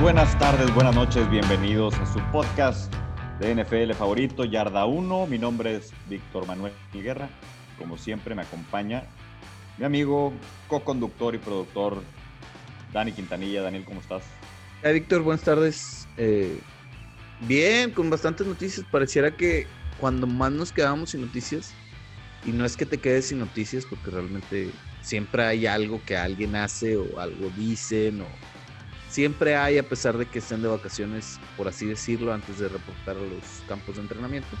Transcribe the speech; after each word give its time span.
buenas 0.00 0.38
tardes, 0.38 0.74
buenas 0.74 0.94
noches, 0.94 1.28
bienvenidos 1.30 1.94
a 1.96 2.10
su 2.10 2.18
podcast 2.32 2.90
de 3.38 3.54
NFL 3.54 3.92
favorito, 3.92 4.46
Yarda 4.46 4.86
1. 4.86 5.26
Mi 5.26 5.38
nombre 5.38 5.76
es 5.76 5.92
Víctor 6.08 6.46
Manuel 6.46 6.72
Guerra. 6.94 7.28
Como 7.78 7.98
siempre 7.98 8.34
me 8.34 8.40
acompaña 8.40 9.04
mi 9.76 9.84
amigo, 9.84 10.32
co-conductor 10.68 11.34
y 11.34 11.38
productor 11.38 12.02
Dani 12.94 13.12
Quintanilla. 13.12 13.60
Daniel, 13.60 13.84
¿cómo 13.84 14.00
estás? 14.00 14.22
Hola, 14.82 14.92
Víctor, 14.92 15.20
buenas 15.20 15.44
tardes. 15.44 16.08
Eh, 16.16 16.58
bien, 17.42 17.90
con 17.90 18.08
bastantes 18.08 18.46
noticias. 18.46 18.86
Pareciera 18.90 19.36
que 19.36 19.66
cuando 20.00 20.26
más 20.26 20.52
nos 20.52 20.72
quedamos 20.72 21.10
sin 21.10 21.20
noticias, 21.20 21.74
y 22.46 22.50
no 22.50 22.64
es 22.64 22.78
que 22.78 22.86
te 22.86 22.96
quedes 22.96 23.26
sin 23.26 23.40
noticias, 23.40 23.84
porque 23.84 24.10
realmente 24.10 24.70
siempre 25.02 25.44
hay 25.44 25.66
algo 25.66 26.00
que 26.06 26.16
alguien 26.16 26.56
hace 26.56 26.96
o 26.96 27.20
algo 27.20 27.50
dicen 27.58 28.22
o 28.22 28.55
siempre 29.08 29.56
hay, 29.56 29.78
a 29.78 29.82
pesar 29.82 30.16
de 30.16 30.26
que 30.26 30.38
estén 30.38 30.62
de 30.62 30.68
vacaciones, 30.68 31.40
por 31.56 31.68
así 31.68 31.86
decirlo, 31.86 32.32
antes 32.32 32.58
de 32.58 32.68
reportar 32.68 33.16
a 33.16 33.20
los 33.20 33.62
campos 33.68 33.96
de 33.96 34.02
entrenamiento. 34.02 34.56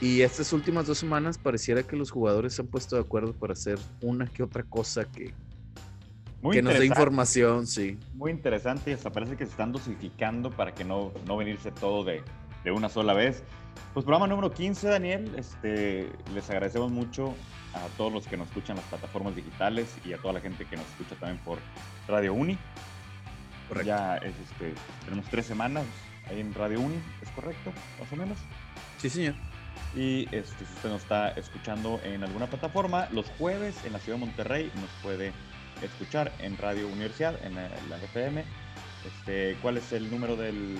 Y 0.00 0.22
estas 0.22 0.52
últimas 0.52 0.86
dos 0.86 0.98
semanas 0.98 1.36
pareciera 1.36 1.82
que 1.82 1.94
los 1.94 2.10
jugadores 2.10 2.54
se 2.54 2.62
han 2.62 2.68
puesto 2.68 2.96
de 2.96 3.02
acuerdo 3.02 3.34
para 3.34 3.52
hacer 3.52 3.78
una 4.00 4.26
que 4.26 4.42
otra 4.42 4.62
cosa 4.62 5.04
que, 5.04 5.34
que 6.50 6.62
nos 6.62 6.78
dé 6.78 6.86
información, 6.86 7.66
sí. 7.66 7.98
Muy 8.14 8.30
interesante 8.30 8.90
y 8.90 8.94
hasta 8.94 9.10
parece 9.10 9.36
que 9.36 9.44
se 9.44 9.50
están 9.50 9.72
dosificando 9.72 10.50
para 10.50 10.72
que 10.72 10.84
no, 10.84 11.12
no 11.26 11.36
venirse 11.36 11.70
todo 11.70 12.02
de, 12.02 12.22
de 12.64 12.70
una 12.70 12.88
sola 12.88 13.12
vez. 13.12 13.42
Pues 13.92 14.04
programa 14.04 14.26
número 14.26 14.50
15, 14.52 14.88
Daniel. 14.88 15.32
Este, 15.36 16.08
les 16.34 16.48
agradecemos 16.48 16.90
mucho 16.90 17.34
a 17.74 17.86
todos 17.96 18.12
los 18.12 18.26
que 18.26 18.36
nos 18.36 18.48
escuchan 18.48 18.76
en 18.76 18.82
las 18.82 18.86
plataformas 18.86 19.36
digitales 19.36 19.94
y 20.04 20.12
a 20.12 20.18
toda 20.18 20.34
la 20.34 20.40
gente 20.40 20.64
que 20.64 20.76
nos 20.76 20.86
escucha 20.86 21.14
también 21.16 21.42
por 21.44 21.58
Radio 22.08 22.32
Uni. 22.32 22.56
Ya 23.84 24.16
es, 24.16 24.34
este, 24.50 24.74
tenemos 25.04 25.26
tres 25.30 25.46
semanas 25.46 25.84
ahí 26.28 26.40
en 26.40 26.52
Radio 26.54 26.80
Uni, 26.80 26.96
¿es 27.22 27.30
correcto? 27.30 27.72
Más 28.00 28.12
o 28.12 28.16
menos. 28.16 28.38
Sí, 28.98 29.08
señor. 29.10 29.34
Y 29.94 30.24
este, 30.34 30.64
si 30.64 30.74
usted 30.74 30.88
nos 30.88 31.02
está 31.02 31.30
escuchando 31.30 32.00
en 32.04 32.22
alguna 32.22 32.46
plataforma, 32.46 33.08
los 33.12 33.26
jueves 33.38 33.76
en 33.84 33.92
la 33.92 33.98
ciudad 33.98 34.18
de 34.18 34.26
Monterrey 34.26 34.72
nos 34.74 34.90
puede 35.02 35.32
escuchar 35.82 36.32
en 36.38 36.56
Radio 36.58 36.86
Universidad, 36.88 37.34
en 37.44 37.54
la, 37.54 37.96
FM. 38.04 38.44
Este, 39.06 39.56
¿Cuál 39.62 39.78
es 39.78 39.92
el 39.92 40.10
número 40.10 40.36
del...? 40.36 40.78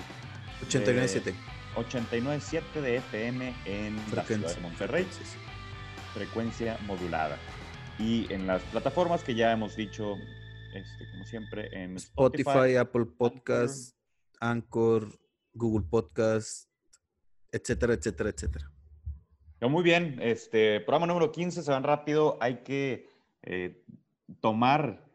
897. 0.63 1.33
897 1.75 2.81
de 2.81 2.97
FM 2.97 3.53
en 3.65 3.95
la 4.13 4.23
ciudad 4.23 4.55
de 4.55 4.61
Monterrey. 4.61 5.07
Frecuencia 6.13 6.77
modulada. 6.85 7.37
Y 7.97 8.31
en 8.31 8.47
las 8.47 8.61
plataformas 8.63 9.23
que 9.23 9.35
ya 9.35 9.51
hemos 9.51 9.75
dicho 9.75 10.17
este, 10.73 11.09
como 11.11 11.25
siempre, 11.25 11.69
en 11.71 11.95
Spotify, 11.97 12.75
Apple 12.79 13.05
Podcasts, 13.17 13.95
Anchor, 14.39 15.19
Google 15.53 15.87
Podcasts, 15.89 16.69
etcétera, 17.51 17.93
etcétera, 17.93 18.29
etcétera. 18.29 18.71
Muy 19.61 19.83
bien, 19.83 20.17
este 20.21 20.79
programa 20.79 21.05
número 21.05 21.31
15 21.31 21.61
se 21.61 21.71
van 21.71 21.83
rápido. 21.83 22.37
Hay 22.41 22.63
que 22.63 23.07
eh, 23.43 23.83
tomar 24.39 25.05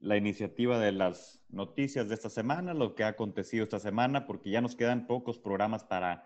la 0.00 0.16
iniciativa 0.16 0.78
de 0.78 0.92
las 0.92 1.44
noticias 1.48 2.08
de 2.08 2.14
esta 2.14 2.28
semana, 2.28 2.74
lo 2.74 2.94
que 2.94 3.04
ha 3.04 3.08
acontecido 3.08 3.62
esta 3.62 3.78
semana, 3.78 4.26
porque 4.26 4.50
ya 4.50 4.60
nos 4.60 4.74
quedan 4.74 5.06
pocos 5.06 5.38
programas 5.38 5.84
para, 5.84 6.24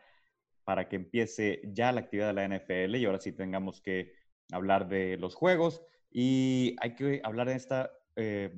para 0.65 0.89
que 0.89 0.97
empiece 0.97 1.61
ya 1.65 1.93
la 1.93 2.01
actividad 2.01 2.35
de 2.35 2.49
la 2.49 2.49
NFL 2.49 2.97
y 2.97 3.05
ahora 3.05 3.21
sí 3.21 3.33
tengamos 3.33 3.83
que 3.83 4.15
hablar 4.51 4.89
de 4.89 5.19
los 5.19 5.35
juegos. 5.35 5.83
Y 6.11 6.75
hay 6.81 6.95
que 6.95 7.21
hablar 7.23 7.49
de 7.49 7.55
esta 7.55 7.91
eh, 8.17 8.53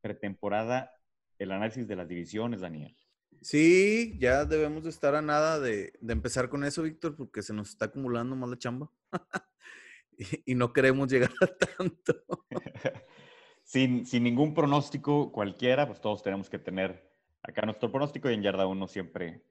pretemporada 0.00 0.92
el 1.38 1.52
análisis 1.52 1.86
de 1.86 1.96
las 1.96 2.08
divisiones, 2.08 2.60
Daniel. 2.60 2.96
Sí, 3.42 4.16
ya 4.18 4.44
debemos 4.44 4.84
de 4.84 4.90
estar 4.90 5.14
a 5.14 5.22
nada 5.22 5.60
de, 5.60 5.92
empezar 6.08 6.48
con 6.48 6.64
eso, 6.64 6.82
Víctor, 6.82 7.16
porque 7.16 7.42
se 7.42 7.52
nos 7.52 7.70
está 7.70 7.86
acumulando 7.86 8.34
más 8.34 8.48
la 8.50 8.58
chamba. 8.58 8.90
y, 10.46 10.54
no 10.54 10.72
queremos 10.72 11.08
llegar 11.08 11.30
a 11.40 11.46
tanto. 11.46 12.14
sin, 13.62 14.06
sin, 14.06 14.24
ningún 14.24 14.54
pronóstico 14.54 15.30
cualquiera, 15.32 15.86
pues 15.86 16.00
todos 16.00 16.22
tenemos 16.22 16.48
que 16.48 16.58
tener 16.58 17.10
acá 17.42 17.62
nuestro 17.62 17.90
pronóstico 17.90 18.30
y 18.30 18.34
en 18.34 18.42
Yarda 18.42 18.66
1 18.66 18.88
siempre 18.88 19.42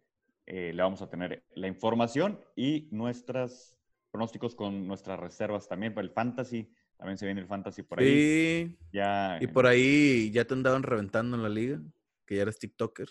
eh, 0.46 0.74
le 0.74 0.84
vamos 0.84 1.02
a 1.02 1.10
tener 1.10 1.44
la 1.56 1.68
información 1.68 2.40
y 2.56 2.88
nuestros 2.92 3.76
pronósticos 4.12 4.56
con 4.56 4.88
nuestras 4.88 5.20
reservas 5.20 5.68
también 5.68 5.94
para 5.94 6.06
el 6.06 6.12
fantasy 6.12 6.72
también 6.98 7.18
se 7.18 7.26
viene 7.26 7.42
el 7.42 7.48
fantasy 7.48 7.84
por 7.84 8.00
ahí. 8.00 8.08
Sí. 8.08 8.78
Ya, 8.92 9.38
y 9.42 9.48
por 9.48 9.68
ahí 9.68 10.32
ya 10.32 10.46
te 10.46 10.54
andaban 10.54 10.84
reventando 10.84 11.36
en 11.36 11.44
la 11.44 11.50
liga, 11.50 11.82
que 12.26 12.36
ya 12.36 12.44
eres 12.44 12.60
TikToker. 12.60 13.10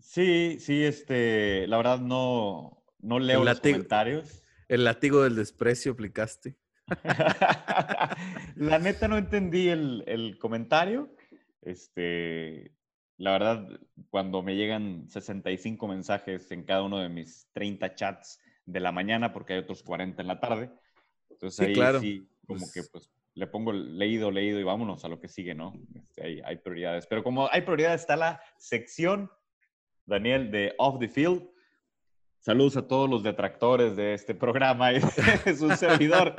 Sí, 0.00 0.58
sí, 0.60 0.84
este, 0.84 1.66
la 1.66 1.78
verdad 1.78 1.98
no, 1.98 2.84
no 3.00 3.18
leo 3.18 3.42
los 3.42 3.60
comentarios. 3.60 4.42
El 4.68 4.84
látigo 4.84 5.22
del 5.22 5.36
desprecio 5.36 5.92
aplicaste. 5.92 6.56
la 8.56 8.78
neta 8.78 9.08
no 9.08 9.16
entendí 9.16 9.68
el, 9.68 10.04
el, 10.06 10.38
comentario. 10.38 11.14
Este, 11.62 12.72
la 13.16 13.32
verdad, 13.32 13.80
cuando 14.10 14.42
me 14.42 14.56
llegan 14.56 15.08
65 15.08 15.88
mensajes 15.88 16.50
en 16.50 16.64
cada 16.64 16.82
uno 16.82 16.98
de 16.98 17.08
mis 17.08 17.48
30 17.54 17.94
chats 17.94 18.40
de 18.66 18.80
la 18.80 18.92
mañana, 18.92 19.32
porque 19.32 19.54
hay 19.54 19.60
otros 19.60 19.82
40 19.82 20.20
en 20.20 20.28
la 20.28 20.40
tarde. 20.40 20.70
Entonces 21.30 21.66
ahí 21.66 21.74
claro. 21.74 22.00
sí 22.00 22.28
como 22.46 22.66
que 22.72 22.82
pues 22.90 23.10
le 23.34 23.46
pongo 23.46 23.72
leído, 23.72 24.30
leído 24.30 24.60
y 24.60 24.62
vámonos 24.62 25.04
a 25.04 25.08
lo 25.08 25.20
que 25.20 25.28
sigue, 25.28 25.54
¿no? 25.54 25.74
Este, 25.94 26.42
hay, 26.44 26.56
prioridades. 26.56 27.06
Pero 27.06 27.24
como 27.24 27.48
hay 27.50 27.62
prioridades, 27.62 28.02
está 28.02 28.16
la 28.16 28.40
sección, 28.58 29.30
Daniel, 30.06 30.50
de 30.50 30.74
Off 30.78 30.98
the 30.98 31.08
Field. 31.08 31.48
Saludos 32.38 32.76
a 32.76 32.86
todos 32.86 33.08
los 33.08 33.22
detractores 33.22 33.96
de 33.96 34.14
este 34.14 34.34
programa 34.34 34.92
y 34.92 35.00
de 35.00 35.56
su 35.56 35.70
servidor. 35.76 36.34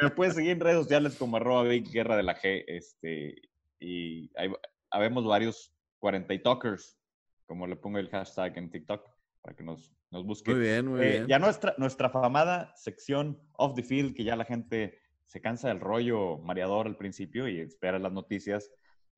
Me 0.00 0.10
puedes 0.10 0.34
seguir 0.34 0.52
en 0.52 0.60
redes 0.60 0.82
sociales 0.82 1.16
como 1.16 1.36
arroba 1.36 1.64
Guerra 1.64 2.16
de 2.16 2.22
la 2.22 2.38
G. 2.38 2.64
Este, 2.66 3.34
y 3.80 4.30
hay, 4.36 4.52
habemos 4.90 5.24
varios 5.24 5.72
40 5.98 6.42
talkers, 6.42 6.98
como 7.46 7.66
le 7.66 7.76
pongo 7.76 7.98
el 7.98 8.08
hashtag 8.10 8.56
en 8.58 8.70
TikTok, 8.70 9.08
para 9.40 9.56
que 9.56 9.64
nos, 9.64 9.92
nos 10.10 10.24
busquen. 10.24 10.56
Muy 10.56 10.62
bien, 10.64 10.86
muy 10.86 11.00
eh, 11.00 11.10
bien. 11.10 11.26
Ya 11.26 11.38
nuestra, 11.38 11.74
nuestra 11.78 12.10
famada 12.10 12.72
sección 12.76 13.40
Off 13.54 13.74
the 13.74 13.82
Field, 13.82 14.14
que 14.14 14.24
ya 14.24 14.36
la 14.36 14.44
gente 14.44 14.99
se 15.30 15.40
cansa 15.40 15.68
del 15.68 15.78
rollo 15.78 16.38
mareador 16.38 16.88
al 16.88 16.96
principio 16.96 17.46
y 17.46 17.60
espera 17.60 18.00
las 18.00 18.12
noticias. 18.12 18.68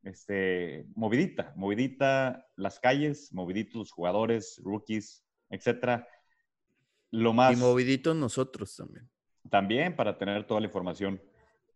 Este, 0.02 0.84
movidita, 0.94 1.54
movidita 1.56 2.46
las 2.54 2.78
calles, 2.80 3.32
moviditos 3.32 3.76
los 3.76 3.92
jugadores, 3.92 4.60
rookies, 4.62 5.24
etcétera. 5.48 6.06
Lo 7.10 7.32
más. 7.32 7.54
Y 7.54 7.56
moviditos 7.56 8.14
nosotros 8.14 8.76
también. 8.76 9.08
También 9.48 9.96
para 9.96 10.18
tener 10.18 10.46
toda 10.46 10.60
la 10.60 10.66
información 10.66 11.22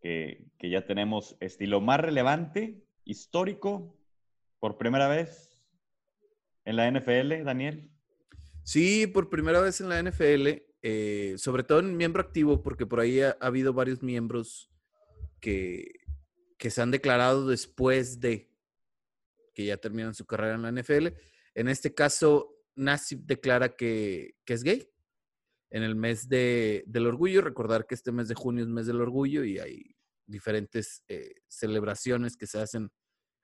que, 0.01 0.45
que 0.59 0.69
ya 0.69 0.85
tenemos. 0.85 1.35
Este, 1.39 1.65
lo 1.65 1.81
más 1.81 1.99
relevante, 1.99 2.85
histórico, 3.05 3.97
por 4.59 4.77
primera 4.77 5.07
vez 5.07 5.59
en 6.63 6.75
la 6.75 6.91
NFL, 6.91 7.43
Daniel. 7.43 7.89
Sí, 8.61 9.07
por 9.07 9.31
primera 9.31 9.61
vez 9.61 9.81
en 9.81 9.89
la 9.89 9.99
NFL. 9.99 10.66
Eh, 10.81 11.35
sobre 11.37 11.63
todo 11.63 11.79
en 11.79 11.97
miembro 11.97 12.21
activo, 12.21 12.61
porque 12.61 12.85
por 12.85 12.99
ahí 12.99 13.21
ha, 13.21 13.37
habido 13.41 13.73
varios 13.73 14.03
miembros 14.03 14.69
que, 15.39 15.91
que, 16.57 16.69
se 16.69 16.81
han 16.81 16.91
declarado 16.91 17.47
después 17.47 18.19
de 18.19 18.51
que 19.53 19.65
ya 19.65 19.77
terminan 19.77 20.13
su 20.13 20.25
carrera 20.25 20.55
en 20.55 20.61
la 20.61 20.71
NFL. 20.71 21.07
En 21.55 21.67
este 21.67 21.93
caso, 21.95 22.55
Nassib 22.75 23.25
declara 23.25 23.75
que, 23.75 24.35
que 24.45 24.53
es 24.53 24.63
gay 24.63 24.87
en 25.71 25.83
el 25.83 25.95
mes 25.95 26.29
de, 26.29 26.83
del 26.87 27.07
orgullo. 27.07 27.41
Recordar 27.41 27.87
que 27.87 27.95
este 27.95 28.11
mes 28.11 28.27
de 28.27 28.35
junio 28.35 28.63
es 28.63 28.69
mes 28.69 28.85
del 28.85 29.01
orgullo 29.01 29.43
y 29.43 29.59
hay 29.59 29.95
diferentes 30.27 31.03
eh, 31.07 31.35
celebraciones 31.47 32.37
que 32.37 32.47
se 32.47 32.59
hacen 32.59 32.91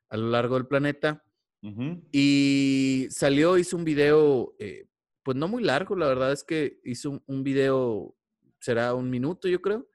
a 0.09 0.17
lo 0.17 0.29
largo 0.29 0.55
del 0.55 0.67
planeta. 0.67 1.23
Y 2.11 3.07
salió, 3.09 3.57
hizo 3.57 3.77
un 3.77 3.85
video 3.85 4.53
eh, 4.59 4.85
pues 5.23 5.37
no 5.37 5.47
muy 5.47 5.63
largo, 5.63 5.95
la 5.95 6.07
verdad 6.07 6.31
es 6.31 6.43
que 6.43 6.79
hizo 6.83 7.23
un, 7.25 7.43
video, 7.43 8.15
será 8.59 8.93
un 8.93 9.09
minuto 9.09 9.47
yo 9.47 9.61
creo, 9.61 9.89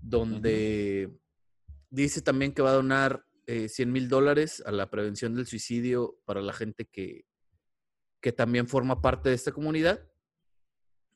donde 0.00 1.16
dice 1.90 2.22
también 2.22 2.52
que 2.52 2.62
va 2.62 2.70
a 2.70 2.74
donar 2.74 3.24
100 3.46 3.70
eh, 3.88 3.90
mil 3.90 4.08
dólares 4.08 4.62
a 4.66 4.72
la 4.72 4.90
prevención 4.90 5.34
del 5.34 5.46
suicidio 5.46 6.20
para 6.24 6.42
la 6.42 6.52
gente 6.52 6.84
que, 6.84 7.24
que 8.20 8.32
también 8.32 8.68
forma 8.68 9.00
parte 9.00 9.30
de 9.30 9.34
esta 9.34 9.52
comunidad. 9.52 10.06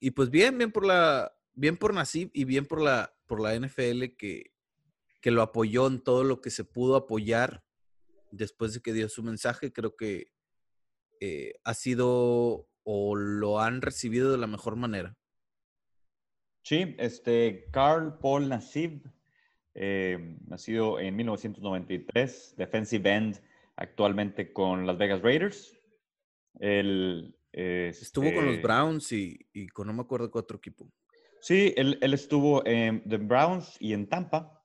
Y 0.00 0.12
pues 0.12 0.30
bien, 0.30 0.56
bien 0.56 0.72
por 0.72 0.86
la, 0.86 1.36
bien 1.52 1.76
por 1.76 1.94
Nasib 1.94 2.30
y 2.32 2.44
bien 2.44 2.66
por 2.66 2.80
la, 2.80 3.14
por 3.26 3.40
la 3.40 3.54
NFL 3.58 4.16
que, 4.16 4.52
que 5.20 5.30
lo 5.30 5.42
apoyó 5.42 5.86
en 5.86 6.02
todo 6.02 6.24
lo 6.24 6.40
que 6.40 6.50
se 6.50 6.64
pudo 6.64 6.96
apoyar 6.96 7.64
después 8.30 8.74
de 8.74 8.80
que 8.80 8.92
dio 8.92 9.08
su 9.08 9.22
mensaje. 9.22 9.72
Creo 9.72 9.96
que 9.96 10.32
eh, 11.20 11.54
ha 11.64 11.74
sido 11.74 12.68
o 12.84 13.14
lo 13.14 13.60
han 13.60 13.82
recibido 13.82 14.32
de 14.32 14.38
la 14.38 14.46
mejor 14.46 14.76
manera? 14.76 15.16
Sí, 16.62 16.94
este, 16.98 17.66
Carl 17.72 18.18
Paul 18.18 18.48
Nassib, 18.48 19.02
eh, 19.74 20.36
nacido 20.46 21.00
en 21.00 21.16
1993, 21.16 22.54
defensive 22.56 23.10
end, 23.10 23.40
actualmente 23.76 24.52
con 24.52 24.86
Las 24.86 24.98
Vegas 24.98 25.22
Raiders. 25.22 25.76
Él, 26.60 27.34
Estuvo 27.52 28.32
con 28.32 28.46
los 28.46 28.54
este 28.54 28.66
Browns 28.66 29.12
y, 29.12 29.38
y 29.52 29.68
con 29.68 29.86
no 29.86 29.92
me 29.92 30.02
acuerdo 30.02 30.30
qué 30.30 30.38
otro 30.38 30.56
equipo. 30.58 30.90
Sí, 31.40 31.74
él, 31.76 31.98
él 32.00 32.14
estuvo 32.14 32.64
en 32.64 33.02
The 33.08 33.16
Browns 33.16 33.76
y 33.80 33.92
en 33.94 34.08
Tampa. 34.08 34.64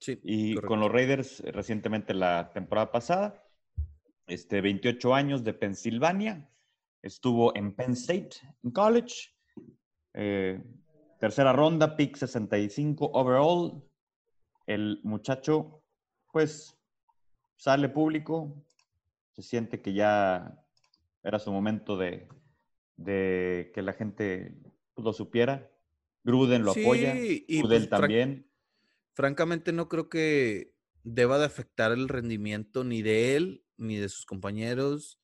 Sí, 0.00 0.18
Y 0.24 0.54
correcto. 0.54 0.68
con 0.68 0.80
los 0.80 0.92
Raiders 0.92 1.40
recientemente 1.40 2.12
la 2.12 2.50
temporada 2.52 2.90
pasada. 2.90 3.42
Este, 4.26 4.60
28 4.60 5.14
años 5.14 5.44
de 5.44 5.54
Pensilvania. 5.54 6.50
Estuvo 7.10 7.54
en 7.54 7.72
Penn 7.72 7.92
State, 7.92 8.30
en 8.64 8.70
college. 8.72 9.30
Eh, 10.12 10.60
tercera 11.20 11.52
ronda, 11.52 11.96
pick 11.96 12.16
65 12.16 13.10
overall. 13.14 13.80
El 14.66 15.00
muchacho, 15.04 15.84
pues, 16.32 16.76
sale 17.56 17.88
público. 17.88 18.52
Se 19.30 19.42
siente 19.42 19.80
que 19.80 19.92
ya 19.92 20.60
era 21.22 21.38
su 21.38 21.52
momento 21.52 21.96
de, 21.96 22.26
de 22.96 23.70
que 23.72 23.82
la 23.82 23.92
gente 23.92 24.56
lo 24.96 25.12
supiera. 25.12 25.70
Gruden 26.24 26.64
lo 26.64 26.72
apoya. 26.72 27.14
Sí, 27.14 27.44
y 27.46 27.58
Gruden 27.60 27.82
pues, 27.82 27.88
fran- 27.90 28.00
también. 28.00 28.50
francamente 29.14 29.72
no 29.72 29.88
creo 29.88 30.08
que 30.08 30.74
deba 31.04 31.38
de 31.38 31.44
afectar 31.44 31.92
el 31.92 32.08
rendimiento 32.08 32.82
ni 32.82 33.02
de 33.02 33.36
él, 33.36 33.64
ni 33.76 33.94
de 33.94 34.08
sus 34.08 34.26
compañeros, 34.26 35.20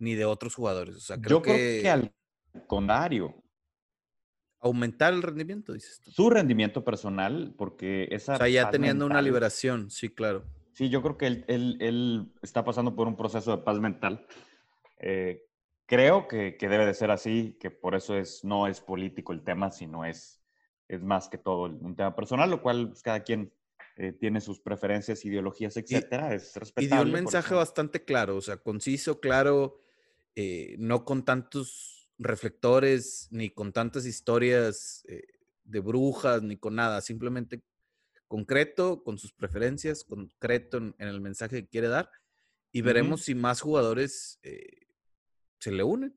ni 0.00 0.14
de 0.14 0.24
otros 0.24 0.54
jugadores. 0.54 0.96
O 0.96 1.00
sea, 1.00 1.20
creo 1.20 1.38
Yo 1.38 1.42
creo 1.42 1.56
que 1.56 1.80
que 1.82 1.90
al 1.90 2.12
contrario, 2.66 3.34
aumentar 4.60 5.12
el 5.12 5.22
rendimiento, 5.22 5.72
dices 5.72 6.00
tú. 6.00 6.10
su 6.10 6.30
rendimiento 6.30 6.82
personal, 6.84 7.54
porque 7.56 8.08
esa 8.10 8.34
O 8.34 8.38
sea, 8.38 8.48
ya 8.48 8.70
teniendo 8.70 9.04
una 9.06 9.14
mental- 9.16 9.24
liberación, 9.24 9.90
sí, 9.90 10.08
claro. 10.08 10.44
Sí, 10.72 10.88
yo 10.90 11.00
creo 11.02 11.16
que 11.16 11.26
él, 11.26 11.44
él- 11.48 11.76
él 11.80 12.32
está 12.42 12.64
pasando 12.64 12.94
por 12.94 13.06
un 13.08 13.16
proceso 13.16 13.56
de 13.56 13.62
paz 13.62 13.78
mental. 13.80 14.26
Eh, 14.98 15.42
creo 15.86 16.28
que, 16.28 16.56
que 16.56 16.68
debe 16.68 16.84
de 16.84 16.94
ser 16.94 17.10
así, 17.10 17.56
que 17.60 17.70
por 17.70 17.94
eso 17.94 18.16
es, 18.16 18.44
no 18.44 18.66
es 18.66 18.80
político 18.80 19.32
el 19.32 19.42
tema, 19.42 19.70
sino 19.70 20.04
es, 20.04 20.42
es 20.88 21.02
más 21.02 21.28
que 21.28 21.38
todo 21.38 21.64
un 21.64 21.96
tema 21.96 22.14
personal, 22.14 22.50
lo 22.50 22.60
cual 22.60 22.88
pues, 22.88 23.02
cada 23.02 23.20
quien 23.22 23.52
eh, 23.96 24.12
tiene 24.12 24.40
sus 24.42 24.60
preferencias, 24.60 25.24
ideologías, 25.24 25.76
etcétera. 25.76 26.34
es 26.34 26.54
Y 26.56 26.58
respetable. 26.60 26.94
dio 26.94 27.02
un 27.04 27.12
mensaje 27.12 27.54
bastante 27.54 28.04
claro, 28.04 28.36
o 28.36 28.40
sea, 28.42 28.58
conciso, 28.58 29.20
claro, 29.20 29.78
eh, 30.36 30.76
no 30.78 31.04
con 31.04 31.24
tantos 31.24 32.08
reflectores, 32.18 33.26
ni 33.30 33.50
con 33.50 33.72
tantas 33.72 34.06
historias 34.06 35.04
eh, 35.08 35.22
de 35.64 35.80
brujas, 35.80 36.42
ni 36.42 36.56
con 36.56 36.74
nada, 36.76 37.00
simplemente 37.00 37.62
concreto, 38.28 39.02
con 39.02 39.18
sus 39.18 39.32
preferencias, 39.32 40.04
concreto 40.04 40.76
en, 40.78 40.94
en 40.98 41.08
el 41.08 41.20
mensaje 41.20 41.62
que 41.62 41.68
quiere 41.68 41.88
dar, 41.88 42.10
y 42.72 42.82
veremos 42.82 43.22
si 43.22 43.34
más 43.34 43.60
jugadores 43.60 44.38
eh, 44.42 44.86
se 45.58 45.72
le 45.72 45.82
unen. 45.82 46.14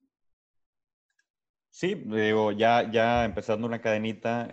Sí, 1.69 1.95
digo, 1.95 2.51
ya, 2.51 2.91
ya 2.91 3.23
empezando 3.25 3.65
una 3.67 3.79
cadenita, 3.79 4.49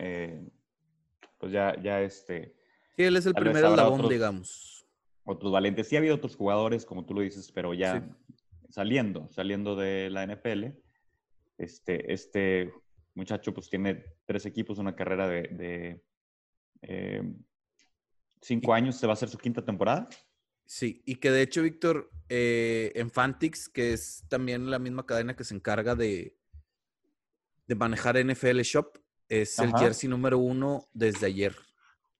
pues 1.38 1.50
ya, 1.52 1.80
ya 1.82 2.02
este, 2.02 2.54
Sí, 2.96 3.02
él 3.04 3.16
es 3.16 3.26
el 3.26 3.34
primer 3.34 3.64
eslabón, 3.64 4.00
otros- 4.00 4.10
digamos. 4.10 4.86
otros 5.24 5.50
valientes. 5.50 5.88
Sí 5.88 5.96
ha 5.96 5.98
habido 5.98 6.14
otros 6.14 6.36
jugadores, 6.36 6.84
como 6.86 7.04
tú 7.04 7.14
lo 7.14 7.22
dices, 7.22 7.50
pero 7.52 7.74
ya 7.74 8.00
Sí. 8.00 8.25
Saliendo, 8.68 9.28
saliendo 9.30 9.76
de 9.76 10.10
la 10.10 10.26
NFL. 10.26 10.66
Este, 11.58 12.12
este 12.12 12.72
muchacho 13.14 13.52
pues 13.54 13.68
tiene 13.68 14.04
tres 14.26 14.46
equipos, 14.46 14.78
una 14.78 14.94
carrera 14.94 15.26
de, 15.26 15.42
de, 15.42 16.02
eh, 16.82 17.22
cinco 18.40 18.74
años, 18.74 18.96
se 18.96 19.06
va 19.06 19.12
a 19.12 19.14
hacer 19.14 19.28
su 19.28 19.38
quinta 19.38 19.64
temporada. 19.64 20.08
Sí, 20.64 21.02
y 21.06 21.16
que 21.16 21.30
de 21.30 21.42
hecho, 21.42 21.62
Víctor, 21.62 22.10
eh, 22.28 22.92
en 22.94 23.10
Fantix, 23.10 23.68
que 23.68 23.92
es 23.92 24.24
también 24.28 24.70
la 24.70 24.78
misma 24.78 25.06
cadena 25.06 25.36
que 25.36 25.44
se 25.44 25.54
encarga 25.54 25.94
de, 25.94 26.36
de 27.66 27.74
manejar 27.74 28.22
NFL 28.24 28.60
Shop, 28.60 28.98
es 29.28 29.58
el 29.58 29.72
jersey 29.72 30.08
número 30.08 30.38
uno 30.38 30.88
desde 30.92 31.26
ayer. 31.26 31.56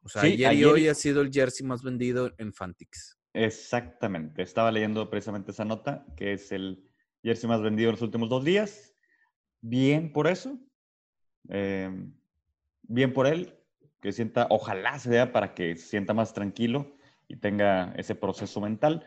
O 0.03 0.09
sea, 0.09 0.23
Sí, 0.23 0.29
ayer, 0.29 0.41
y 0.41 0.45
ayer 0.45 0.67
hoy 0.67 0.89
ha 0.89 0.95
sido 0.95 1.21
el 1.21 1.33
jersey 1.33 1.67
más 1.67 1.83
vendido 1.83 2.33
en 2.39 2.53
Fantix. 2.53 3.16
Exactamente, 3.39 4.41
estaba 4.41 4.73
leyendo 4.73 5.11
precisamente 5.11 5.51
esa 5.51 5.67
nota, 5.67 6.07
que 6.17 6.33
es 6.33 6.53
el 6.53 6.89
jersey 7.23 7.47
más 7.49 7.61
vendido 7.61 7.91
en 7.91 7.97
los 7.97 8.03
últimos 8.03 8.31
dos 8.31 8.43
días. 8.45 8.97
Bien 9.61 10.11
por 10.11 10.27
eso. 10.27 10.59
Eh, 11.51 11.91
bien 12.83 13.13
por 13.13 13.27
él, 13.27 13.55
que 14.01 14.13
sienta, 14.13 14.47
ojalá 14.49 14.99
se 14.99 15.11
vea 15.11 15.33
para 15.33 15.53
que 15.53 15.77
se 15.77 15.87
sienta 15.87 16.15
más 16.15 16.33
tranquilo 16.33 16.97
y 17.29 17.37
tenga 17.37 17.93
ese 17.99 18.15
proceso 18.15 18.59
mental. 18.63 19.05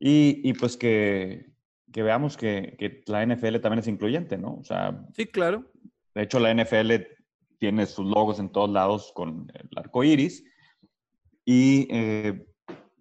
Y, 0.00 0.40
y 0.48 0.54
pues 0.54 0.78
que, 0.78 1.52
que 1.92 2.02
veamos 2.02 2.38
que, 2.38 2.76
que 2.78 3.02
la 3.08 3.22
NFL 3.26 3.58
también 3.60 3.80
es 3.80 3.88
incluyente, 3.88 4.38
¿no? 4.38 4.54
O 4.54 4.64
sea, 4.64 5.04
Sí, 5.12 5.26
claro. 5.26 5.70
de 6.14 6.22
hecho, 6.22 6.40
la 6.40 6.54
NFL 6.54 6.92
tiene 7.58 7.84
sus 7.84 8.06
logos 8.06 8.38
en 8.38 8.50
todos 8.50 8.70
lados 8.70 9.12
con 9.14 9.52
el 9.52 9.68
arco 9.76 10.02
iris. 10.02 10.44
Y 11.44 11.88
eh, 11.90 12.46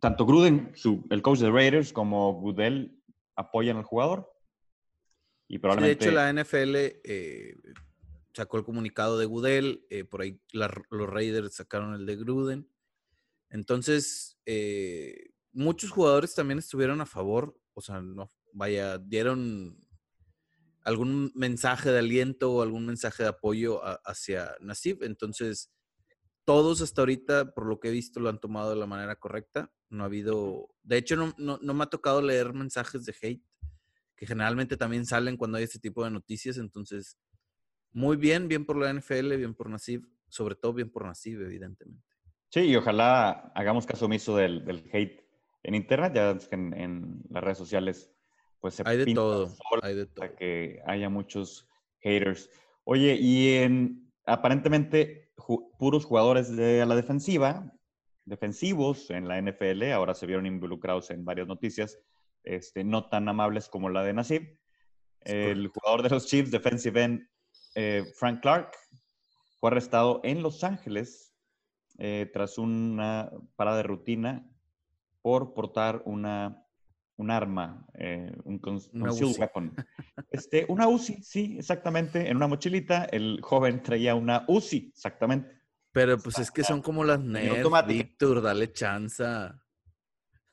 tanto 0.07 0.25
Gruden, 0.25 0.71
su- 0.75 1.06
el 1.09 1.21
coach 1.21 1.39
de 1.39 1.51
Raiders, 1.51 1.92
como 1.92 2.33
Goodell 2.39 2.98
apoyan 3.36 3.75
al 3.75 3.83
jugador. 3.83 4.31
Y 5.50 5.57
Sí, 5.59 5.81
de 5.81 5.92
hecho, 5.92 6.12
la 6.12 6.30
NFL 6.31 6.75
eh, 7.04 7.56
sacó 8.33 8.57
el 8.57 8.63
comunicado 8.63 9.18
de 9.18 9.25
Goodell, 9.25 9.86
eh, 9.89 10.06
por 10.06 10.21
ahí 10.21 10.39
la- 10.54 10.71
los 10.92 11.09
Raiders 11.09 11.56
sacaron 11.56 11.94
el 11.94 12.06
de 12.06 12.15
Gruden. 12.15 12.69
Entonces, 13.50 14.39
eh, 14.45 15.31
muchos 15.51 15.92
jugadores 15.92 16.33
también 16.33 16.59
estuvieron 16.59 17.01
a 17.01 17.06
favor, 17.06 17.59
o 17.74 17.81
sea, 17.81 18.00
no, 18.01 18.31
vaya, 18.54 18.98
dieron 18.98 19.77
algún 20.83 21.33
mensaje 21.36 21.92
de 21.92 22.00
aliento 22.00 22.54
o 22.54 22.62
algún 22.62 22.86
mensaje 22.86 23.24
de 23.24 23.30
apoyo 23.30 23.83
a- 23.83 24.00
hacia 24.06 24.56
Nasib. 24.62 25.04
Entonces, 25.04 25.69
todos 26.47 26.81
hasta 26.81 27.01
ahorita, 27.01 27.53
por 27.53 27.65
lo 27.65 27.77
que 27.81 27.89
he 27.89 27.91
visto, 27.91 28.21
lo 28.21 28.29
han 28.29 28.39
tomado 28.39 28.69
de 28.69 28.77
la 28.77 28.85
manera 28.85 29.17
correcta. 29.17 29.69
No 29.89 30.03
ha 30.03 30.05
habido, 30.05 30.69
de 30.81 30.95
hecho, 30.95 31.17
no, 31.17 31.33
no- 31.38 31.59
no 31.61 31.73
me 31.73 31.83
ha 31.83 31.88
tocado 31.88 32.21
leer 32.21 32.53
mensajes 32.53 33.03
de 33.03 33.13
hate, 33.21 33.44
que 34.15 34.25
generalmente 34.25 34.77
también 34.77 35.05
salen 35.05 35.35
cuando 35.35 35.57
hay 35.57 35.65
este 35.65 35.77
tipo 35.77 36.05
de 36.05 36.09
noticias. 36.09 36.57
Entonces, 36.57 37.17
muy 37.91 38.15
bien, 38.15 38.47
bien 38.47 38.65
por 38.65 38.77
la 38.77 38.89
NFL, 38.94 39.35
bien 39.35 39.56
por 39.56 39.69
Nasib, 39.69 40.07
sobre 40.30 40.56
todo 40.56 40.71
bien 40.71 40.89
por 40.89 41.04
Nasib, 41.06 41.42
evidentemente. 41.42 42.16
Sí, 42.47 42.61
y 42.61 42.75
ojalá 42.77 43.51
hagamos 43.54 43.85
caso 43.85 44.06
omiso 44.06 44.37
del, 44.37 44.63
del 44.63 44.89
hate 44.94 45.27
en 45.63 45.75
internet. 45.75 46.13
Ya 46.16 46.37
que 46.37 46.56
en, 46.56 46.73
en 46.73 47.23
las 47.30 47.44
redes 47.44 47.57
sociales, 47.57 48.09
pues 48.61 48.75
se 48.75 48.83
Hay 48.85 48.97
de 48.99 49.04
pinta 49.04 49.19
todo, 49.19 49.54
hay 49.81 49.95
de 49.95 50.06
todo. 50.06 50.16
para 50.16 50.33
que 50.33 50.80
haya 50.85 51.09
muchos 51.09 51.68
haters. 51.99 52.49
Oye, 52.85 53.16
y 53.19 53.49
en 53.56 54.13
aparentemente 54.25 55.26
ju- 55.37 55.71
puros 55.77 56.06
jugadores 56.06 56.56
de 56.56 56.85
la 56.85 56.95
defensiva, 56.95 57.71
defensivos 58.25 59.09
en 59.09 59.27
la 59.27 59.37
NFL, 59.41 59.91
ahora 59.94 60.13
se 60.13 60.25
vieron 60.25 60.45
involucrados 60.45 61.09
en 61.11 61.23
varias 61.23 61.47
noticias, 61.47 61.97
este, 62.44 62.83
no 62.83 63.09
tan 63.09 63.27
amables 63.29 63.69
como 63.69 63.89
la 63.89 64.03
de 64.03 64.13
Nasib. 64.13 64.59
El 65.21 65.67
jugador 65.67 66.03
de 66.03 66.09
los 66.09 66.25
Chiefs, 66.27 66.51
defensive 66.51 67.03
end, 67.03 67.27
eh, 67.75 68.06
Frank 68.15 68.41
Clark, 68.41 68.71
fue 69.59 69.69
arrestado 69.71 70.21
en 70.23 70.41
Los 70.44 70.63
Ángeles 70.63 71.33
eh, 71.97 72.29
tras 72.31 72.57
una 72.57 73.31
parada 73.56 73.77
de 73.77 73.83
rutina 73.83 74.49
por 75.21 75.53
portar 75.53 76.03
una, 76.06 76.67
un 77.18 77.31
arma, 77.31 77.86
eh, 77.95 78.31
un 78.45 78.59
Una 78.94 79.12
weapon. 79.12 79.76
Este, 80.31 80.66
una 80.69 80.88
UCI, 80.88 81.21
sí, 81.24 81.56
exactamente, 81.59 82.30
en 82.30 82.38
una 82.38 82.47
mochilita. 82.47 83.06
El 83.06 83.40
joven 83.42 83.81
traía 83.81 84.16
una 84.16 84.45
UCI, 84.47 84.92
exactamente. 84.94 85.52
Pero 85.92 86.18
pues 86.19 86.38
es 86.40 86.52
que 86.52 86.64
son 86.64 86.81
como 86.81 87.04
las 87.04 87.19
automática. 87.19 87.94
Víctor, 87.94 88.42
dale 88.42 88.71
chanza. 88.71 89.59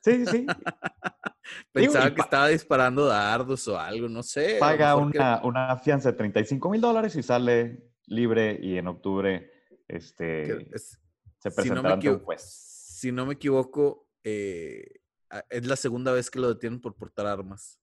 Sí, 0.01 0.25
sí, 0.25 0.31
sí. 0.31 0.45
Pensaba 1.71 2.13
que 2.13 2.21
estaba 2.21 2.47
disparando 2.47 3.05
dardos 3.05 3.67
o 3.67 3.79
algo, 3.79 4.09
no 4.09 4.23
sé. 4.23 4.57
Paga 4.59 4.95
mejor 4.95 5.11
que- 5.11 5.17
una, 5.19 5.41
una 5.43 5.77
fianza 5.77 6.11
de 6.11 6.17
35 6.17 6.69
mil 6.69 6.81
dólares 6.81 7.15
y 7.15 7.21
sale 7.23 7.91
libre 8.07 8.57
y 8.61 8.77
en 8.77 8.87
octubre 8.87 9.51
este, 9.87 10.75
es- 10.75 10.99
se 11.37 11.49
si 11.49 11.49
no 11.49 11.55
presentará 11.55 11.93
ante 11.93 12.09
un 12.09 12.15
equivo- 12.15 12.25
juez. 12.25 12.41
Si 12.41 13.11
no 13.11 13.25
me 13.27 13.33
equivoco, 13.33 14.09
eh, 14.23 15.01
es 15.49 15.65
la 15.65 15.75
segunda 15.75 16.11
vez 16.11 16.29
que 16.29 16.39
lo 16.39 16.49
detienen 16.53 16.79
por 16.81 16.95
portar 16.95 17.25
armas. 17.27 17.79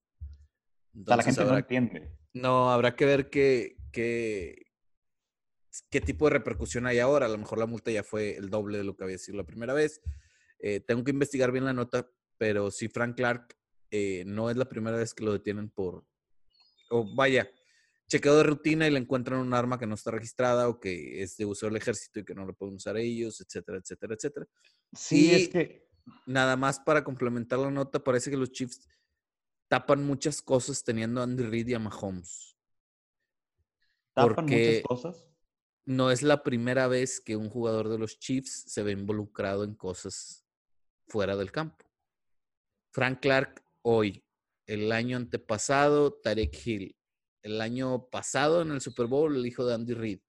O 1.01 1.05
sea, 1.07 1.17
la 1.17 1.23
gente 1.23 1.41
no 1.41 1.47
habrá- 1.49 1.59
entiende. 1.61 2.13
No, 2.35 2.71
habrá 2.73 2.95
que 2.97 3.05
ver 3.07 3.31
qué, 3.31 3.77
qué, 3.93 4.67
qué 5.91 6.01
tipo 6.01 6.27
de 6.27 6.31
repercusión 6.35 6.87
hay 6.87 6.99
ahora. 6.99 7.27
A 7.27 7.29
lo 7.29 7.39
mejor 7.39 7.59
la 7.59 7.67
multa 7.67 7.91
ya 7.91 8.03
fue 8.03 8.37
el 8.37 8.51
doble 8.51 8.79
de 8.79 8.85
lo 8.85 8.97
que 8.97 9.05
había 9.05 9.19
sido 9.19 9.39
la 9.39 9.45
primera 9.45 9.75
vez. 9.75 10.01
Eh, 10.59 10.81
tengo 10.81 11.03
que 11.05 11.11
investigar 11.11 11.51
bien 11.53 11.65
la 11.65 11.73
nota, 11.73 12.09
pero 12.39 12.71
si 12.71 12.89
Frank 12.89 13.17
Clark 13.17 13.57
eh, 13.91 14.25
no 14.27 14.49
es 14.51 14.57
la 14.57 14.69
primera 14.69 14.97
vez 14.97 15.13
que 15.15 15.25
lo 15.25 15.33
detienen 15.33 15.69
por, 15.71 16.07
o 16.91 17.15
vaya, 17.15 17.51
chequeo 18.09 18.37
de 18.37 18.43
rutina 18.45 18.87
y 18.87 18.91
le 18.91 18.99
encuentran 18.99 19.41
un 19.41 19.53
arma 19.55 19.79
que 19.79 19.87
no 19.87 19.95
está 19.95 20.11
registrada 20.11 20.69
o 20.69 20.79
que 20.81 21.23
es 21.23 21.37
de 21.37 21.45
uso 21.47 21.67
del 21.67 21.77
ejército 21.77 22.21
y 22.21 22.25
que 22.25 22.35
no 22.35 22.45
lo 22.47 22.55
pueden 22.55 22.77
usar 22.77 22.97
ellos, 22.97 23.41
etcétera, 23.41 23.79
etcétera, 23.79 24.15
etcétera. 24.15 24.47
Sí, 24.95 25.31
Y- 25.31 25.35
es 25.35 25.49
que 25.49 25.89
nada 26.27 26.57
más 26.57 26.81
para 26.81 27.05
complementar 27.05 27.59
la 27.59 27.71
nota, 27.71 28.03
parece 28.03 28.31
que 28.31 28.37
los 28.37 28.53
Chiefs 28.53 28.89
tapan 29.69 30.05
muchas 30.05 30.43
cosas 30.43 30.85
teniendo 30.85 31.21
a 31.21 31.25
Andy 31.25 31.45
Reid 31.45 31.69
y 31.69 31.75
a 31.75 31.79
Mahomes. 31.79 32.57
¿Tapan 34.15 34.45
muchas 34.45 34.83
cosas? 34.83 35.29
No 35.85 36.11
es 36.11 36.23
la 36.23 36.43
primera 36.43 36.87
vez 36.87 37.21
que 37.21 37.37
un 37.37 37.49
jugador 37.49 37.89
de 37.89 37.99
los 37.99 38.19
Chiefs 38.19 38.65
se 38.67 38.83
ve 38.83 38.93
involucrado 38.93 39.65
en 39.65 39.75
cosas 39.75 40.45
fuera 41.09 41.37
del 41.37 41.51
campo. 41.51 41.85
Frank 42.93 43.21
Clark 43.21 43.65
hoy, 43.83 44.25
el 44.67 44.93
año 44.93 45.17
antepasado, 45.17 46.13
Tarek 46.13 46.67
Hill, 46.67 46.97
el 47.43 47.61
año 47.61 48.09
pasado 48.11 48.63
en 48.63 48.71
el 48.71 48.81
Super 48.81 49.07
Bowl, 49.07 49.35
el 49.35 49.47
hijo 49.47 49.65
de 49.65 49.75
Andy 49.75 49.95
Reid. 49.95 50.21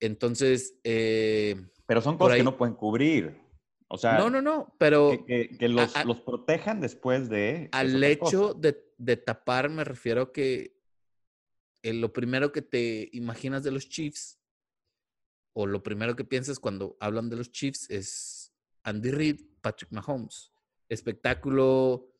Entonces. 0.00 0.78
Eh, 0.84 1.56
pero 1.86 2.00
son 2.00 2.18
cosas 2.18 2.36
que 2.36 2.44
no 2.44 2.56
pueden 2.56 2.74
cubrir. 2.74 3.47
O 3.88 3.96
sea. 3.96 4.18
No, 4.18 4.30
no, 4.30 4.42
no, 4.42 4.74
pero. 4.78 5.24
Que, 5.26 5.56
los, 5.68 6.20
protejan 6.20 6.80
después 6.80 7.28
de. 7.28 7.68
Al 7.72 8.02
hecho 8.04 8.54
de, 8.54 9.16
tapar, 9.16 9.70
me 9.70 9.84
refiero 9.84 10.32
que 10.32 10.78
eh, 11.82 11.94
lo 11.94 12.12
primero 12.12 12.52
que 12.52 12.62
te 12.62 13.08
imaginas 13.12 13.62
de 13.64 13.70
los 13.70 13.88
Chiefs, 13.88 14.38
o 15.54 15.66
lo 15.66 15.82
primero 15.82 16.14
que 16.14 16.24
piensas 16.24 16.58
cuando 16.58 16.96
hablan 17.00 17.30
de 17.30 17.36
los 17.36 17.50
Chiefs, 17.50 17.88
es 17.90 18.52
Andy 18.84 19.10
Reid, 19.10 19.40
Patrick 19.62 19.90
Mahomes. 19.90 20.52
Espectáculo. 20.88 22.12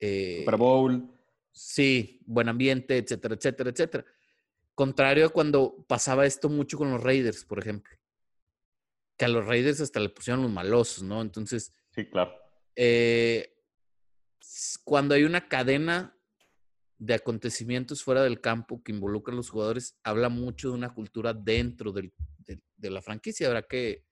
Eh, 0.00 0.38
Super 0.40 0.56
Bowl. 0.56 1.10
Sí, 1.52 2.20
buen 2.26 2.48
ambiente, 2.48 2.98
etcétera, 2.98 3.36
etcétera, 3.36 3.70
etcétera. 3.70 4.04
Contrario 4.74 5.26
a 5.26 5.28
cuando 5.28 5.84
pasaba 5.86 6.26
esto 6.26 6.48
mucho 6.48 6.76
con 6.76 6.90
los 6.90 7.00
Raiders, 7.00 7.44
por 7.44 7.60
ejemplo. 7.60 7.96
Que 9.24 9.26
a 9.26 9.28
los 9.28 9.46
Raiders 9.46 9.80
hasta 9.80 10.00
le 10.00 10.08
pusieron 10.08 10.42
los 10.42 10.50
malosos, 10.50 11.02
¿no? 11.02 11.22
Entonces. 11.22 11.72
Sí, 11.90 12.06
claro. 12.06 12.32
Eh, 12.76 13.54
cuando 14.84 15.14
hay 15.14 15.24
una 15.24 15.48
cadena 15.48 16.16
de 16.98 17.14
acontecimientos 17.14 18.02
fuera 18.02 18.22
del 18.22 18.40
campo 18.40 18.82
que 18.82 18.92
involucran 18.92 19.34
a 19.34 19.36
los 19.36 19.50
jugadores, 19.50 19.98
habla 20.02 20.28
mucho 20.28 20.70
de 20.70 20.74
una 20.74 20.92
cultura 20.92 21.32
dentro 21.34 21.92
de, 21.92 22.12
la 22.78 23.02
franquicia. 23.02 23.46
Habrá 23.46 23.62
que 23.62 24.04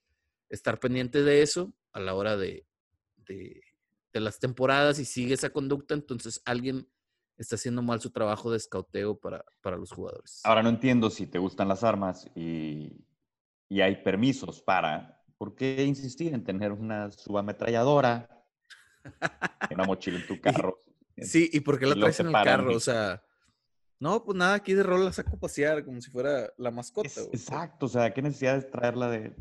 estar 0.48 0.80
pendiente 0.80 1.22
de 1.22 1.42
eso 1.42 1.74
a 1.92 2.00
la 2.00 2.14
hora 2.14 2.36
de, 2.36 2.66
de, 3.16 3.60
las 4.14 4.38
temporadas 4.38 4.98
y 4.98 5.04
sigue 5.04 5.34
esa 5.34 5.50
conducta, 5.50 5.94
entonces 5.94 6.40
alguien 6.44 6.88
está 7.36 7.56
haciendo 7.56 7.82
mal 7.82 8.00
su 8.00 8.10
trabajo 8.10 8.50
de 8.50 8.56
escauteo 8.56 9.18
para, 9.18 9.44
para 9.60 9.76
los 9.76 9.90
jugadores. 9.90 10.40
Ahora 10.44 10.62
no 10.62 10.68
entiendo 10.68 11.10
si 11.10 11.26
te 11.26 11.38
gustan 11.38 11.68
las 11.68 11.84
armas 11.84 12.30
y, 12.34 13.04
y 13.72 13.80
hay 13.80 13.96
permisos 13.96 14.60
para, 14.60 15.18
¿por 15.38 15.54
qué 15.54 15.82
insistir 15.82 16.34
en 16.34 16.44
tener 16.44 16.72
una 16.72 17.10
subametralladora, 17.10 18.28
una 19.70 19.84
mochila 19.84 20.18
en 20.18 20.26
tu 20.26 20.38
carro? 20.38 20.78
sí, 21.16 21.48
¿y 21.50 21.60
por 21.60 21.78
qué 21.78 21.86
la 21.86 21.94
traes 21.94 22.20
en 22.20 22.26
el 22.26 22.32
carro? 22.34 22.76
O 22.76 22.80
sea, 22.80 23.22
no, 23.98 24.22
pues 24.22 24.36
nada, 24.36 24.56
aquí 24.56 24.74
de 24.74 24.82
rol 24.82 25.06
la 25.06 25.12
saco 25.14 25.36
a 25.36 25.40
pasear 25.40 25.86
como 25.86 26.02
si 26.02 26.10
fuera 26.10 26.52
la 26.58 26.70
mascota. 26.70 27.08
exacto, 27.32 27.86
o 27.86 27.88
sea, 27.88 28.12
¿qué 28.12 28.20
necesidad 28.20 28.56
de 28.56 28.68
traerla 28.68 29.08
de 29.08 29.34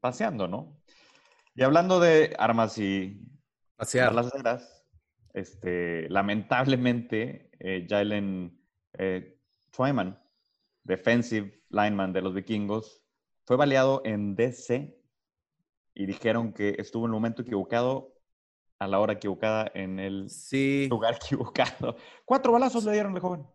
paseando, 0.00 0.48
no? 0.48 0.82
Y 1.54 1.62
hablando 1.62 2.00
de 2.00 2.34
armas 2.36 2.76
y 2.78 3.20
pasear 3.76 4.12
las 4.12 4.32
este, 5.32 6.10
lamentablemente, 6.10 7.50
eh, 7.60 7.86
Jalen 7.88 8.60
eh, 8.98 9.38
Twyman, 9.70 10.20
defensive 10.82 11.62
lineman 11.70 12.12
de 12.12 12.20
los 12.20 12.34
vikingos, 12.34 13.03
fue 13.44 13.56
baleado 13.56 14.02
en 14.04 14.34
DC 14.34 14.96
y 15.94 16.06
dijeron 16.06 16.52
que 16.52 16.76
estuvo 16.78 17.04
en 17.04 17.10
el 17.10 17.14
momento 17.14 17.42
equivocado, 17.42 18.14
a 18.78 18.88
la 18.88 18.98
hora 18.98 19.14
equivocada, 19.14 19.70
en 19.74 19.98
el 19.98 20.28
lugar 20.90 21.14
equivocado. 21.22 21.96
Cuatro 22.24 22.52
balazos 22.52 22.84
le 22.84 22.92
dieron 22.92 23.14
al 23.14 23.20
joven. 23.20 23.46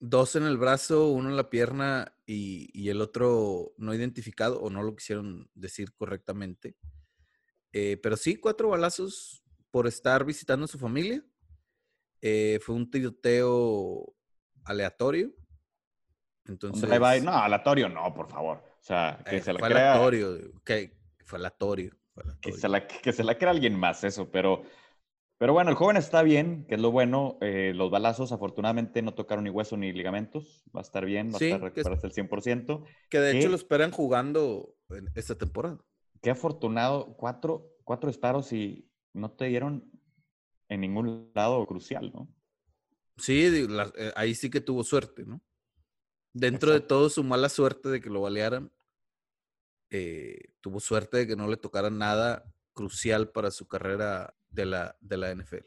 Dos 0.00 0.36
en 0.36 0.44
el 0.44 0.58
brazo, 0.58 1.08
uno 1.08 1.30
en 1.30 1.36
la 1.36 1.50
pierna 1.50 2.14
y, 2.26 2.88
el 2.88 3.00
otro 3.00 3.72
no 3.78 3.94
identificado 3.94 4.60
o 4.60 4.70
no 4.70 4.82
lo 4.82 4.94
quisieron 4.94 5.50
decir 5.54 5.92
correctamente. 5.94 6.76
Eh, 7.72 7.96
pero 8.02 8.16
sí, 8.16 8.36
cuatro 8.36 8.68
balazos 8.68 9.42
por 9.70 9.86
estar 9.86 10.24
visitando 10.24 10.64
a 10.64 10.68
su 10.68 10.78
familia. 10.78 11.24
Eh, 12.20 12.58
fue 12.62 12.74
un 12.74 12.90
tiroteo 12.90 14.14
aleatorio. 14.64 15.32
Entonces, 16.44 16.88
no, 17.22 17.32
aleatorio 17.32 17.88
no, 17.88 18.14
por 18.14 18.30
favor. 18.30 18.62
O 18.88 18.90
sea, 18.90 19.22
que 19.28 19.36
eh, 19.36 19.42
se 19.42 19.52
la 19.52 19.58
fue 19.58 19.68
crea. 19.68 19.92
Que, 20.64 20.96
fue. 21.26 21.38
Que, 22.40 22.52
se 22.52 22.70
la, 22.70 22.86
que 22.86 23.12
se 23.12 23.22
la 23.22 23.36
crea 23.36 23.50
alguien 23.50 23.78
más, 23.78 24.02
eso. 24.02 24.30
Pero, 24.30 24.62
pero 25.36 25.52
bueno, 25.52 25.68
el 25.68 25.76
joven 25.76 25.98
está 25.98 26.22
bien, 26.22 26.64
que 26.66 26.76
es 26.76 26.80
lo 26.80 26.90
bueno. 26.90 27.36
Eh, 27.42 27.72
los 27.74 27.90
balazos, 27.90 28.32
afortunadamente, 28.32 29.02
no 29.02 29.12
tocaron 29.12 29.44
ni 29.44 29.50
hueso 29.50 29.76
ni 29.76 29.92
ligamentos. 29.92 30.64
Va 30.74 30.80
a 30.80 30.84
estar 30.84 31.04
bien, 31.04 31.30
va 31.30 31.36
a 31.38 31.44
estar 31.44 31.60
recuperarse 31.60 32.06
el 32.06 32.14
100%. 32.14 32.82
Que 33.10 33.20
de 33.20 33.38
hecho 33.38 33.50
lo 33.50 33.56
esperan 33.56 33.90
jugando 33.90 34.74
en 34.88 35.10
esta 35.14 35.34
temporada. 35.36 35.78
Qué 36.22 36.30
afortunado. 36.30 37.14
Cuatro, 37.18 37.76
cuatro 37.84 38.08
disparos 38.08 38.54
y 38.54 38.90
no 39.12 39.32
te 39.32 39.44
dieron 39.48 39.92
en 40.70 40.80
ningún 40.80 41.30
lado 41.34 41.66
crucial, 41.66 42.10
¿no? 42.14 42.26
Sí, 43.18 43.44
eh, 43.44 44.12
ahí 44.16 44.34
sí 44.34 44.48
que 44.48 44.62
tuvo 44.62 44.82
suerte, 44.82 45.26
¿no? 45.26 45.42
Dentro 46.32 46.72
de 46.72 46.80
todo 46.80 47.10
su 47.10 47.22
mala 47.22 47.50
suerte 47.50 47.90
de 47.90 48.00
que 48.00 48.08
lo 48.08 48.22
balearan, 48.22 48.72
eh, 49.90 50.52
tuvo 50.60 50.80
suerte 50.80 51.18
de 51.18 51.26
que 51.26 51.36
no 51.36 51.48
le 51.48 51.56
tocara 51.56 51.90
nada 51.90 52.44
crucial 52.72 53.30
para 53.30 53.50
su 53.50 53.66
carrera 53.66 54.34
de 54.50 54.66
la, 54.66 54.96
de 55.00 55.16
la 55.16 55.34
NFL. 55.34 55.64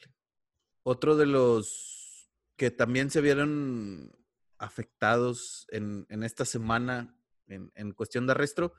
Otro 0.84 1.16
de 1.16 1.26
los 1.26 2.30
que 2.56 2.72
también 2.72 3.10
se 3.10 3.22
vieron 3.22 4.16
afectados 4.58 5.68
en, 5.72 6.06
esta 6.24 6.46
semana 6.46 7.16
en, 7.48 7.72
en 7.76 7.92
cuestión 7.94 8.28
de 8.28 8.32
arresto 8.34 8.74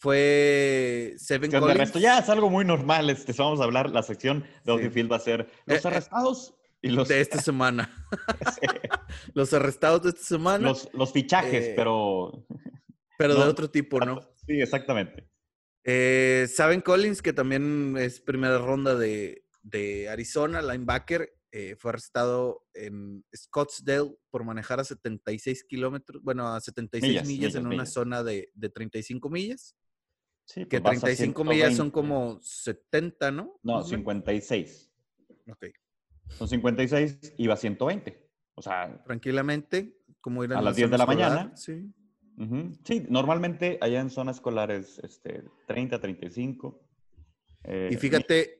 fue 0.00 1.14
Seven 1.18 1.50
Collins. 1.50 1.92
ya 1.94 2.18
es 2.18 2.28
algo 2.30 2.48
muy 2.48 2.64
normal. 2.64 3.10
Este, 3.10 3.34
vamos 3.34 3.60
a 3.60 3.64
hablar, 3.64 3.90
la 3.90 4.02
sección 4.02 4.44
de 4.64 4.72
Audiofield 4.72 5.12
va 5.12 5.16
a 5.16 5.20
ser 5.20 5.50
los 5.66 5.76
eh, 5.76 5.80
eh, 5.84 5.88
arrestados 5.88 6.54
y 6.80 6.88
los... 6.88 7.08
De 7.08 7.20
esta 7.20 7.38
semana. 7.38 8.06
los 9.34 9.52
arrestados 9.52 10.02
de 10.02 10.08
esta 10.08 10.22
semana. 10.22 10.72
Los, 10.94 11.12
fichajes, 11.12 11.66
eh, 11.66 11.72
pero... 11.76 12.46
Pero 13.18 13.34
de 13.34 13.42
otro 13.42 13.70
tipo, 13.70 14.00
¿no? 14.00 14.22
Sí, 14.50 14.60
exactamente. 14.60 15.28
Saben 16.48 16.80
Collins, 16.80 17.22
que 17.22 17.32
también 17.32 17.96
es 17.96 18.20
primera 18.20 18.58
ronda 18.58 18.94
de, 18.96 19.44
Arizona, 20.10 20.60
linebacker, 20.62 21.32
fue 21.78 21.90
arrestado 21.90 22.64
en 22.74 23.24
Scottsdale 23.34 24.16
por 24.30 24.44
manejar 24.44 24.80
a 24.80 24.84
76 24.84 25.64
kilómetros, 25.64 26.22
bueno, 26.22 26.48
a 26.48 26.60
76 26.60 27.26
millas, 27.26 27.54
en 27.54 27.66
una 27.66 27.86
zona 27.86 28.22
de, 28.22 28.50
de 28.54 28.68
35 28.70 29.28
millas 29.28 29.76
que 30.54 30.80
35 30.80 31.44
pues 31.44 31.56
millas 31.56 31.76
son 31.76 31.90
como 31.90 32.40
70, 32.42 33.30
¿no? 33.30 33.58
No, 33.62 33.82
56. 33.82 34.92
Ok. 35.50 35.66
Son 36.28 36.48
56 36.48 37.34
y 37.38 37.46
va 37.46 37.54
a 37.54 37.56
120. 37.56 38.30
O 38.54 38.62
sea. 38.62 39.02
Tranquilamente, 39.04 39.96
como 40.20 40.44
ir 40.44 40.52
a, 40.52 40.60
las 40.60 40.76
10 40.76 40.90
de 40.90 40.98
la 40.98 41.06
mañana. 41.06 41.56
Sí. 41.56 41.92
Sí, 42.84 43.04
normalmente 43.08 43.78
allá 43.82 44.00
en 44.00 44.08
zonas 44.08 44.36
escolares, 44.36 44.98
este, 45.02 45.44
30, 45.66 46.00
35. 46.00 46.80
Eh, 47.64 47.90
y 47.92 47.96
fíjate, 47.96 48.58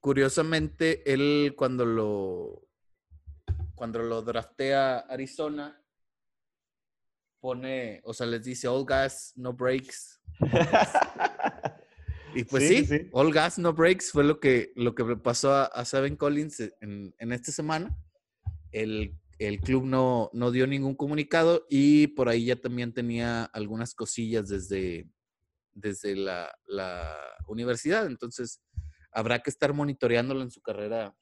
curiosamente, 0.00 1.02
él 1.10 1.54
cuando 1.56 1.86
lo 1.86 2.66
cuando 3.76 4.00
lo 4.00 4.22
draftea 4.22 5.00
Arizona, 5.00 5.80
pone, 7.40 8.00
o 8.04 8.12
sea, 8.12 8.26
les 8.26 8.42
dice 8.42 8.66
all 8.66 8.84
gas, 8.84 9.32
no 9.36 9.52
breaks. 9.52 10.20
y 12.34 12.42
pues 12.44 12.66
sí, 12.66 13.08
all 13.12 13.32
gas, 13.32 13.58
no 13.58 13.72
breaks 13.72 14.10
fue 14.10 14.24
lo 14.24 14.40
que, 14.40 14.72
lo 14.74 14.94
que 14.94 15.04
pasó 15.16 15.52
a, 15.52 15.84
Seven 15.84 16.16
Collins 16.16 16.60
en, 16.80 17.14
esta 17.18 17.52
semana. 17.52 17.96
El, 18.72 19.14
club 19.60 19.84
no, 19.84 20.30
no 20.32 20.50
dio 20.50 20.66
ningún 20.66 20.94
comunicado 20.94 21.66
y 21.68 22.08
por 22.08 22.28
ahí 22.28 22.46
ya 22.46 22.56
también 22.56 22.92
tenía 22.92 23.44
algunas 23.44 23.94
cosillas 23.94 24.48
desde, 24.48 25.08
desde 25.74 26.16
la, 26.16 26.50
universidad. 27.48 28.06
Entonces, 28.06 28.60
habrá 29.12 29.38
que 29.38 29.50
estar 29.50 29.72
monitoreándolo 29.72 30.42
en 30.42 30.50
su 30.50 30.60
carrera 30.60 31.14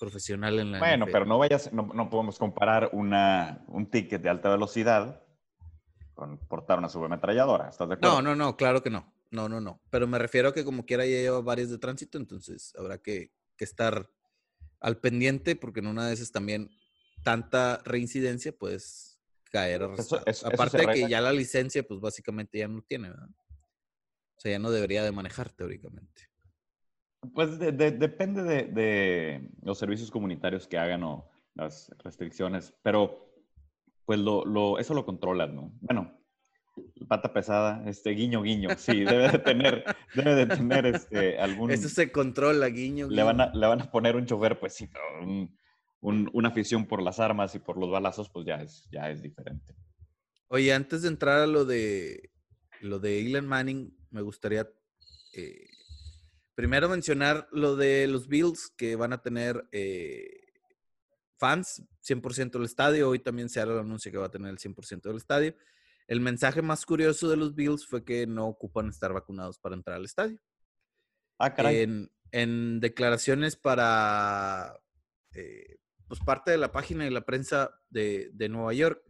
profesional 0.00 0.58
en 0.58 0.72
la 0.72 0.78
Bueno, 0.78 1.06
pero 1.10 1.26
no 1.26 1.38
vayas, 1.38 1.72
no, 1.72 1.90
no, 1.94 2.08
podemos 2.08 2.38
comparar 2.38 2.90
una, 2.92 3.64
un 3.68 3.90
ticket 3.90 4.22
de 4.22 4.28
alta 4.30 4.48
velocidad 4.48 5.22
con 6.14 6.38
portar 6.38 6.78
una 6.78 6.88
subametralladora. 6.88 7.68
¿Estás 7.68 7.88
de 7.88 7.94
acuerdo? 7.94 8.16
No, 8.16 8.22
no, 8.22 8.34
no, 8.34 8.56
claro 8.56 8.82
que 8.82 8.90
no. 8.90 9.12
No, 9.30 9.48
no, 9.48 9.60
no. 9.60 9.80
Pero 9.90 10.06
me 10.06 10.18
refiero 10.18 10.48
a 10.48 10.54
que 10.54 10.64
como 10.64 10.86
quiera 10.86 11.04
ya 11.04 11.16
lleva 11.16 11.40
varios 11.40 11.70
de 11.70 11.78
tránsito, 11.78 12.18
entonces 12.18 12.74
habrá 12.78 12.98
que, 12.98 13.32
estar 13.58 14.10
al 14.80 14.98
pendiente 14.98 15.56
porque 15.56 15.80
en 15.80 15.86
una 15.86 16.06
de 16.06 16.12
esas 16.12 16.30
también 16.30 16.70
tanta 17.22 17.82
reincidencia, 17.84 18.52
pues 18.52 19.16
caer 19.50 19.82
Aparte 19.82 20.78
de 20.78 20.86
que 20.86 21.08
ya 21.08 21.20
la 21.20 21.32
licencia, 21.32 21.82
pues 21.82 22.00
básicamente 22.00 22.58
ya 22.58 22.68
no 22.68 22.82
tiene, 22.82 23.10
¿verdad? 23.10 23.28
O 23.28 24.40
sea, 24.40 24.52
ya 24.52 24.58
no 24.58 24.70
debería 24.70 25.02
de 25.02 25.12
manejar 25.12 25.50
teóricamente. 25.50 26.28
Pues 27.34 27.58
depende 27.58 28.42
de, 28.42 29.50
los 29.62 29.78
servicios 29.78 30.10
comunitarios 30.10 30.68
que 30.68 30.78
hagan 30.78 31.02
o 31.02 31.28
las 31.54 31.90
restricciones, 32.04 32.74
pero 32.82 33.32
pues 34.04 34.20
lo, 34.20 34.78
eso 34.78 34.94
lo 34.94 35.04
controlan, 35.04 35.56
¿no? 35.56 35.72
Bueno, 35.80 36.16
pata 37.08 37.32
pesada, 37.32 37.82
este 37.88 38.10
guiño 38.10 38.42
guiño, 38.42 38.70
sí, 38.76 39.04
debe 39.04 39.32
de 39.32 39.38
tener, 39.38 39.84
debe 40.14 40.34
de 40.34 40.46
tener 40.46 40.86
este 40.86 41.38
algún. 41.38 41.70
Eso 41.70 41.88
se 41.88 42.12
controla, 42.12 42.68
guiño. 42.68 43.08
Le 43.08 43.22
van 43.22 43.40
a, 43.40 43.54
le 43.54 43.66
van 43.66 43.80
a 43.80 43.90
poner 43.90 44.16
un 44.16 44.26
chofer, 44.26 44.60
pues 44.60 44.74
sí, 44.74 44.88
una 46.00 46.48
afición 46.48 46.86
por 46.86 47.02
las 47.02 47.18
armas 47.18 47.54
y 47.54 47.58
por 47.58 47.78
los 47.78 47.90
balazos, 47.90 48.30
pues 48.30 48.46
ya 48.46 48.56
es, 48.56 48.88
ya 48.90 49.10
es 49.10 49.22
diferente. 49.22 49.74
Oye, 50.48 50.72
antes 50.72 51.02
de 51.02 51.08
entrar 51.08 51.40
a 51.40 51.46
lo 51.46 51.64
de 51.64 52.30
lo 52.80 52.98
de 52.98 53.20
Elon 53.20 53.46
Manning, 53.46 53.96
me 54.10 54.22
gustaría 54.22 54.68
eh, 55.32 55.66
primero 56.54 56.88
mencionar 56.88 57.48
lo 57.52 57.76
de 57.76 58.06
los 58.06 58.28
Bills 58.28 58.72
que 58.76 58.96
van 58.96 59.12
a 59.12 59.22
tener 59.22 59.68
eh, 59.72 60.46
fans, 61.38 61.82
100% 62.06 62.52
del 62.52 62.64
estadio. 62.64 63.08
Hoy 63.08 63.18
también 63.18 63.48
se 63.48 63.60
hará 63.60 63.72
el 63.72 63.80
anuncio 63.80 64.10
que 64.10 64.18
va 64.18 64.26
a 64.26 64.30
tener 64.30 64.50
el 64.50 64.58
100% 64.58 65.02
del 65.02 65.16
estadio. 65.16 65.54
El 66.06 66.20
mensaje 66.20 66.62
más 66.62 66.86
curioso 66.86 67.28
de 67.28 67.36
los 67.36 67.54
Bills 67.54 67.86
fue 67.86 68.04
que 68.04 68.26
no 68.26 68.46
ocupan 68.46 68.88
estar 68.88 69.12
vacunados 69.12 69.58
para 69.58 69.74
entrar 69.74 69.96
al 69.96 70.04
estadio. 70.04 70.38
Ah, 71.38 71.52
caray. 71.54 72.08
En, 72.32 72.80
declaraciones 72.80 73.56
para 73.56 74.78
eh, 75.32 75.78
pues 76.08 76.20
parte 76.20 76.50
de 76.50 76.58
la 76.58 76.72
página 76.72 77.04
de 77.04 77.10
la 77.10 77.24
prensa 77.24 77.70
de, 77.90 78.30
Nueva 78.50 78.72
York, 78.72 79.02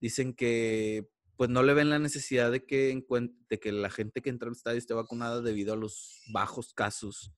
dicen 0.00 0.34
que 0.34 1.08
pues 1.36 1.50
no 1.50 1.62
le 1.62 1.74
ven 1.74 1.90
la 1.90 1.98
necesidad 1.98 2.50
de 2.50 2.64
que, 2.64 3.04
de 3.50 3.60
que 3.60 3.72
la 3.72 3.90
gente 3.90 4.22
que 4.22 4.30
entra 4.30 4.48
al 4.48 4.54
estadio 4.54 4.78
esté 4.78 4.94
vacunada 4.94 5.42
debido 5.42 5.74
a 5.74 5.76
los 5.76 6.22
bajos 6.32 6.72
casos 6.72 7.32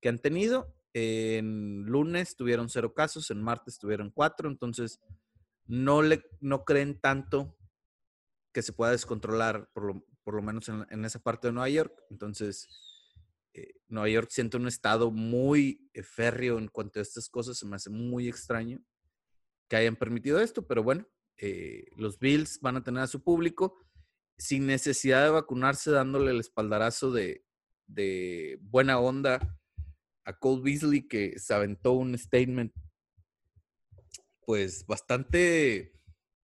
que 0.00 0.08
han 0.08 0.18
tenido 0.18 0.74
en 0.94 1.82
lunes 1.84 2.36
tuvieron 2.36 2.68
cero 2.68 2.94
casos, 2.94 3.30
en 3.30 3.42
martes 3.42 3.78
tuvieron 3.78 4.10
cuatro, 4.10 4.48
entonces 4.48 5.00
no, 5.66 6.02
le, 6.02 6.24
no 6.40 6.64
creen 6.64 7.00
tanto 7.00 7.56
que 8.52 8.62
se 8.62 8.72
pueda 8.72 8.92
descontrolar, 8.92 9.68
por 9.74 9.84
lo, 9.84 10.06
por 10.22 10.34
lo 10.34 10.42
menos 10.42 10.68
en, 10.68 11.04
esa 11.04 11.18
parte 11.18 11.48
de 11.48 11.52
Nueva 11.52 11.68
York. 11.68 11.92
Entonces, 12.10 12.68
Nueva 13.94 14.08
York 14.08 14.28
siente 14.30 14.56
un 14.56 14.68
estado 14.68 15.10
muy 15.10 15.90
férreo 16.02 16.58
en 16.58 16.68
cuanto 16.68 16.98
a 16.98 17.02
estas 17.02 17.28
cosas, 17.28 17.56
se 17.56 17.66
me 17.66 17.76
hace 17.76 17.90
muy 17.90 18.28
extraño 18.28 18.82
que 19.68 19.76
hayan 19.76 19.96
permitido 19.96 20.40
esto, 20.40 20.66
pero 20.66 20.82
bueno, 20.82 21.06
eh, 21.38 21.86
los 21.96 22.18
Bills 22.18 22.60
van 22.60 22.76
a 22.76 22.84
tener 22.84 23.02
a 23.02 23.06
su 23.06 23.22
público 23.22 23.78
sin 24.36 24.66
necesidad 24.66 25.24
de 25.24 25.30
vacunarse, 25.30 25.90
dándole 25.90 26.32
el 26.32 26.40
espaldarazo 26.40 27.12
de, 27.12 27.44
de 27.86 28.58
buena 28.60 28.98
onda 28.98 29.58
a 30.24 30.38
Cole 30.38 30.62
Beasley 30.62 31.06
que 31.06 31.38
se 31.38 31.54
aventó 31.54 31.92
un 31.92 32.16
statement 32.18 32.72
pues 34.40 34.84
bastante 34.86 35.92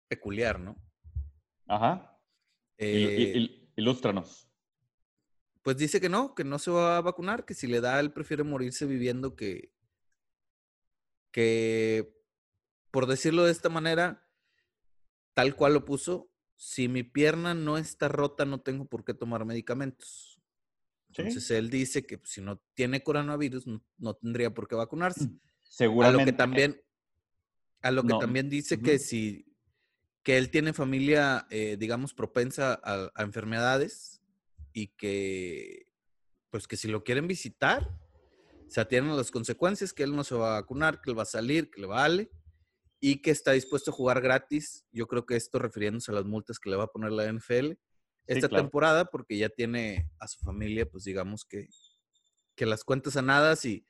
peculiar, 0.08 0.58
¿no? 0.58 0.76
Ajá. 1.66 2.18
Eh, 2.78 3.70
ilústranos. 3.76 4.48
Pues 5.64 5.78
dice 5.78 5.98
que 5.98 6.10
no, 6.10 6.34
que 6.34 6.44
no 6.44 6.58
se 6.58 6.70
va 6.70 6.98
a 6.98 7.00
vacunar, 7.00 7.46
que 7.46 7.54
si 7.54 7.66
le 7.66 7.80
da, 7.80 7.98
él 7.98 8.12
prefiere 8.12 8.44
morirse 8.44 8.84
viviendo 8.84 9.34
que, 9.34 9.72
que, 11.30 12.14
por 12.90 13.06
decirlo 13.06 13.44
de 13.46 13.52
esta 13.52 13.70
manera, 13.70 14.28
tal 15.32 15.56
cual 15.56 15.72
lo 15.72 15.86
puso, 15.86 16.30
si 16.54 16.86
mi 16.86 17.02
pierna 17.02 17.54
no 17.54 17.78
está 17.78 18.08
rota, 18.08 18.44
no 18.44 18.60
tengo 18.60 18.84
por 18.84 19.06
qué 19.06 19.14
tomar 19.14 19.46
medicamentos. 19.46 20.38
Entonces 21.08 21.50
él 21.50 21.70
dice 21.70 22.04
que 22.04 22.18
pues, 22.18 22.32
si 22.32 22.42
no 22.42 22.60
tiene 22.74 23.02
coronavirus 23.02 23.64
no, 23.96 24.14
tendría 24.14 24.52
por 24.52 24.68
qué 24.68 24.74
vacunarse. 24.74 25.30
Seguramente. 25.62 26.22
A 26.22 26.24
lo 26.24 26.26
que 26.26 26.36
también, 26.36 26.82
a 27.80 27.90
lo 27.90 28.02
que 28.02 28.14
también 28.20 28.50
dice 28.50 28.82
que 28.82 28.98
si 28.98 29.46
que 30.22 30.36
él 30.36 30.50
tiene 30.50 30.74
familia, 30.74 31.46
eh, 31.50 31.76
digamos, 31.78 32.12
propensa 32.12 32.80
a, 32.82 33.22
enfermedades 33.22 34.13
y 34.74 34.88
que, 34.88 35.86
pues 36.50 36.68
que 36.68 36.76
si 36.76 36.88
lo 36.88 37.02
quieren 37.02 37.26
visitar, 37.26 37.98
se 38.68 38.80
atienen 38.80 39.12
a 39.12 39.14
las 39.14 39.30
consecuencias, 39.30 39.94
que 39.94 40.02
él 40.02 40.14
no 40.14 40.24
se 40.24 40.34
va 40.34 40.56
a 40.56 40.60
vacunar, 40.60 41.00
que 41.00 41.10
él 41.10 41.18
va 41.18 41.22
a 41.22 41.26
salir, 41.26 41.70
que 41.70 41.80
le 41.80 41.86
vale 41.86 42.30
y 43.00 43.22
que 43.22 43.30
está 43.30 43.52
dispuesto 43.52 43.90
a 43.90 43.94
jugar 43.94 44.20
gratis. 44.20 44.84
Yo 44.90 45.06
creo 45.06 45.24
que 45.24 45.36
esto 45.36 45.58
refiriéndose 45.58 46.10
a 46.10 46.14
las 46.14 46.24
multas 46.24 46.58
que 46.58 46.70
le 46.70 46.76
va 46.76 46.84
a 46.84 46.92
poner 46.92 47.12
la 47.12 47.32
NFL 47.32 47.72
esta 48.26 48.48
temporada 48.48 49.04
porque 49.04 49.36
ya 49.36 49.48
tiene 49.48 50.10
a 50.18 50.26
su 50.26 50.40
familia, 50.40 50.88
pues 50.90 51.04
digamos 51.04 51.44
que, 51.44 51.68
que 52.54 52.66
las 52.66 52.82
cuentas 52.82 53.14
sanadas 53.14 53.64
y, 53.64 53.86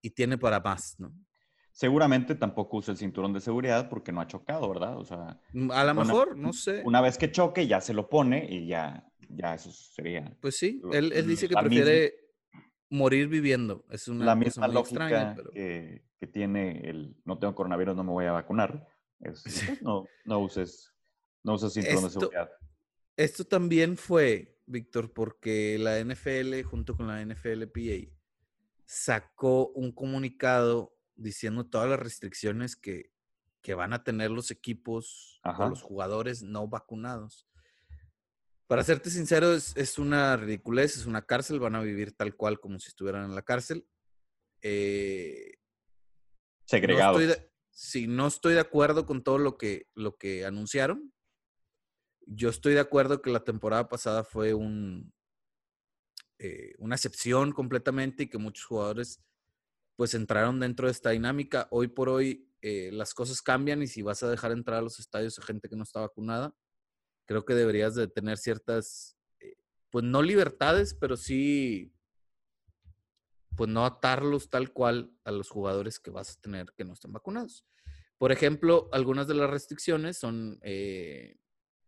y 0.00 0.10
tiene 0.10 0.38
para 0.38 0.60
más, 0.60 0.94
¿no? 0.98 1.12
Seguramente 1.72 2.36
tampoco 2.36 2.76
usa 2.76 2.92
el 2.92 2.98
cinturón 2.98 3.32
de 3.32 3.40
seguridad 3.40 3.88
porque 3.88 4.12
no 4.12 4.20
ha 4.20 4.28
chocado, 4.28 4.68
¿verdad? 4.68 4.96
O 4.96 5.04
sea, 5.04 5.40
a 5.72 5.84
lo 5.84 5.94
mejor, 5.94 6.36
no 6.36 6.52
sé. 6.52 6.82
Una 6.84 7.00
vez 7.00 7.18
que 7.18 7.32
choque 7.32 7.66
ya 7.66 7.80
se 7.80 7.92
lo 7.92 8.08
pone 8.08 8.46
y 8.48 8.68
ya, 8.68 9.10
ya 9.28 9.54
eso 9.54 9.70
sería. 9.72 10.36
Pues 10.40 10.56
sí, 10.56 10.80
él, 10.92 11.12
él 11.12 11.26
dice 11.26 11.48
que 11.48 11.54
prefiere 11.54 12.14
morir 12.90 13.28
viviendo. 13.28 13.84
Es 13.90 14.08
una 14.08 14.24
la 14.24 14.34
misma 14.34 14.68
lógica 14.68 15.36
que, 15.52 16.04
que, 16.18 16.26
tiene 16.26 16.88
el 16.88 17.16
no 17.24 17.38
tengo 17.38 17.54
coronavirus, 17.54 17.96
no 17.96 18.04
me 18.04 18.12
voy 18.12 18.26
a 18.26 18.32
vacunar. 18.32 18.86
Es, 19.20 19.42
pues, 19.42 19.82
no, 19.82 20.06
no 20.24 20.38
uses, 20.38 20.92
no 21.42 21.54
uses 21.54 21.72
cinturón 21.72 22.04
de 22.04 22.10
seguridad. 22.10 22.50
Esto 23.16 23.44
también 23.44 23.96
fue, 23.96 24.58
Víctor, 24.66 25.12
porque 25.12 25.78
la 25.78 26.02
NFL 26.02 26.62
junto 26.62 26.96
con 26.96 27.06
la 27.06 27.24
NFLPA 27.24 28.10
sacó 28.84 29.68
un 29.68 29.92
comunicado 29.92 30.96
diciendo 31.16 31.66
todas 31.66 31.88
las 31.88 31.98
restricciones 31.98 32.76
que, 32.76 33.12
van 33.76 33.94
a 33.94 34.04
tener 34.04 34.30
los 34.30 34.50
equipos 34.50 35.40
o 35.42 35.68
los 35.70 35.80
jugadores 35.80 36.42
no 36.42 36.68
vacunados. 36.68 37.46
Para 38.66 38.82
serte 38.82 39.10
sincero, 39.10 39.52
es, 39.52 39.98
una 39.98 40.36
ridiculez, 40.36 40.96
es 40.96 41.06
una 41.06 41.26
cárcel, 41.26 41.60
van 41.60 41.74
a 41.74 41.82
vivir 41.82 42.12
tal 42.12 42.34
cual 42.34 42.60
como 42.60 42.78
si 42.78 42.88
estuvieran 42.88 43.24
en 43.26 43.34
la 43.34 43.42
cárcel. 43.42 43.86
Eh, 44.62 45.58
Segregados. 46.66 47.22
sí, 47.70 48.06
no 48.06 48.26
estoy 48.26 48.54
de 48.54 48.60
acuerdo 48.60 49.04
con 49.04 49.22
todo 49.22 49.38
lo 49.38 49.58
que, 49.58 49.88
lo 49.94 50.16
que 50.16 50.46
anunciaron. 50.46 51.12
Yo 52.26 52.48
estoy 52.48 52.72
de 52.72 52.80
acuerdo 52.80 53.20
que 53.20 53.30
la 53.30 53.44
temporada 53.44 53.88
pasada 53.90 54.24
fue 54.24 54.54
un, 54.54 55.12
eh, 56.38 56.74
una 56.78 56.96
excepción 56.96 57.52
completamente 57.52 58.24
y 58.24 58.28
que 58.28 58.38
muchos 58.38 58.64
jugadores 58.64 59.22
pues 59.96 60.14
entraron 60.14 60.58
dentro 60.58 60.86
de 60.86 60.92
esta 60.92 61.10
dinámica. 61.10 61.68
Hoy 61.70 61.88
por 61.88 62.08
hoy 62.08 62.50
eh, 62.60 62.90
las 62.92 63.14
cosas 63.14 63.40
cambian 63.40 63.82
y 63.82 63.86
si 63.86 64.02
vas 64.02 64.22
a 64.22 64.30
dejar 64.30 64.52
entrar 64.52 64.78
a 64.78 64.82
los 64.82 64.98
estadios 64.98 65.38
a 65.38 65.42
gente 65.42 65.68
que 65.68 65.76
no 65.76 65.84
está 65.84 66.00
vacunada, 66.00 66.54
creo 67.26 67.44
que 67.44 67.54
deberías 67.54 67.94
de 67.94 68.08
tener 68.08 68.38
ciertas, 68.38 69.16
eh, 69.40 69.56
pues 69.90 70.04
no 70.04 70.22
libertades, 70.22 70.94
pero 70.94 71.16
sí, 71.16 71.92
pues 73.56 73.70
no 73.70 73.84
atarlos 73.84 74.50
tal 74.50 74.72
cual 74.72 75.12
a 75.24 75.30
los 75.30 75.48
jugadores 75.48 75.98
que 76.00 76.10
vas 76.10 76.30
a 76.30 76.40
tener 76.40 76.72
que 76.76 76.84
no 76.84 76.92
estén 76.92 77.12
vacunados. 77.12 77.64
Por 78.18 78.32
ejemplo, 78.32 78.88
algunas 78.92 79.26
de 79.28 79.34
las 79.34 79.50
restricciones 79.50 80.18
son 80.18 80.58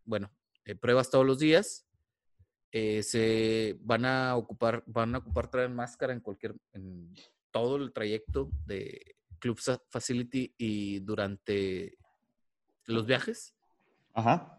bueno, 0.07 0.31
eh, 0.65 0.75
pruebas 0.75 1.11
todos 1.11 1.25
los 1.25 1.37
días. 1.37 1.85
Eh, 2.71 3.03
se 3.03 3.77
van 3.81 4.05
a 4.05 4.35
ocupar, 4.35 4.83
van 4.87 5.15
a 5.15 5.19
ocupar 5.19 5.51
traer 5.51 5.69
máscara 5.69 6.13
en 6.13 6.21
cualquier, 6.21 6.55
en 6.73 7.13
todo 7.51 7.77
el 7.77 7.93
trayecto 7.93 8.49
de 8.65 9.15
Club 9.39 9.59
Facility 9.89 10.53
y 10.57 10.99
durante 11.01 11.97
los 12.85 13.05
viajes. 13.05 13.55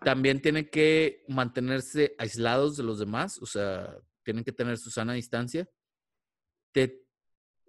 También 0.04 0.40
tienen 0.40 0.68
que 0.70 1.24
mantenerse 1.28 2.14
aislados 2.18 2.76
de 2.76 2.84
los 2.84 2.98
demás, 2.98 3.38
o 3.42 3.46
sea, 3.46 3.96
tienen 4.22 4.44
que 4.44 4.52
tener 4.52 4.78
su 4.78 4.90
sana 4.90 5.14
distancia. 5.14 5.68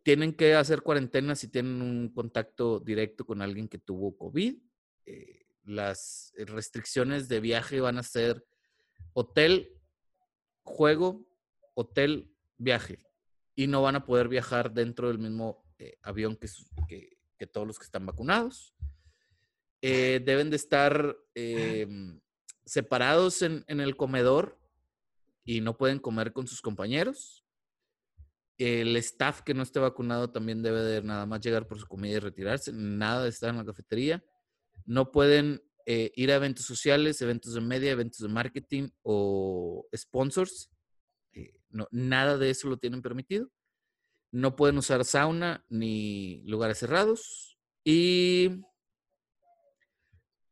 Tienen 0.03 0.33
que 0.33 0.55
hacer 0.55 0.81
cuarentena 0.81 1.35
si 1.35 1.47
tienen 1.47 1.81
un 1.81 2.09
contacto 2.09 2.79
directo 2.79 3.25
con 3.25 3.41
alguien 3.41 3.67
que 3.67 3.77
tuvo 3.77 4.15
COVID. 4.17 4.55
Eh, 5.05 5.45
las 5.63 6.33
restricciones 6.37 7.27
de 7.27 7.39
viaje 7.39 7.79
van 7.79 7.97
a 7.97 8.03
ser 8.03 8.45
hotel, 9.13 9.69
juego, 10.63 11.25
hotel, 11.73 12.33
viaje. 12.57 12.99
Y 13.55 13.67
no 13.67 13.81
van 13.81 13.95
a 13.95 14.05
poder 14.05 14.27
viajar 14.27 14.73
dentro 14.73 15.07
del 15.07 15.19
mismo 15.19 15.65
eh, 15.77 15.97
avión 16.01 16.37
que, 16.37 17.47
todos 17.51 17.67
los 17.67 17.79
que 17.79 17.85
están 17.85 18.05
vacunados. 18.05 18.75
Eh, 19.81 20.21
deben 20.25 20.49
de 20.49 20.55
estar 20.57 21.15
em, 21.35 22.19
separados 22.65 23.41
en, 23.41 23.63
el 23.67 23.95
comedor 23.95 24.59
y 25.45 25.61
no 25.61 25.77
pueden 25.77 25.99
comer 25.99 26.33
con 26.33 26.47
sus 26.47 26.61
compañeros. 26.61 27.45
El 28.57 28.95
staff 28.97 29.41
que 29.41 29.53
no 29.53 29.63
esté 29.63 29.79
vacunado 29.79 30.31
también 30.31 30.61
debe 30.61 30.81
de 30.81 31.01
nada 31.01 31.25
más 31.25 31.39
llegar 31.39 31.65
por 31.65 31.79
su 31.79 31.87
comida 31.87 32.17
y 32.17 32.19
retirarse. 32.19 32.73
Nada 32.73 33.23
de 33.23 33.29
estar 33.29 33.49
en 33.49 33.57
la 33.57 33.65
cafetería 33.65 34.23
no 34.89 35.11
pueden 35.11 35.61
eh, 35.85 36.11
ir 36.15 36.31
a 36.31 36.35
eventos 36.35 36.65
sociales, 36.65 37.21
eventos 37.21 37.53
de 37.53 37.61
media, 37.61 37.91
eventos 37.91 38.21
de 38.21 38.27
marketing 38.27 38.89
o 39.03 39.87
sponsors. 39.95 40.71
Eh, 41.31 41.53
no, 41.69 41.87
nada 41.91 42.39
de 42.39 42.49
eso 42.49 42.67
lo 42.67 42.77
tienen 42.77 43.03
permitido. 43.03 43.51
No 44.31 44.55
pueden 44.55 44.79
usar 44.79 45.05
sauna 45.05 45.63
ni 45.69 46.41
lugares 46.45 46.79
cerrados. 46.79 47.59
Y 47.83 48.61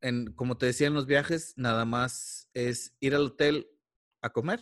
en, 0.01 0.33
como 0.33 0.57
te 0.57 0.65
decía 0.65 0.87
en 0.87 0.93
los 0.93 1.05
viajes, 1.05 1.53
nada 1.57 1.85
más 1.85 2.49
es 2.53 2.95
ir 2.99 3.15
al 3.15 3.25
hotel 3.25 3.67
a 4.21 4.31
comer. 4.31 4.61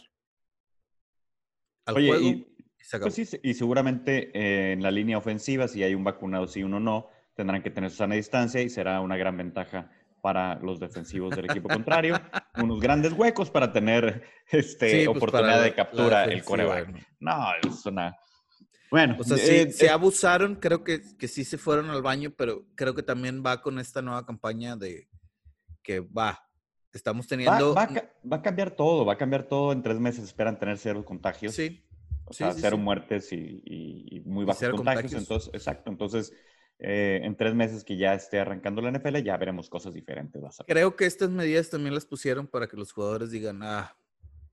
Al 1.86 1.96
Oye, 1.96 2.08
juego, 2.08 2.24
y, 2.26 2.56
pues 3.00 3.40
y 3.42 3.54
seguramente 3.54 4.32
eh, 4.34 4.74
en 4.74 4.84
la 4.84 4.92
línea 4.92 5.18
ofensiva, 5.18 5.68
si 5.68 5.84
hay 5.84 5.96
un 5.96 6.04
vacunado, 6.04 6.48
si 6.48 6.64
uno 6.64 6.80
no, 6.80 7.10
tendrán 7.36 7.62
que 7.62 7.70
tener 7.70 7.90
su 7.90 7.98
sana 7.98 8.16
distancia 8.16 8.62
y 8.62 8.70
será 8.70 9.02
una 9.02 9.18
gran 9.18 9.38
ventaja 9.38 9.92
para 10.22 10.56
los 10.56 10.80
defensivos 10.80 11.36
del 11.36 11.46
equipo 11.46 11.70
contrario. 11.70 12.16
Unos 12.56 12.80
grandes 12.80 13.14
huecos 13.14 13.52
para 13.52 13.72
tener 13.72 14.24
este, 14.50 15.06
pues, 15.06 15.18
oportunidad 15.18 15.62
de 15.62 15.74
captura 15.76 16.24
el 16.26 16.44
coreback. 16.44 17.06
No, 17.20 17.46
es 17.62 17.86
una... 17.86 18.16
Bueno. 18.90 19.18
O 19.20 19.24
sea, 19.24 19.38
eh, 19.38 19.72
se 19.72 19.90
abusaron, 19.90 20.56
creo 20.56 20.84
que, 20.84 21.02
que 21.18 21.28
sí 21.28 21.44
se 21.44 21.58
fueron 21.58 21.90
al 21.90 22.02
baño, 22.02 22.34
pero 22.36 22.66
creo 22.76 22.96
que 22.96 23.04
también 23.04 23.44
va 23.46 23.62
con 23.62 23.78
esta 23.78 24.02
nueva 24.02 24.26
campaña 24.26 24.76
de 24.76 25.08
que 25.86 26.00
va, 26.00 26.44
estamos 26.92 27.28
teniendo... 27.28 27.76
Va, 27.76 27.88
a 28.32 28.42
cambiar 28.42 28.72
todo, 28.72 29.06
va 29.06 29.14
a 29.14 29.18
cambiar 29.18 29.44
todo. 29.44 29.72
En 29.72 29.84
tres 29.84 30.00
meses 30.00 30.24
esperan 30.24 30.60
tener 30.60 30.78
cero 30.78 31.06
contagios. 31.06 31.54
Sí. 31.54 31.86
O 32.26 32.34
sea, 32.34 32.52
cero 32.54 32.78
muertes 32.78 33.32
y, 33.32 34.24
muy 34.26 34.46
bajos 34.46 34.70
contagios. 34.72 35.14
Entonces, 35.14 35.54
exacto. 35.54 35.92
Entonces, 35.92 36.34
eh, 36.80 37.22
en 37.24 37.38
tres 37.38 37.54
meses 37.54 37.84
que 37.84 37.98
ya 37.98 38.16
esté 38.16 38.40
arrancando 38.40 38.82
la 38.82 38.92
NFL, 38.92 39.18
ya 39.18 39.38
veremos 39.38 39.70
cosas 39.70 39.94
diferentes. 39.94 40.42
Creo 40.66 40.96
que 40.96 41.06
estas 41.06 41.30
medidas 41.30 41.70
también 41.70 41.94
las 41.94 42.06
pusieron 42.06 42.48
para 42.48 42.68
que 42.68 42.78
los 42.78 42.92
jugadores 42.92 43.30
digan, 43.30 43.62
ah, 43.62 43.96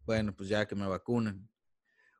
bueno, 0.04 0.36
pues 0.36 0.50
ya 0.50 0.66
que 0.66 0.74
me 0.74 0.86
vacunen. 0.86 1.48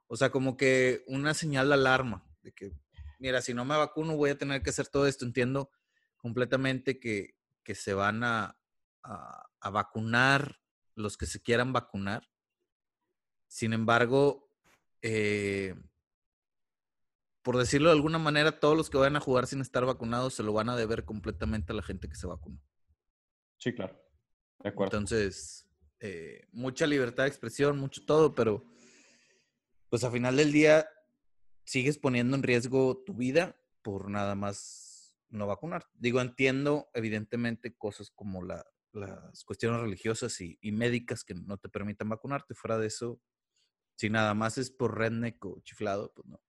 O 0.07 0.16
sea, 0.16 0.31
como 0.31 0.57
que 0.57 1.05
una 1.07 1.35
señal 1.35 1.68
de 1.68 1.75
alarma 1.75 2.25
de 2.42 2.53
que, 2.53 2.72
mira, 3.18 3.42
si 3.42 3.53
no 3.53 3.66
me 3.66 3.77
vacuno 3.77 4.16
voy 4.16 4.31
a 4.31 4.38
tener 4.38 4.62
que 4.62 4.70
hacer 4.70 4.88
todo 4.88 5.07
esto. 5.07 5.27
Entiendo 5.27 5.70
completamente 6.16 6.98
que, 6.98 7.35
que 7.62 7.75
se 7.75 7.92
van 7.92 8.25
a, 8.25 8.57
a, 9.03 9.49
vacunar 9.71 10.59
los 10.95 11.17
que 11.17 11.27
se 11.27 11.41
quieran 11.41 11.73
vacunar. 11.73 12.29
Sin 13.49 13.73
embargo, 13.73 14.51
eh, 15.03 15.75
por 17.43 17.57
decirlo 17.57 17.88
de 17.88 17.97
alguna 17.97 18.19
manera, 18.19 18.61
todos 18.61 18.77
los 18.77 18.91
que 18.91 18.99
vayan 18.99 19.17
a 19.17 19.21
jugar 19.21 19.47
sin 19.47 19.61
estar 19.61 19.85
vacunados 19.85 20.35
se 20.35 20.43
lo 20.43 20.53
van 20.53 20.69
a 20.69 20.77
deber 20.77 21.05
completamente 21.05 21.73
a 21.73 21.77
la 21.77 21.83
gente 21.83 22.09
que 22.09 22.17
se 22.17 22.27
vacunó. 22.27 22.61
Sí, 23.59 23.75
claro. 23.75 24.01
De 24.61 24.69
acuerdo. 24.69 24.97
Entonces, 24.97 25.69
eh, 26.01 26.47
mucha 26.53 26.87
libertad 26.87 27.25
de 27.25 27.29
expresión, 27.29 27.79
mucho 27.79 28.05
todo, 28.05 28.35
pero 28.35 28.65
pues 29.88 30.05
a 30.05 30.11
final 30.11 30.37
del 30.37 30.53
día 30.53 30.88
sigues 31.65 31.99
poniendo 31.99 32.37
en 32.37 32.43
riesgo 32.43 33.03
tu 33.05 33.15
vida 33.15 33.57
por 33.83 34.09
nada 34.09 34.35
más 34.35 35.15
no 35.29 35.47
vacunar. 35.47 35.87
Digo, 35.95 36.21
entiendo 36.21 36.91
evidentemente 36.95 37.77
cosas 37.77 38.11
como 38.11 38.43
la, 38.43 38.65
las 38.92 39.44
cuestiones 39.44 39.81
religiosas 39.81 40.40
y, 40.40 40.59
médicas 40.72 41.24
que 41.24 41.35
no 41.35 41.57
te 41.57 41.68
permitan 41.68 42.09
vacunarte. 42.09 42.55
Fuera 42.55 42.78
de 42.78 42.87
eso, 42.87 43.20
si 43.96 44.11
nada 44.11 44.35
más 44.35 44.59
es 44.59 44.70
por 44.70 44.98
redneck 44.98 45.44
o 45.44 45.61
chiflado, 45.62 46.12
pues 46.14 46.26
no. 46.28 46.40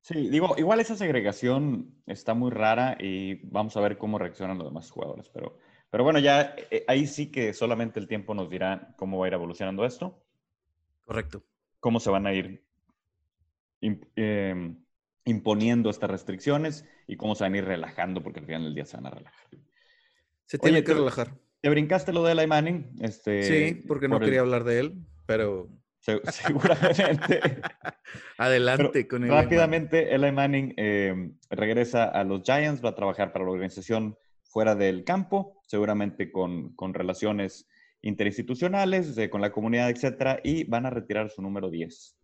Sí, 0.00 0.28
digo, 0.28 0.56
igual 0.58 0.80
esa 0.80 0.96
segregación 0.96 2.02
está 2.06 2.34
muy 2.34 2.50
rara 2.50 2.96
y 2.98 3.36
vamos 3.46 3.76
a 3.76 3.80
ver 3.80 3.98
cómo 3.98 4.18
reaccionan 4.18 4.58
los 4.58 4.66
demás 4.66 4.90
jugadores, 4.90 5.28
pero, 5.28 5.58
pero 5.90 6.02
bueno, 6.02 6.18
ya 6.18 6.56
eh, 6.72 6.84
ahí 6.88 7.06
sí 7.06 7.30
que 7.30 7.54
solamente 7.54 8.00
el 8.00 8.08
tiempo 8.08 8.34
nos 8.34 8.50
dirá 8.50 8.94
cómo 8.96 9.18
va 9.18 9.26
a 9.26 9.28
ir 9.28 9.34
evolucionando 9.34 9.84
esto. 9.84 10.24
Correcto. 11.04 11.44
Cómo 11.78 12.00
se 12.00 12.10
van 12.10 12.26
a 12.26 12.32
ir 12.32 12.64
em, 13.80 14.84
imponiendo 15.24 15.88
estas 15.88 16.10
restricciones 16.10 16.84
y 17.06 17.16
cómo 17.16 17.36
se 17.36 17.44
van 17.44 17.54
a 17.54 17.58
ir 17.58 17.64
relajando, 17.64 18.24
porque 18.24 18.40
al 18.40 18.46
final 18.46 18.64
del 18.64 18.74
día 18.74 18.86
se 18.86 18.96
van 18.96 19.06
a 19.06 19.10
relajar. 19.10 19.46
Se 20.46 20.58
tiene 20.58 20.82
que 20.82 20.94
relajar. 20.94 21.38
Te 21.62 21.70
brincaste 21.70 22.12
lo 22.12 22.24
de 22.24 22.32
Eli 22.32 22.48
Manning. 22.48 22.96
Este, 23.00 23.42
sí, 23.44 23.82
porque 23.86 24.08
no 24.08 24.18
quería 24.18 24.40
hablar 24.40 24.64
de 24.64 24.80
él, 24.80 25.06
pero. 25.26 25.70
Seguramente. 26.32 27.40
Adelante 28.36 29.06
con 29.06 29.22
él. 29.22 29.30
Rápidamente, 29.30 30.12
Eli 30.12 30.32
Manning 30.32 30.74
em, 30.76 31.38
regresa 31.50 32.06
a 32.06 32.24
los 32.24 32.42
Giants, 32.42 32.84
va 32.84 32.88
a 32.88 32.94
trabajar 32.96 33.32
para 33.32 33.44
la 33.44 33.52
organización 33.52 34.16
fuera 34.42 34.74
del 34.74 35.04
campo, 35.04 35.62
seguramente 35.68 36.32
con, 36.32 36.74
con 36.74 36.94
relaciones 36.94 37.68
interinstitucionales, 38.02 39.14
con 39.30 39.40
la 39.40 39.52
comunidad, 39.52 39.88
etcétera, 39.90 40.40
y 40.42 40.64
van 40.64 40.86
a 40.86 40.90
retirar 40.90 41.30
su 41.30 41.40
número 41.40 41.70
10. 41.70 42.16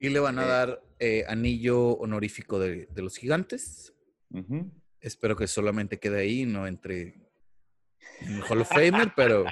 Y 0.00 0.08
le 0.08 0.18
van 0.18 0.40
a 0.40 0.44
eh, 0.44 0.48
dar 0.48 0.82
eh, 0.98 1.24
anillo 1.28 1.90
honorífico 1.92 2.58
de, 2.58 2.86
de 2.86 3.02
los 3.02 3.16
gigantes. 3.16 3.94
Espero 5.00 5.36
que 5.36 5.46
solamente 5.46 6.00
quede 6.00 6.22
ahí, 6.22 6.44
no 6.44 6.66
entre 6.66 7.02
en 7.04 7.29
Hall 8.48 8.60
of 8.60 8.68
Famer, 8.68 9.12
pero 9.14 9.44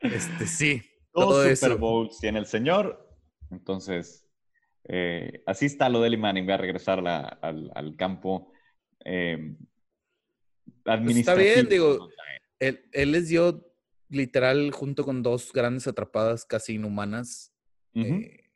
este 0.00 0.46
sí. 0.46 0.82
Todo 1.12 1.54
Super 1.54 1.76
Bowls 1.76 2.18
tiene 2.18 2.38
el 2.38 2.46
señor. 2.46 3.08
Entonces, 3.50 4.26
eh, 4.84 5.42
así 5.46 5.66
está 5.66 5.88
lo 5.88 6.00
de 6.00 6.08
Eli 6.08 6.16
Manning. 6.16 6.44
Voy 6.44 6.54
a 6.54 6.58
regresar 6.58 7.06
al, 7.06 7.94
campo 7.96 8.52
eh, 9.04 9.54
administrativo. 10.84 11.04
Pues 11.04 11.18
está 11.18 11.34
bien, 11.34 11.68
digo. 11.68 12.08
Él, 12.58 13.12
les 13.12 13.28
dio 13.28 13.74
literal, 14.08 14.70
junto 14.70 15.04
con 15.04 15.22
dos 15.22 15.52
grandes 15.52 15.86
atrapadas 15.86 16.44
casi 16.44 16.74
inhumanas, 16.74 17.52
eh, 17.94 18.50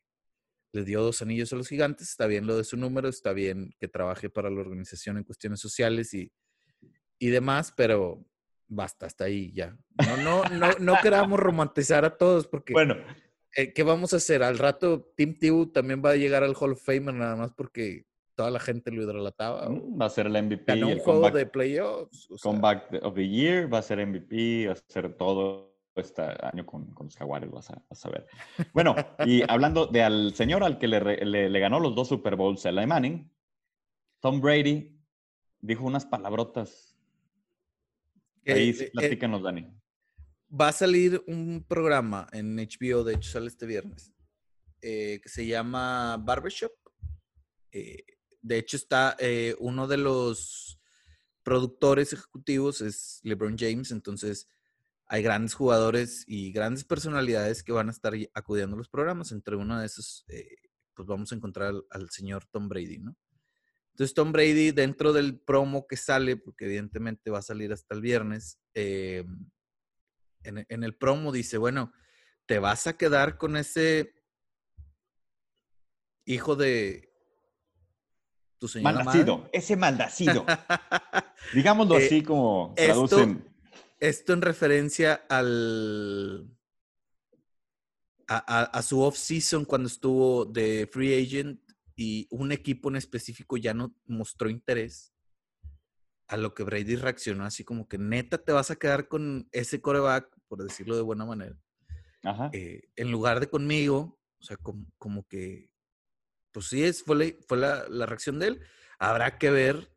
les 0.72 0.86
dio 0.86 1.02
dos 1.02 1.22
anillos 1.22 1.52
a 1.52 1.56
los 1.56 1.68
gigantes. 1.68 2.10
Está 2.10 2.26
bien 2.26 2.46
lo 2.46 2.56
de 2.56 2.64
su 2.64 2.76
número, 2.76 3.08
está 3.08 3.32
bien 3.32 3.74
que 3.78 3.88
trabaje 3.88 4.30
para 4.30 4.48
la 4.48 4.60
organización 4.60 5.18
en 5.18 5.24
cuestiones 5.24 5.60
sociales 5.60 6.14
y, 6.14 6.32
y 7.18 7.28
demás, 7.28 7.74
pero 7.76 8.24
basta, 8.68 9.06
hasta 9.06 9.24
ahí 9.24 9.52
ya. 9.52 9.76
No, 10.06 10.16
no, 10.16 10.44
no, 10.50 10.68
no 10.78 10.94
queramos 11.02 11.38
romantizar 11.38 12.04
a 12.04 12.16
todos 12.16 12.46
porque. 12.48 12.72
Bueno. 12.72 12.96
Eh, 13.58 13.72
¿Qué 13.72 13.82
vamos 13.82 14.12
a 14.12 14.16
hacer? 14.16 14.42
Al 14.42 14.58
rato 14.58 15.12
Tim 15.16 15.38
Tebow 15.38 15.72
también 15.72 16.02
va 16.04 16.10
a 16.10 16.16
llegar 16.16 16.42
al 16.44 16.54
Hall 16.54 16.72
of 16.72 16.82
Famer 16.84 17.14
nada 17.14 17.36
más 17.36 17.52
porque 17.52 18.04
toda 18.34 18.50
la 18.50 18.60
gente 18.60 18.90
lo 18.90 19.02
hidrolataba. 19.02 19.68
Mm, 19.70 20.00
va 20.00 20.06
a 20.06 20.10
ser 20.10 20.26
el 20.26 20.42
MVP. 20.42 20.64
Ganó 20.66 20.88
un 20.88 20.98
juego 20.98 21.30
de 21.30 21.46
playoffs. 21.46 22.28
comeback 22.42 23.00
of 23.02 23.14
the 23.14 23.26
Year, 23.26 23.72
va 23.72 23.78
a 23.78 23.82
ser 23.82 24.06
MVP, 24.06 24.66
va 24.66 24.74
a 24.74 24.76
ser 24.76 25.14
todo 25.14 25.74
este 25.94 26.22
año 26.22 26.66
con, 26.66 26.92
con 26.92 27.06
los 27.06 27.16
jaguares, 27.16 27.50
vas 27.50 27.70
a, 27.70 27.82
vas 27.88 28.04
a, 28.04 28.10
ver. 28.10 28.26
Bueno, 28.74 28.94
y 29.24 29.42
hablando 29.50 29.86
de 29.86 30.02
al 30.02 30.34
señor 30.34 30.62
al 30.62 30.78
que 30.78 30.88
le, 30.88 31.24
le, 31.24 31.48
le 31.48 31.60
ganó 31.60 31.80
los 31.80 31.94
dos 31.94 32.08
Super 32.08 32.36
Bowls, 32.36 32.66
Eli 32.66 32.86
Manning, 32.86 33.30
Tom 34.20 34.42
Brady 34.42 35.00
dijo 35.60 35.84
unas 35.84 36.04
palabrotas 36.04 36.95
Ahí 38.46 38.72
sí, 38.72 38.84
eh, 39.00 39.18
Dani. 39.42 39.66
Va 40.48 40.68
a 40.68 40.72
salir 40.72 41.22
un 41.26 41.64
programa 41.66 42.28
en 42.32 42.56
HBO, 42.56 43.02
de 43.02 43.14
hecho 43.14 43.30
sale 43.30 43.48
este 43.48 43.66
viernes, 43.66 44.12
eh, 44.80 45.20
que 45.22 45.28
se 45.28 45.46
llama 45.46 46.16
Barbershop. 46.18 46.72
Eh, 47.72 48.04
de 48.40 48.58
hecho 48.58 48.76
está 48.76 49.16
uno 49.58 49.88
de 49.88 49.96
los 49.96 50.80
productores 51.42 52.12
ejecutivos 52.12 52.80
es 52.80 53.20
LeBron 53.22 53.56
James, 53.58 53.90
entonces 53.90 54.48
hay 55.06 55.22
grandes 55.22 55.54
jugadores 55.54 56.24
y 56.26 56.52
grandes 56.52 56.84
personalidades 56.84 57.62
que 57.62 57.72
van 57.72 57.88
a 57.88 57.92
estar 57.92 58.12
acudiendo 58.34 58.74
a 58.74 58.78
los 58.78 58.88
programas. 58.88 59.32
Entre 59.32 59.56
uno 59.56 59.80
de 59.80 59.86
esos, 59.86 60.24
pues 60.94 61.06
vamos 61.06 61.32
a 61.32 61.34
encontrar 61.34 61.74
al, 61.90 62.10
señor 62.10 62.44
Tom 62.46 62.68
Brady, 62.68 62.98
¿no? 62.98 63.16
Entonces 63.96 64.12
Tom 64.12 64.30
Brady 64.30 64.72
dentro 64.72 65.14
del 65.14 65.40
promo 65.40 65.86
que 65.86 65.96
sale, 65.96 66.36
porque 66.36 66.66
evidentemente 66.66 67.30
va 67.30 67.38
a 67.38 67.42
salir 67.42 67.72
hasta 67.72 67.94
el 67.94 68.02
viernes, 68.02 68.58
eh, 68.74 69.24
en, 70.44 70.84
el 70.84 70.94
promo 70.94 71.32
dice, 71.32 71.56
bueno, 71.56 71.94
te 72.44 72.58
vas 72.58 72.86
a 72.86 72.98
quedar 72.98 73.38
con 73.38 73.56
ese 73.56 74.12
hijo 76.26 76.56
de 76.56 77.10
tu 78.58 78.68
señora 78.68 79.02
Maldacido, 79.02 79.48
ese 79.50 79.76
maldacido. 79.76 80.44
Digámoslo 81.54 81.98
eh, 81.98 82.04
así 82.04 82.22
como 82.22 82.74
traducen. 82.76 83.48
Esto, 83.98 84.34
en 84.34 84.42
referencia 84.42 85.24
al 85.30 86.54
a, 88.28 88.62
a 88.64 88.82
su 88.82 89.00
off-season 89.00 89.64
cuando 89.64 89.86
estuvo 89.86 90.44
de 90.44 90.86
free 90.92 91.18
agent 91.18 91.65
y 91.96 92.28
un 92.30 92.52
equipo 92.52 92.90
en 92.90 92.96
específico 92.96 93.56
ya 93.56 93.72
no 93.74 93.96
mostró 94.04 94.50
interés, 94.50 95.14
a 96.28 96.36
lo 96.36 96.54
que 96.54 96.64
Brady 96.64 96.96
reaccionó 96.96 97.44
así 97.44 97.64
como 97.64 97.88
que 97.88 97.98
neta 97.98 98.38
te 98.38 98.52
vas 98.52 98.70
a 98.70 98.76
quedar 98.76 99.08
con 99.08 99.48
ese 99.52 99.80
coreback, 99.80 100.28
por 100.48 100.62
decirlo 100.62 100.96
de 100.96 101.02
buena 101.02 101.24
manera, 101.24 101.56
eh, 102.52 102.82
en 102.96 103.10
lugar 103.10 103.40
de 103.40 103.48
conmigo, 103.48 104.18
o 104.38 104.42
sea, 104.42 104.56
como, 104.98 105.26
que, 105.28 105.70
pues 106.52 106.66
sí, 106.66 106.82
es, 106.82 107.02
fue, 107.02 107.16
la, 107.16 107.34
fue 107.46 107.56
la, 107.56 108.06
reacción 108.06 108.38
de 108.38 108.48
él. 108.48 108.60
Habrá 108.98 109.38
que 109.38 109.50
ver 109.50 109.92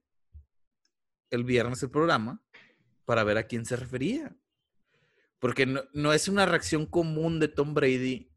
el 1.30 1.44
viernes 1.44 1.84
el 1.84 1.92
programa 1.92 2.42
para 3.06 3.24
ver 3.24 3.38
a 3.38 3.48
quién 3.48 3.66
se 3.66 3.76
refería. 3.76 4.36
Porque 5.40 5.66
no, 5.66 5.82
no, 5.94 6.14
es 6.14 6.28
una 6.28 6.46
reacción 6.46 6.86
común 6.86 7.40
de 7.40 7.48
Tom 7.48 7.74
Brady 7.74 8.32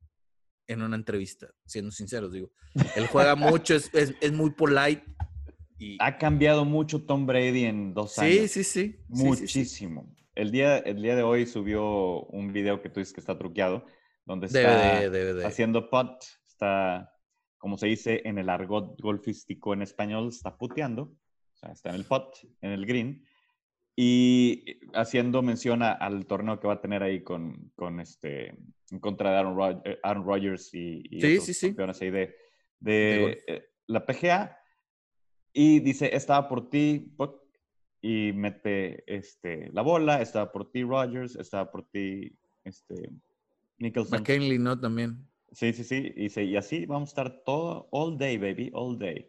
en 0.72 0.82
una 0.82 0.96
entrevista, 0.96 1.48
siendo 1.64 1.90
sinceros, 1.90 2.32
digo. 2.32 2.50
Él 2.96 3.06
juega 3.06 3.36
mucho, 3.36 3.74
es, 3.74 3.90
es, 3.92 4.32
muy 4.32 4.50
polite. 4.50 5.04
Y... 5.78 5.96
Ha 6.00 6.18
cambiado 6.18 6.64
mucho 6.64 7.04
Tom 7.04 7.26
Brady 7.26 7.64
en 7.64 7.94
dos 7.94 8.18
años. 8.18 8.50
Sí, 8.50 8.64
sí, 8.64 8.64
sí. 8.64 8.96
Muchísimo. 9.08 10.14
el, 10.34 10.50
día, 10.50 10.78
el 10.78 11.02
día 11.02 11.16
de 11.16 11.22
hoy 11.22 11.46
subió 11.46 12.22
un 12.24 12.52
video 12.52 12.80
que 12.80 12.88
tú 12.88 13.00
dices 13.00 13.12
que 13.12 13.20
está 13.20 13.38
truqueado, 13.38 13.86
donde 14.24 14.46
está 14.46 15.46
haciendo 15.46 15.90
putt, 15.90 16.22
está, 16.46 17.12
como 17.58 17.76
se 17.76 17.86
dice 17.86 18.22
en 18.24 18.38
el 18.38 18.48
argot 18.48 19.00
golfístico 19.00 19.74
en 19.74 19.82
español, 19.82 20.28
está 20.28 20.56
puteando, 20.56 21.02
o 21.02 21.56
sea, 21.56 21.72
está 21.72 21.90
en 21.90 21.96
el 21.96 22.04
putt, 22.04 22.36
en 22.60 22.70
el 22.70 22.86
green, 22.86 23.24
y 24.04 24.80
haciendo 24.94 25.42
mención 25.42 25.80
al 25.84 26.26
torneo 26.26 26.58
que 26.58 26.66
va 26.66 26.74
a 26.74 26.80
tener 26.80 27.04
ahí 27.04 27.22
con, 27.22 27.70
con 27.76 28.00
este, 28.00 28.48
en 28.90 28.98
contra 28.98 29.30
de 29.30 29.36
Aaron, 29.36 29.82
eh, 29.84 29.98
Rodgers 30.24 30.74
y, 30.74 31.04
y 31.08 31.20
campeones 31.60 32.02
ahí 32.02 32.10
de, 32.10 32.34
de, 32.80 33.44
eh, 33.46 33.64
la 33.86 34.04
PGA. 34.04 34.58
Y 35.52 35.78
dice, 35.78 36.16
estaba 36.16 36.48
por 36.48 36.68
ti, 36.68 37.14
y 38.00 38.32
mete 38.32 39.04
este, 39.06 39.70
la 39.72 39.82
bola, 39.82 40.20
estaba 40.20 40.50
por 40.50 40.72
ti 40.72 40.82
Rodgers, 40.82 41.36
estaba 41.36 41.70
por 41.70 41.84
ti 41.84 42.36
este, 42.64 43.08
Nicholson. 43.78 44.18
McKinley, 44.18 44.58
¿no? 44.58 44.80
También. 44.80 45.24
Sí, 45.52 45.72
sí, 45.72 45.84
sí. 45.84 46.12
Y, 46.16 46.40
y 46.40 46.56
así 46.56 46.86
vamos 46.86 47.10
a 47.10 47.12
estar 47.12 47.44
todo, 47.44 47.86
all 47.92 48.18
day, 48.18 48.36
baby, 48.36 48.68
all 48.74 48.98
day 48.98 49.28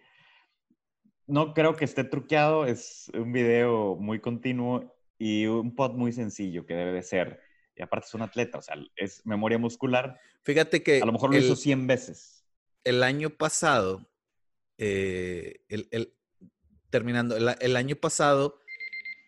no 1.28 1.54
creo 1.54 1.76
que 1.76 1.86
esté 1.86 2.04
truqueado, 2.04 2.66
es 2.66 3.12
un 3.14 3.32
video 3.32 3.96
muy 3.96 4.20
continuo 4.20 4.96
y 5.18 5.46
un 5.46 5.76
pod 5.76 5.94
muy 5.94 6.12
sencillo 6.12 6.66
que 6.66 6.74
debe 6.74 6.92
de 6.92 7.04
ser. 7.04 7.40
Y 7.76 7.82
aparte 7.82 8.08
es 8.08 8.14
un 8.14 8.22
atleta, 8.22 8.60
o 8.60 8.62
sea, 8.62 8.76
es 8.96 9.26
memoria 9.26 9.58
muscular. 9.58 10.20
Fíjate 10.44 10.84
que... 10.84 11.02
A 11.02 11.06
lo 11.06 11.14
mejor 11.14 11.32
lo 11.32 11.38
hizo 11.38 11.56
100 11.56 11.88
veces. 11.88 12.46
El 12.84 13.02
año 13.04 13.32
pasado, 13.32 14.10
eh, 14.78 15.62
el, 15.70 16.14
terminando, 16.90 17.36
el, 17.38 17.76
año 17.76 17.96
pasado 17.96 18.60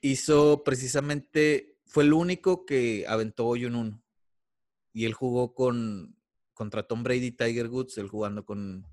hizo 0.02 0.64
precisamente, 0.64 1.80
fue 1.86 2.04
el 2.04 2.14
único 2.14 2.66
que 2.66 3.06
aventó 3.08 3.48
hoyo 3.48 3.68
en 3.68 3.76
uno. 3.76 4.04
Y 4.94 5.06
él 5.06 5.14
jugó 5.14 5.56
con, 5.56 6.18
contra 6.54 6.84
Tom 6.84 7.04
Brady 7.04 7.28
y 7.28 7.32
Tiger 7.32 7.68
Woods, 7.68 7.98
él 7.98 8.10
jugando 8.10 8.46
con, 8.46 8.86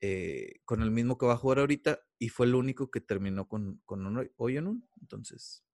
eh, 0.00 0.60
con 0.64 0.82
el 0.82 0.90
mismo 0.90 1.18
que 1.18 1.26
va 1.26 1.34
a 1.34 1.38
jugar 1.38 1.58
ahorita 1.58 2.00
y 2.18 2.28
fue 2.28 2.46
el 2.46 2.54
único 2.54 2.90
que 2.90 3.00
terminó 3.00 3.48
con, 3.48 3.80
con 3.84 4.06
un 4.06 4.30
hoyo 4.36 4.58
en 4.58 4.66
un. 4.66 4.88
Entonces. 5.00 5.64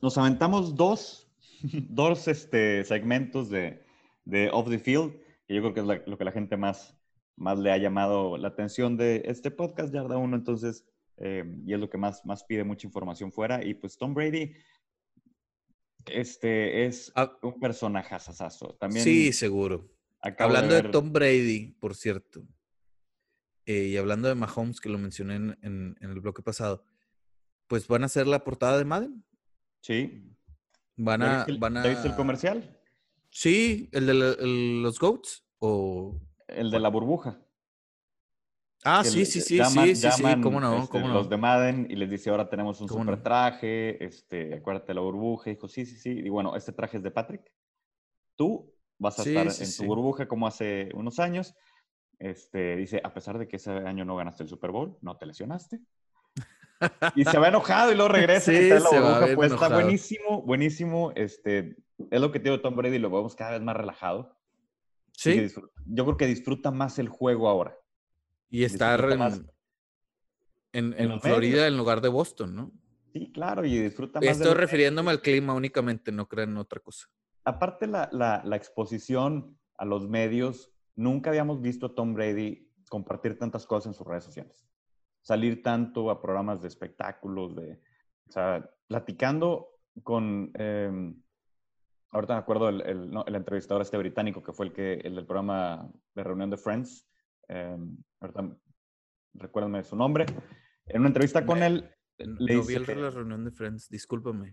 Nos 0.00 0.16
aventamos 0.16 0.74
dos, 0.74 1.28
dos 1.88 2.28
este, 2.28 2.84
segmentos 2.84 3.50
de, 3.50 3.84
de 4.24 4.48
Off 4.50 4.68
the 4.68 4.78
Field, 4.78 5.12
que 5.46 5.54
yo 5.54 5.60
creo 5.60 5.74
que 5.74 5.80
es 5.80 6.06
lo 6.06 6.18
que 6.18 6.24
la 6.24 6.32
gente 6.32 6.56
más, 6.56 6.96
más 7.36 7.58
le 7.58 7.72
ha 7.72 7.78
llamado 7.78 8.38
la 8.38 8.48
atención 8.48 8.96
de 8.96 9.22
este 9.24 9.50
podcast, 9.50 9.92
Yarda 9.92 10.16
1. 10.16 10.36
Entonces, 10.36 10.86
eh, 11.16 11.44
y 11.66 11.74
es 11.74 11.80
lo 11.80 11.90
que 11.90 11.98
más, 11.98 12.24
más 12.24 12.44
pide 12.44 12.64
mucha 12.64 12.86
información 12.86 13.32
fuera. 13.32 13.64
Y 13.64 13.74
pues 13.74 13.98
Tom 13.98 14.14
Brady 14.14 14.54
este, 16.06 16.86
es 16.86 17.12
ah. 17.16 17.36
un 17.42 17.58
personaje 17.58 18.14
asasazo. 18.14 18.76
También 18.80 19.04
sí, 19.04 19.32
seguro. 19.32 19.90
Hablando 20.20 20.74
de, 20.74 20.82
de 20.82 20.88
Tom 20.90 21.12
Brady, 21.12 21.72
por 21.80 21.94
cierto, 21.94 22.46
eh, 23.70 23.86
y 23.86 23.96
hablando 23.96 24.26
de 24.26 24.34
Mahomes, 24.34 24.80
que 24.80 24.88
lo 24.88 24.98
mencioné 24.98 25.36
en, 25.36 25.96
el 26.00 26.20
bloque 26.20 26.42
pasado, 26.42 26.82
pues 27.68 27.86
van 27.86 28.02
a 28.02 28.06
hacer 28.06 28.26
la 28.26 28.42
portada 28.42 28.76
de 28.76 28.84
Madden. 28.84 29.24
Sí. 29.80 30.36
Van 30.96 31.22
a, 31.22 31.46
van 31.56 31.76
a... 31.76 31.86
el 31.86 32.16
comercial? 32.16 32.80
Sí, 33.30 33.88
el 33.92 34.06
de 34.08 34.14
los 34.14 34.98
GOATs 34.98 35.44
o... 35.60 36.20
El 36.48 36.72
de 36.72 36.80
la 36.80 36.88
burbuja. 36.88 37.40
Ah, 38.82 39.04
sí, 39.04 39.24
sí, 39.24 39.40
sí, 39.40 39.62
sí, 39.62 39.94
sí, 39.94 40.10
sí, 40.10 40.22
cómo 40.42 40.58
no, 40.58 40.78
este, 40.78 40.88
cómo 40.90 41.06
no. 41.06 41.14
Los 41.14 41.30
de 41.30 41.36
Madden 41.36 41.86
y 41.88 41.94
les 41.94 42.10
dice, 42.10 42.30
ahora 42.30 42.48
tenemos 42.48 42.80
un 42.80 42.88
super 42.88 43.22
traje, 43.22 44.04
este, 44.04 44.54
acuérdate 44.54 44.94
la 44.94 45.02
burbuja. 45.02 45.50
dijo, 45.50 45.68
sí, 45.68 45.86
sí, 45.86 45.96
sí. 45.96 46.10
Y 46.10 46.28
bueno, 46.28 46.56
este 46.56 46.72
traje 46.72 46.96
es 46.96 47.04
de 47.04 47.12
Patrick. 47.12 47.52
Tú 48.34 48.74
vas 48.98 49.16
a 49.20 49.22
estar 49.22 49.46
en 49.46 49.76
tu 49.76 49.84
burbuja 49.84 50.26
como 50.26 50.48
hace 50.48 50.88
unos 50.94 51.20
años 51.20 51.54
este, 52.20 52.76
dice, 52.76 53.00
a 53.02 53.12
pesar 53.14 53.38
de 53.38 53.48
que 53.48 53.56
ese 53.56 53.70
año 53.70 54.04
no 54.04 54.14
ganaste 54.14 54.42
el 54.42 54.48
Super 54.48 54.70
Bowl, 54.70 54.96
no 55.00 55.16
te 55.16 55.24
lesionaste. 55.24 55.80
y 57.16 57.24
se 57.24 57.38
va 57.38 57.48
enojado 57.48 57.92
y 57.92 57.94
luego 57.94 58.12
regresa. 58.12 58.52
y 58.52 58.68
la 58.68 59.32
pues 59.34 59.52
está 59.52 59.68
buenísimo, 59.70 60.42
buenísimo. 60.42 61.12
Este, 61.16 61.76
es 62.10 62.20
lo 62.20 62.30
que 62.30 62.38
tiene 62.38 62.58
Tom 62.58 62.76
Brady, 62.76 62.98
lo 62.98 63.10
vemos 63.10 63.34
cada 63.34 63.52
vez 63.52 63.62
más 63.62 63.74
relajado. 63.74 64.36
Sí. 65.12 65.48
Yo 65.86 66.04
creo 66.04 66.16
que 66.18 66.26
disfruta 66.26 66.70
más 66.70 66.98
el 66.98 67.08
juego 67.08 67.48
ahora. 67.48 67.74
Y 68.50 68.64
estar 68.64 69.02
en, 70.72 70.94
en, 70.96 71.20
Florida 71.20 71.66
en 71.66 71.76
lugar 71.76 72.00
de 72.00 72.08
Boston, 72.08 72.54
¿no? 72.54 72.72
Sí, 73.12 73.32
claro, 73.32 73.64
y 73.64 73.78
disfruta 73.78 74.20
más. 74.20 74.28
Estoy 74.28 74.54
refiriéndome 74.54 75.10
al 75.10 75.22
clima 75.22 75.54
únicamente, 75.54 76.12
no 76.12 76.28
crean 76.28 76.56
otra 76.58 76.80
cosa. 76.80 77.06
Aparte, 77.44 77.86
la, 77.86 78.08
la, 78.12 78.42
la 78.44 78.56
exposición 78.56 79.58
a 79.78 79.84
los 79.84 80.08
medios 80.08 80.70
Nunca 81.00 81.30
habíamos 81.30 81.62
visto 81.62 81.86
a 81.86 81.94
Tom 81.94 82.12
Brady 82.12 82.70
compartir 82.90 83.38
tantas 83.38 83.66
cosas 83.66 83.86
en 83.86 83.94
sus 83.94 84.06
redes 84.06 84.22
sociales. 84.22 84.68
Salir 85.22 85.62
tanto 85.62 86.10
a 86.10 86.20
programas 86.20 86.60
de 86.60 86.68
espectáculos, 86.68 87.56
de, 87.56 87.80
o 88.28 88.30
sea, 88.30 88.70
platicando 88.86 89.78
con, 90.02 90.50
em, 90.52 91.18
ahorita 92.10 92.34
me 92.34 92.40
acuerdo 92.40 92.68
el, 92.68 92.82
el, 92.82 93.34
entrevistador 93.34 93.80
este 93.80 93.96
británico 93.96 94.42
que 94.42 94.52
fue 94.52 94.66
el, 94.66 94.72
que, 94.74 94.92
el 95.02 95.14
del 95.14 95.24
programa 95.24 95.90
de 96.14 96.22
reunión 96.22 96.50
de 96.50 96.58
Friends, 96.58 97.08
eh, 97.48 97.78
ahorita 98.20 98.58
recuérdame 99.32 99.82
su 99.84 99.96
nombre, 99.96 100.26
en 100.84 101.00
una 101.00 101.08
entrevista 101.08 101.46
con 101.46 101.62
él. 101.62 101.90
Le 102.18 102.56
no 102.56 102.62
vi 102.62 102.74
el, 102.74 102.84
la 103.00 103.08
reunión 103.08 103.42
de 103.42 103.52
Friends, 103.52 103.88
discúlpame. 103.88 104.52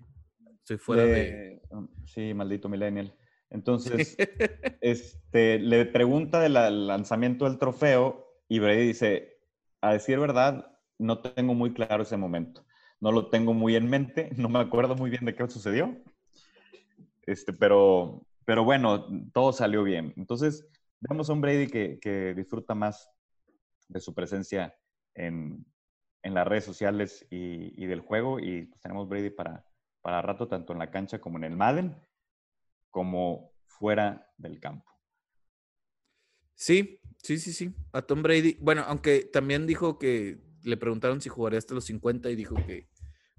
Estoy 0.60 0.78
fuera 0.78 1.04
de... 1.04 1.62
Um, 1.72 1.90
sí, 2.06 2.34
maldito 2.34 2.70
millennial. 2.70 3.14
Entonces, 3.50 4.16
este, 4.82 5.60
le 5.60 5.86
pregunta 5.86 6.40
del 6.40 6.88
lanzamiento 6.88 7.46
del 7.46 7.58
trofeo 7.58 8.28
y 8.50 8.60
Brady 8.60 8.88
dice, 8.88 9.40
a 9.82 9.94
decir 9.94 10.20
verdad, 10.20 10.78
no 10.98 11.20
tengo 11.20 11.54
muy 11.54 11.74
claro 11.74 12.04
ese 12.04 12.18
momento. 12.18 12.66
No 13.00 13.12
lo 13.12 13.30
tengo 13.30 13.54
muy 13.54 13.76
en 13.76 13.90
mente, 13.90 14.32
no 14.38 14.50
me 14.50 14.60
acuerdo 14.60 14.96
muy 14.96 15.10
bien 15.10 15.26
de 15.26 15.36
qué 15.36 15.48
sucedió. 15.48 15.96
Este, 17.26 17.54
pero, 17.54 18.26
pero 18.46 18.64
bueno, 18.64 19.06
todo 19.34 19.54
salió 19.54 19.84
bien. 19.84 20.14
Entonces, 20.18 20.68
vemos 21.00 21.30
a 21.30 21.34
un 21.34 21.42
Brady 21.42 21.68
que, 21.68 22.34
disfruta 22.36 22.74
más 22.74 23.10
de 23.88 24.00
su 24.00 24.14
presencia 24.14 24.76
en, 25.14 25.66
las 26.24 26.46
redes 26.46 26.66
sociales 26.66 27.26
y, 27.30 27.86
del 27.86 28.02
juego. 28.02 28.40
Y 28.40 28.64
pues 28.64 28.82
tenemos 28.82 29.08
Brady 29.08 29.30
para, 29.30 29.64
para 30.02 30.22
rato, 30.22 30.48
tanto 30.48 30.74
en 30.74 30.80
la 30.80 30.92
cancha 30.92 31.20
como 31.20 31.38
en 31.38 31.46
el 31.46 31.56
Madden 31.56 31.96
como 32.92 33.52
fuera 33.66 34.30
del 34.38 34.60
campo. 34.60 34.90
Sí, 36.56 37.00
sí, 37.22 37.38
sí, 37.38 37.54
sí. 37.54 37.76
A 37.94 38.02
Tom 38.02 38.24
Brady, 38.24 38.58
bueno, 38.60 38.84
aunque 38.88 39.22
también 39.32 39.68
dijo 39.68 40.00
que 40.00 40.40
le 40.64 40.78
preguntaron 40.78 41.22
si 41.22 41.30
jugaría 41.30 41.60
hasta 41.60 41.76
los 41.76 41.86
50 41.86 42.30
y 42.30 42.36
dijo 42.36 42.56
que 42.56 42.90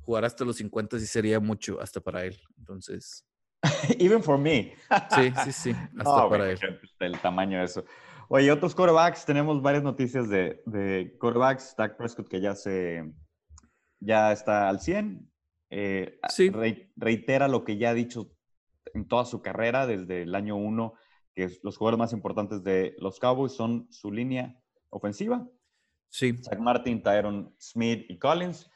jugar 0.03 0.25
hasta 0.25 0.45
los 0.45 0.57
50 0.57 0.99
sí 0.99 1.07
sería 1.07 1.41
mucho 1.41 1.81
hasta 1.81 2.01
para 2.01 2.25
él. 2.25 2.41
Entonces. 2.57 3.27
Even 3.99 4.23
for 4.23 4.39
me. 4.39 4.75
sí, 5.15 5.33
sí, 5.45 5.53
sí, 5.53 5.71
hasta 5.99 6.29
para 6.29 6.51
él. 6.51 6.59
El 7.01 7.19
tamaño 7.21 7.59
de 7.59 7.65
eso. 7.65 7.85
Oye, 8.29 8.53
otros 8.53 8.75
quarterbacks, 8.75 9.25
tenemos 9.25 9.61
varias 9.63 9.83
noticias 9.83 10.29
de, 10.29 10.63
de 10.67 11.17
quarterbacks. 11.19 11.75
Dak 11.77 11.97
Prescott 11.97 12.29
que 12.29 12.41
ya 12.41 12.55
se, 12.55 13.11
ya 14.01 14.33
está 14.33 14.69
al 14.69 14.81
100. 14.81 15.29
Eh, 15.71 16.19
sí. 16.29 16.51
reitera 16.97 17.49
lo 17.49 17.65
que 17.65 17.77
ya 17.77 17.91
ha 17.91 17.95
dicho 17.95 18.31
en 18.95 19.07
toda 19.07 19.25
su 19.25 19.43
carrera, 19.43 19.87
desde 19.87 20.23
el 20.23 20.35
año 20.35 20.57
1, 20.57 20.95
que 21.35 21.49
los 21.63 21.77
jugadores 21.77 21.99
más 21.99 22.13
importantes 22.13 22.63
de 22.65 22.95
los 22.99 23.19
Cowboys 23.19 23.53
son 23.53 23.87
su 23.91 24.11
línea 24.11 24.61
ofensiva. 24.91 25.47
Sí. 26.09 26.37
Zach 26.39 26.59
Martin, 26.59 27.03
Tyron 27.03 27.55
Smith 27.59 28.07
y 28.09 28.19
Collins. 28.19 28.71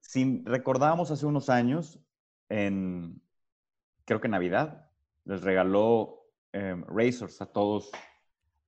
Si 0.00 0.42
recordamos 0.44 1.10
hace 1.10 1.26
unos 1.26 1.48
años, 1.48 2.00
en 2.48 3.20
creo 4.04 4.20
que 4.20 4.28
Navidad, 4.28 4.90
les 5.24 5.42
regaló 5.42 6.24
em, 6.52 6.84
Razors 6.86 7.42
a 7.42 7.46
todos, 7.46 7.90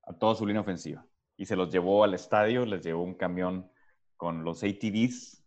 a 0.02 0.12
toda 0.12 0.34
su 0.34 0.46
línea 0.46 0.60
ofensiva. 0.60 1.06
Y 1.36 1.46
se 1.46 1.56
los 1.56 1.72
llevó 1.72 2.04
al 2.04 2.14
estadio, 2.14 2.66
les 2.66 2.82
llevó 2.84 3.02
un 3.02 3.14
camión 3.14 3.70
con 4.16 4.44
los 4.44 4.62
ATVs 4.62 5.39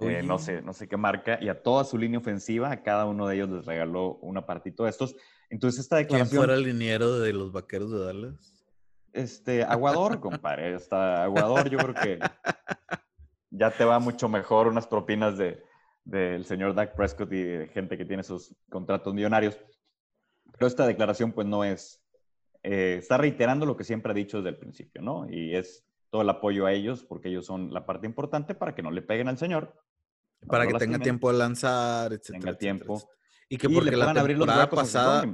eh, 0.00 0.22
no 0.22 0.38
sé, 0.38 0.62
no 0.62 0.72
sé 0.72 0.88
qué 0.88 0.96
marca, 0.96 1.38
y 1.40 1.48
a 1.48 1.62
toda 1.62 1.84
su 1.84 1.98
línea 1.98 2.18
ofensiva, 2.18 2.70
a 2.70 2.82
cada 2.82 3.06
uno 3.06 3.26
de 3.26 3.36
ellos 3.36 3.50
les 3.50 3.66
regaló 3.66 4.16
una 4.22 4.46
partito 4.46 4.84
de 4.84 4.90
estos. 4.90 5.16
Entonces 5.48 5.80
esta 5.80 5.96
declaración... 5.96 6.28
¿Quién 6.28 6.38
fuera 6.38 6.54
el 6.54 6.62
liniero 6.64 7.18
de 7.18 7.32
los 7.32 7.52
vaqueros 7.52 7.90
de 7.90 8.04
Dallas? 8.04 8.64
Este, 9.12 9.64
Aguador, 9.64 10.20
compadre, 10.20 10.74
está 10.74 11.24
Aguador, 11.24 11.68
yo 11.68 11.78
creo 11.78 11.94
que 11.94 12.18
ya 13.50 13.70
te 13.70 13.84
va 13.84 13.98
mucho 13.98 14.28
mejor 14.28 14.68
unas 14.68 14.86
propinas 14.86 15.36
de 15.36 15.62
del 16.04 16.44
señor 16.44 16.74
Dak 16.74 16.94
Prescott 16.94 17.32
y 17.32 17.42
de 17.42 17.68
gente 17.68 17.96
que 17.96 18.04
tiene 18.04 18.22
sus 18.22 18.54
contratos 18.68 19.14
millonarios. 19.14 19.58
Pero 20.52 20.66
esta 20.66 20.86
declaración 20.86 21.32
pues 21.32 21.46
no 21.46 21.64
es 21.64 22.02
eh, 22.62 22.96
está 22.98 23.16
reiterando 23.16 23.64
lo 23.64 23.76
que 23.76 23.84
siempre 23.84 24.12
ha 24.12 24.14
dicho 24.14 24.38
desde 24.38 24.50
el 24.50 24.58
principio, 24.58 25.00
¿no? 25.00 25.26
Y 25.30 25.54
es 25.54 25.86
todo 26.10 26.22
el 26.22 26.28
apoyo 26.28 26.66
a 26.66 26.72
ellos 26.72 27.04
porque 27.04 27.28
ellos 27.28 27.46
son 27.46 27.72
la 27.72 27.86
parte 27.86 28.06
importante 28.06 28.54
para 28.54 28.74
que 28.74 28.82
no 28.82 28.90
le 28.90 29.02
peguen 29.02 29.28
al 29.28 29.38
señor. 29.38 29.74
Para 30.46 30.66
que 30.66 30.74
tenga 30.74 30.98
tiempo 30.98 31.30
de 31.30 31.38
lanzar, 31.38 32.12
etcétera. 32.12 32.40
Tenga 32.40 32.58
tiempo. 32.58 33.10
Y 33.48 33.56
que 33.56 33.68
porque 33.68 33.96
la 33.96 34.14
temporada 34.14 34.70
pasada, 34.70 35.24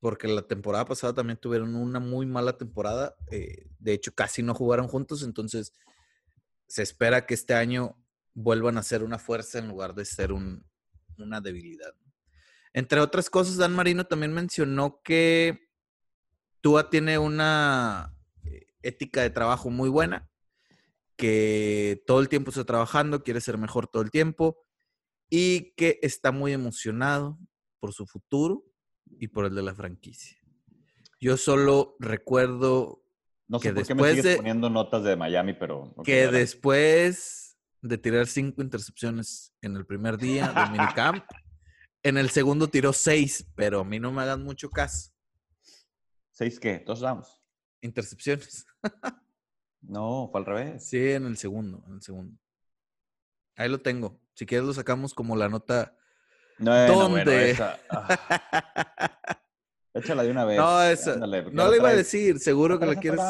porque 0.00 0.28
la 0.28 0.42
temporada 0.42 0.84
pasada 0.84 1.14
también 1.14 1.38
tuvieron 1.38 1.74
una 1.74 1.98
muy 1.98 2.26
mala 2.26 2.56
temporada. 2.56 3.16
Eh, 3.30 3.68
de 3.78 3.92
hecho, 3.92 4.12
casi 4.14 4.42
no 4.42 4.54
jugaron 4.54 4.86
juntos, 4.86 5.22
entonces 5.22 5.72
se 6.66 6.82
espera 6.82 7.26
que 7.26 7.34
este 7.34 7.54
año 7.54 7.96
vuelvan 8.34 8.78
a 8.78 8.82
ser 8.82 9.02
una 9.02 9.18
fuerza 9.18 9.58
en 9.58 9.68
lugar 9.68 9.94
de 9.94 10.04
ser 10.04 10.32
una 10.32 11.40
debilidad. 11.40 11.94
Entre 12.72 13.00
otras 13.00 13.30
cosas, 13.30 13.56
Dan 13.56 13.74
Marino 13.74 14.06
también 14.06 14.32
mencionó 14.32 15.00
que 15.02 15.68
Tua 16.60 16.90
tiene 16.90 17.18
una 17.18 18.14
eh, 18.44 18.66
ética 18.82 19.22
de 19.22 19.30
trabajo 19.30 19.70
muy 19.70 19.88
buena, 19.88 20.27
que 21.18 22.02
todo 22.06 22.20
el 22.20 22.28
tiempo 22.28 22.50
está 22.50 22.64
trabajando, 22.64 23.24
quiere 23.24 23.40
ser 23.40 23.58
mejor 23.58 23.88
todo 23.88 24.02
el 24.02 24.10
tiempo 24.10 24.64
y 25.28 25.74
que 25.74 25.98
está 26.00 26.30
muy 26.30 26.52
emocionado 26.52 27.38
por 27.80 27.92
su 27.92 28.06
futuro 28.06 28.64
y 29.18 29.28
por 29.28 29.44
el 29.44 29.54
de 29.54 29.62
la 29.62 29.74
franquicia. 29.74 30.38
Yo 31.20 31.36
solo 31.36 31.96
recuerdo 31.98 33.02
no 33.48 33.58
sé 33.58 33.68
que 33.68 33.74
por 33.74 33.86
qué 33.86 33.94
me 33.94 34.14
sigues 34.14 34.36
poniendo 34.36 34.70
notas 34.70 35.02
de 35.02 35.16
Miami, 35.16 35.54
pero... 35.54 35.92
que 36.04 36.28
después 36.28 37.58
de 37.82 37.98
tirar 37.98 38.28
cinco 38.28 38.62
intercepciones 38.62 39.52
en 39.60 39.74
el 39.74 39.86
primer 39.86 40.18
día 40.18 40.52
de 40.52 40.70
minicamp, 40.70 41.24
en 42.04 42.16
el 42.16 42.30
segundo 42.30 42.68
tiró 42.68 42.92
seis, 42.92 43.50
pero 43.56 43.80
a 43.80 43.84
mí 43.84 43.98
no 43.98 44.12
me 44.12 44.22
hagan 44.22 44.44
mucho 44.44 44.70
caso. 44.70 45.10
¿Seis 46.30 46.60
qué? 46.60 46.84
¿Dos 46.86 47.00
downs? 47.00 47.42
Intercepciones. 47.80 48.64
no, 49.82 50.28
fue 50.30 50.40
al 50.40 50.46
revés. 50.46 50.88
Sí, 50.88 51.12
en 51.12 51.26
el 51.26 51.36
segundo, 51.36 51.82
en 51.86 51.94
el 51.94 52.02
segundo. 52.02 52.38
Ahí 53.56 53.68
lo 53.68 53.80
tengo. 53.80 54.20
Si 54.34 54.46
quieres 54.46 54.66
lo 54.66 54.72
sacamos 54.72 55.14
como 55.14 55.36
la 55.36 55.48
nota. 55.48 55.96
No, 56.58 56.86
¿Dónde? 56.86 57.56
Ah. 57.90 58.18
Échala 59.94 60.22
de 60.22 60.30
una 60.30 60.44
vez. 60.44 60.58
No, 60.58 60.82
esa, 60.82 61.16
no 61.16 61.26
le 61.26 61.76
iba 61.76 61.88
a 61.88 61.94
decir, 61.94 62.38
seguro 62.38 62.78
que 62.78 62.86
la 62.86 62.96
quieres. 62.96 63.20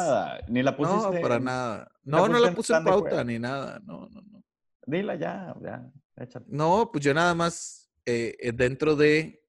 Ni 0.47 0.61
la 0.61 0.75
pusiste. 0.75 1.15
No, 1.15 1.21
para 1.21 1.39
nada. 1.39 1.91
No, 2.03 2.27
no 2.27 2.39
la 2.39 2.53
puse 2.53 2.75
en 2.75 2.83
pauta 2.83 3.23
ni 3.23 3.39
nada. 3.39 3.79
No, 3.83 4.07
no, 4.09 4.21
no. 4.21 4.43
Dila 4.85 5.15
ya, 5.15 5.55
ya. 5.61 5.91
Échala. 6.15 6.45
No, 6.47 6.89
pues 6.91 7.03
yo 7.03 7.13
nada 7.13 7.33
más 7.33 7.89
eh, 8.05 8.35
eh, 8.39 8.51
dentro 8.51 8.95
de 8.95 9.43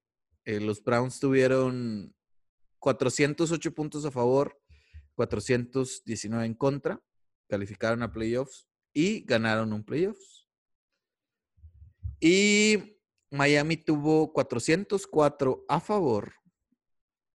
eh, 0.45 0.59
los 0.59 0.83
Browns 0.83 1.19
tuvieron 1.19 2.13
408 2.79 3.73
puntos 3.73 4.05
a 4.05 4.11
favor, 4.11 4.60
419 5.15 6.45
en 6.45 6.53
contra, 6.53 7.01
calificaron 7.47 8.03
a 8.03 8.11
playoffs 8.11 8.67
y 8.93 9.21
ganaron 9.25 9.73
un 9.73 9.83
playoffs. 9.83 10.47
Y 12.19 12.97
Miami 13.31 13.77
tuvo 13.77 14.31
404 14.33 15.65
a 15.67 15.79
favor, 15.79 16.33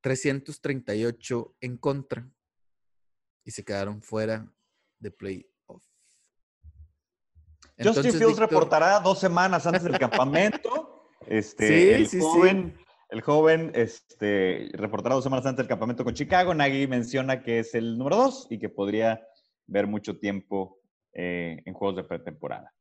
338 0.02 1.56
en 1.62 1.78
contra 1.78 2.32
y 3.44 3.52
se 3.52 3.64
quedaron 3.64 4.02
fuera 4.02 4.52
de 5.00 5.12
playoff. 5.12 5.52
Justin 7.78 8.14
Fields 8.14 8.38
reportará 8.38 9.00
dos 9.00 9.20
semanas 9.20 9.66
antes 9.66 9.84
del 9.84 9.98
campamento. 9.98 10.88
Este, 11.28 11.94
el 11.94 12.10
joven, 12.20 12.81
el 13.12 13.22
joven 13.22 13.72
este, 13.76 14.70
reportará 14.74 15.16
dos 15.16 15.24
semanas 15.24 15.46
antes 15.46 15.58
del 15.58 15.68
campamento 15.68 16.04
con 16.04 16.14
Chicago. 16.14 16.54
Nagy 16.54 16.88
menciona 16.88 17.44
que 17.44 17.60
es 17.60 17.76
el 17.76 17.98
número 17.98 18.16
dos 18.16 18.48
y 18.50 18.58
que 18.58 18.70
podría 18.70 19.22
ver 19.68 19.86
mucho 19.86 20.18
tiempo 20.18 20.80
eh, 21.14 21.62
en 21.66 21.74
juegos 21.74 21.98
de 21.98 22.04
pretemporada. 22.04 22.74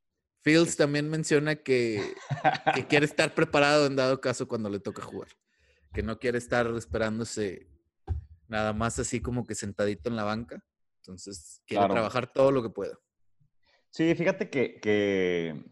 Fields 0.43 0.77
también 0.77 1.11
menciona 1.11 1.57
que, 1.57 2.15
que 2.75 2.87
quiere 2.87 3.05
estar 3.05 3.35
preparado 3.35 3.87
en 3.87 3.97
dado 3.97 4.21
caso 4.21 4.49
cuando 4.49 4.71
le 4.71 4.81
toca 4.81 5.03
jugar 5.03 5.29
que 5.93 6.03
no 6.03 6.19
quiere 6.19 6.39
estar 6.39 6.67
esperándose 6.77 7.69
nada 8.49 8.73
más 8.73 8.99
así 8.99 9.21
como 9.21 9.47
que 9.47 9.55
sentadito 9.55 10.09
en 10.09 10.17
la 10.17 10.25
banca. 10.25 10.63
Entonces, 10.99 11.63
quiere 11.67 11.87
trabajar 11.89 12.33
todo 12.33 12.53
lo 12.53 12.63
que 12.63 12.71
pueda. 12.71 12.99
Sí, 13.91 14.15
fíjate 14.15 14.51
que, 14.51 15.65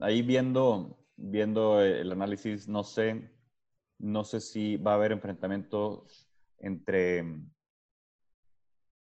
ahí 0.00 0.22
viendo, 0.22 1.06
viendo 1.16 1.80
el 1.80 2.10
análisis, 2.10 2.68
no 2.68 2.84
sé, 2.84 3.30
no 4.02 4.24
sé 4.24 4.40
si 4.40 4.76
va 4.76 4.92
a 4.92 4.94
haber 4.94 5.12
enfrentamientos 5.12 6.28
entre, 6.58 7.24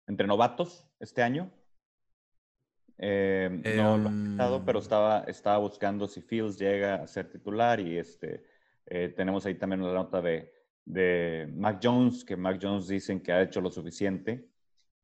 entre 0.07 0.27
novatos 0.27 0.87
este 0.99 1.23
año. 1.23 1.51
Eh, 2.99 3.49
no 3.75 3.97
lo 3.97 4.09
he 4.09 4.11
pensado, 4.11 4.63
pero 4.63 4.77
em. 4.77 4.83
estaba, 4.83 5.23
estaba 5.23 5.57
buscando 5.57 6.07
si 6.07 6.21
Fields 6.21 6.59
llega 6.59 6.95
a 6.95 7.07
ser 7.07 7.31
titular 7.31 7.79
y 7.79 7.97
este, 7.97 8.45
eh, 8.85 9.09
tenemos 9.09 9.43
ahí 9.47 9.55
también 9.55 9.81
una 9.81 9.93
nota 9.93 10.21
de, 10.21 10.53
de 10.85 11.51
Mac 11.55 11.79
Jones, 11.81 12.23
que 12.23 12.37
Mac 12.37 12.59
Jones 12.61 12.87
dicen 12.87 13.21
que 13.21 13.31
ha 13.31 13.41
hecho 13.41 13.59
lo 13.59 13.71
suficiente 13.71 14.47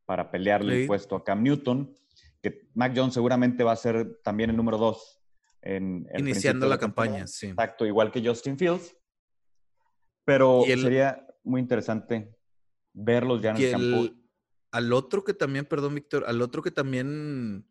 para 0.06 0.30
pelearle 0.30 0.82
el 0.82 0.88
puesto 0.88 1.16
a 1.16 1.24
Cam 1.24 1.42
Newton, 1.42 1.92
que 2.40 2.70
Mac 2.76 2.94
Jones 2.96 3.16
seguramente 3.16 3.64
va 3.64 3.72
a 3.72 3.76
ser 3.76 4.20
también 4.24 4.52
el 4.52 4.58
número 4.58 4.78
dos 4.78 5.20
en 5.64 6.08
Iniciando 6.16 6.68
la, 6.68 6.78
campaña, 6.78 7.26
sí. 7.26 7.48
Exacto, 7.48 7.84
igual 7.84 8.12
que 8.12 8.26
Justin 8.26 8.60
Fields. 8.60 8.96
Pero 10.28 10.64
sería 10.66 11.26
muy 11.46 11.62
interesante 11.62 12.36
verlos 12.92 13.42
ya 13.42 13.52
en 13.52 13.58
el, 13.58 13.72
campo. 13.72 14.16
Al 14.72 14.92
otro 14.92 15.24
que 15.24 15.34
también, 15.34 15.66
perdón, 15.66 15.96
Víctor, 15.96 16.26
al 16.28 16.42
otro 16.42 16.62
que 16.62 16.70
también 16.70 17.66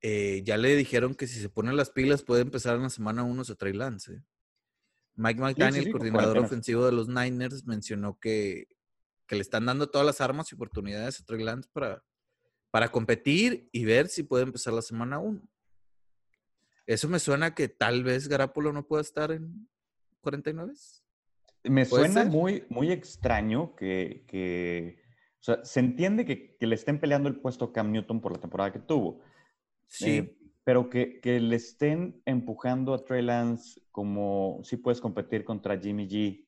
eh, 0.00 0.40
ya 0.46 0.56
le 0.56 0.76
dijeron 0.76 1.14
que 1.14 1.26
si 1.26 1.38
se 1.38 1.50
ponen 1.50 1.76
las 1.76 1.90
pilas 1.90 2.22
puede 2.22 2.40
empezar 2.40 2.76
en 2.76 2.84
la 2.84 2.88
semana 2.88 3.22
uno 3.22 3.42
a 3.42 3.54
Trey 3.54 3.74
Lance. 3.74 4.14
¿eh? 4.14 4.22
Mike 5.16 5.38
McDaniel, 5.42 5.92
coordinador 5.92 6.38
ofensivo 6.38 6.86
de 6.86 6.92
los 6.92 7.06
Niners, 7.06 7.66
mencionó 7.66 8.18
que, 8.18 8.66
le 9.28 9.40
están 9.40 9.66
dando 9.66 9.90
todas 9.90 10.06
las 10.06 10.22
armas 10.22 10.50
y 10.50 10.54
oportunidades 10.54 11.20
a 11.20 11.24
Trey 11.26 11.44
Lance 11.44 11.68
para, 11.70 12.02
para 12.70 12.90
competir 12.90 13.68
y 13.72 13.84
ver 13.84 14.08
si 14.08 14.22
puede 14.22 14.44
empezar 14.44 14.72
la 14.72 14.80
semana 14.80 15.18
1. 15.18 15.46
Eso 16.86 17.10
me 17.10 17.18
suena 17.18 17.54
que 17.54 17.68
tal 17.68 18.04
vez 18.04 18.26
Garapolo 18.26 18.72
no 18.72 18.86
pueda 18.86 19.02
estar 19.02 19.32
en 19.32 19.68
49. 20.22 20.72
Me 21.64 21.84
suena 21.84 22.24
muy, 22.24 22.64
muy 22.68 22.92
extraño 22.92 23.74
que, 23.74 24.98
o 25.40 25.42
sea, 25.42 25.64
se 25.64 25.80
entiende 25.80 26.24
que, 26.24 26.56
le 26.60 26.74
estén 26.74 27.00
peleando 27.00 27.28
el 27.28 27.40
puesto 27.40 27.66
a 27.66 27.72
Cam 27.72 27.90
Newton 27.90 28.20
por 28.20 28.32
la 28.32 28.40
temporada 28.40 28.72
que 28.72 28.78
tuvo. 28.78 29.20
Sí. 29.86 30.10
Eh, 30.10 30.38
pero 30.64 30.88
que, 30.88 31.20
le 31.22 31.56
estén 31.56 32.22
empujando 32.24 32.94
a 32.94 33.04
Trey 33.04 33.22
Lance 33.22 33.80
como 33.92 34.60
si 34.64 34.76
puedes 34.76 35.00
competir 35.00 35.44
contra 35.44 35.78
Jimmy 35.78 36.08
G. 36.08 36.46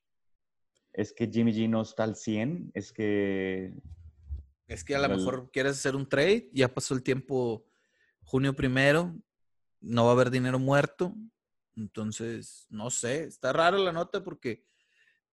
Es 0.92 1.12
que 1.12 1.26
Jimmy 1.26 1.52
G 1.52 1.68
no 1.68 1.82
está 1.82 2.04
al 2.04 2.16
100, 2.16 2.70
es 2.74 2.92
que... 2.92 3.74
Es 4.66 4.82
que 4.82 4.96
a 4.96 4.98
lo 4.98 5.14
mejor 5.14 5.50
quieres 5.52 5.72
hacer 5.72 5.94
un 5.94 6.08
trade, 6.08 6.50
ya 6.52 6.66
pasó 6.66 6.94
el 6.94 7.02
tiempo 7.02 7.64
junio 8.24 8.56
primero, 8.56 9.14
no 9.80 10.04
va 10.04 10.10
a 10.10 10.14
haber 10.14 10.30
dinero 10.30 10.58
muerto, 10.58 11.14
entonces, 11.76 12.66
no 12.70 12.90
sé, 12.90 13.24
está 13.24 13.52
rara 13.52 13.78
la 13.78 13.92
nota 13.92 14.24
porque 14.24 14.64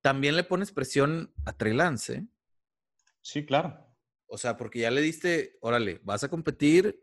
también 0.04 0.36
le 0.36 0.44
pones 0.44 0.72
presión 0.72 1.34
a 1.46 1.54
Trey 1.54 1.74
Lance. 1.74 2.14
¿eh? 2.14 2.28
Sí, 3.22 3.46
claro. 3.46 3.88
O 4.28 4.38
sea, 4.38 4.58
porque 4.58 4.80
ya 4.80 4.92
le 4.92 5.00
diste, 5.00 5.58
órale, 5.62 6.02
vas 6.04 6.26
a 6.26 6.30
competir 6.30 7.02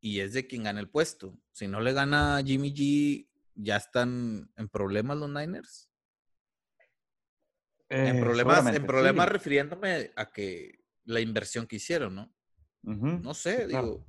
y 0.00 0.20
es 0.20 0.34
de 0.34 0.46
quien 0.46 0.64
gana 0.64 0.78
el 0.78 0.90
puesto. 0.90 1.34
Si 1.50 1.66
no 1.66 1.80
le 1.80 1.94
gana 1.94 2.42
Jimmy 2.44 2.74
G, 2.74 3.26
¿ya 3.54 3.76
están 3.76 4.52
en 4.54 4.68
problemas 4.68 5.16
los 5.16 5.30
Niners? 5.30 5.90
en 7.88 8.16
eh, 8.16 8.20
problemas, 8.20 8.74
en 8.74 8.84
problemas 8.84 9.28
refiriéndome 9.28 10.10
a 10.16 10.26
que 10.26 10.80
la 11.04 11.20
inversión 11.20 11.66
que 11.66 11.76
hicieron, 11.76 12.16
¿no? 12.16 12.34
No 12.82 13.32
sé, 13.32 13.66
digo. 13.66 14.04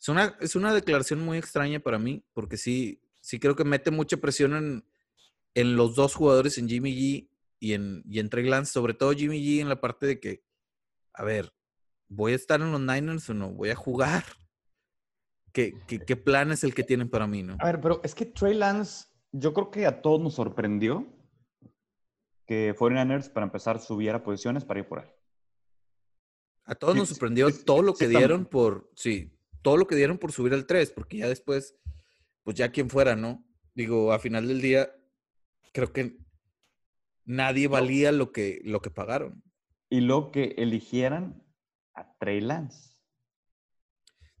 Es 0.00 0.08
una, 0.08 0.36
es 0.40 0.56
una 0.56 0.72
declaración 0.72 1.20
muy 1.20 1.36
extraña 1.36 1.80
para 1.80 1.98
mí, 1.98 2.24
porque 2.32 2.56
sí, 2.56 3.02
sí 3.20 3.38
creo 3.38 3.56
que 3.56 3.64
mete 3.64 3.90
mucha 3.90 4.16
presión 4.16 4.54
en, 4.54 4.84
en 5.54 5.76
los 5.76 5.96
dos 5.96 6.14
jugadores, 6.14 6.58
en 6.58 6.68
Jimmy 6.68 6.94
G 6.94 7.31
y 7.62 7.74
en, 7.74 8.02
y 8.08 8.18
en 8.18 8.28
Trey 8.28 8.44
Lance, 8.44 8.72
sobre 8.72 8.92
todo 8.92 9.12
Jimmy 9.12 9.38
G 9.38 9.60
en 9.60 9.68
la 9.68 9.80
parte 9.80 10.04
de 10.04 10.18
que, 10.18 10.42
a 11.14 11.22
ver, 11.22 11.54
¿voy 12.08 12.32
a 12.32 12.34
estar 12.34 12.60
en 12.60 12.72
los 12.72 12.80
Niners 12.80 13.30
o 13.30 13.34
no? 13.34 13.52
¿Voy 13.52 13.70
a 13.70 13.76
jugar? 13.76 14.24
¿Qué, 15.52 15.72
qué, 15.86 16.16
plan 16.16 16.50
es 16.50 16.64
el 16.64 16.74
que 16.74 16.82
tienen 16.82 17.08
para 17.08 17.28
mí, 17.28 17.44
no? 17.44 17.56
A 17.60 17.66
ver, 17.66 17.80
pero 17.80 18.00
es 18.02 18.16
que 18.16 18.26
Trey 18.26 18.54
Lance, 18.54 19.06
yo 19.30 19.54
creo 19.54 19.70
que 19.70 19.86
a 19.86 20.02
todos 20.02 20.20
nos 20.20 20.34
sorprendió 20.34 21.06
que 22.46 22.74
49ers, 22.74 23.32
para 23.32 23.46
empezar, 23.46 23.78
subiera 23.78 24.24
posiciones 24.24 24.64
para 24.64 24.80
ir 24.80 24.88
por 24.88 24.98
ahí. 24.98 25.10
A 26.64 26.74
todos 26.74 26.96
nos 26.96 27.10
sorprendió 27.10 27.48
todo 27.64 27.82
lo 27.82 27.94
que 27.94 28.08
dieron 28.08 28.44
por, 28.44 28.90
sí, 28.96 29.38
todo 29.62 29.76
lo 29.76 29.86
que 29.86 29.94
dieron 29.94 30.18
por 30.18 30.32
subir 30.32 30.52
al 30.52 30.66
3, 30.66 30.90
porque 30.90 31.18
ya 31.18 31.28
después, 31.28 31.76
pues 32.42 32.56
ya 32.56 32.72
quien 32.72 32.90
fuera, 32.90 33.14
¿no? 33.14 33.46
Digo, 33.72 34.12
a 34.12 34.18
final 34.18 34.48
del 34.48 34.60
día, 34.60 34.90
creo 35.72 35.92
que 35.92 36.18
nadie 37.24 37.68
valía 37.68 38.12
lo 38.12 38.32
que, 38.32 38.60
lo 38.64 38.80
que 38.80 38.90
pagaron. 38.90 39.42
y 39.90 40.00
luego 40.00 40.32
que 40.32 40.54
eligieran 40.58 41.42
a 41.94 42.16
Trey 42.18 42.40
Lance. 42.40 42.96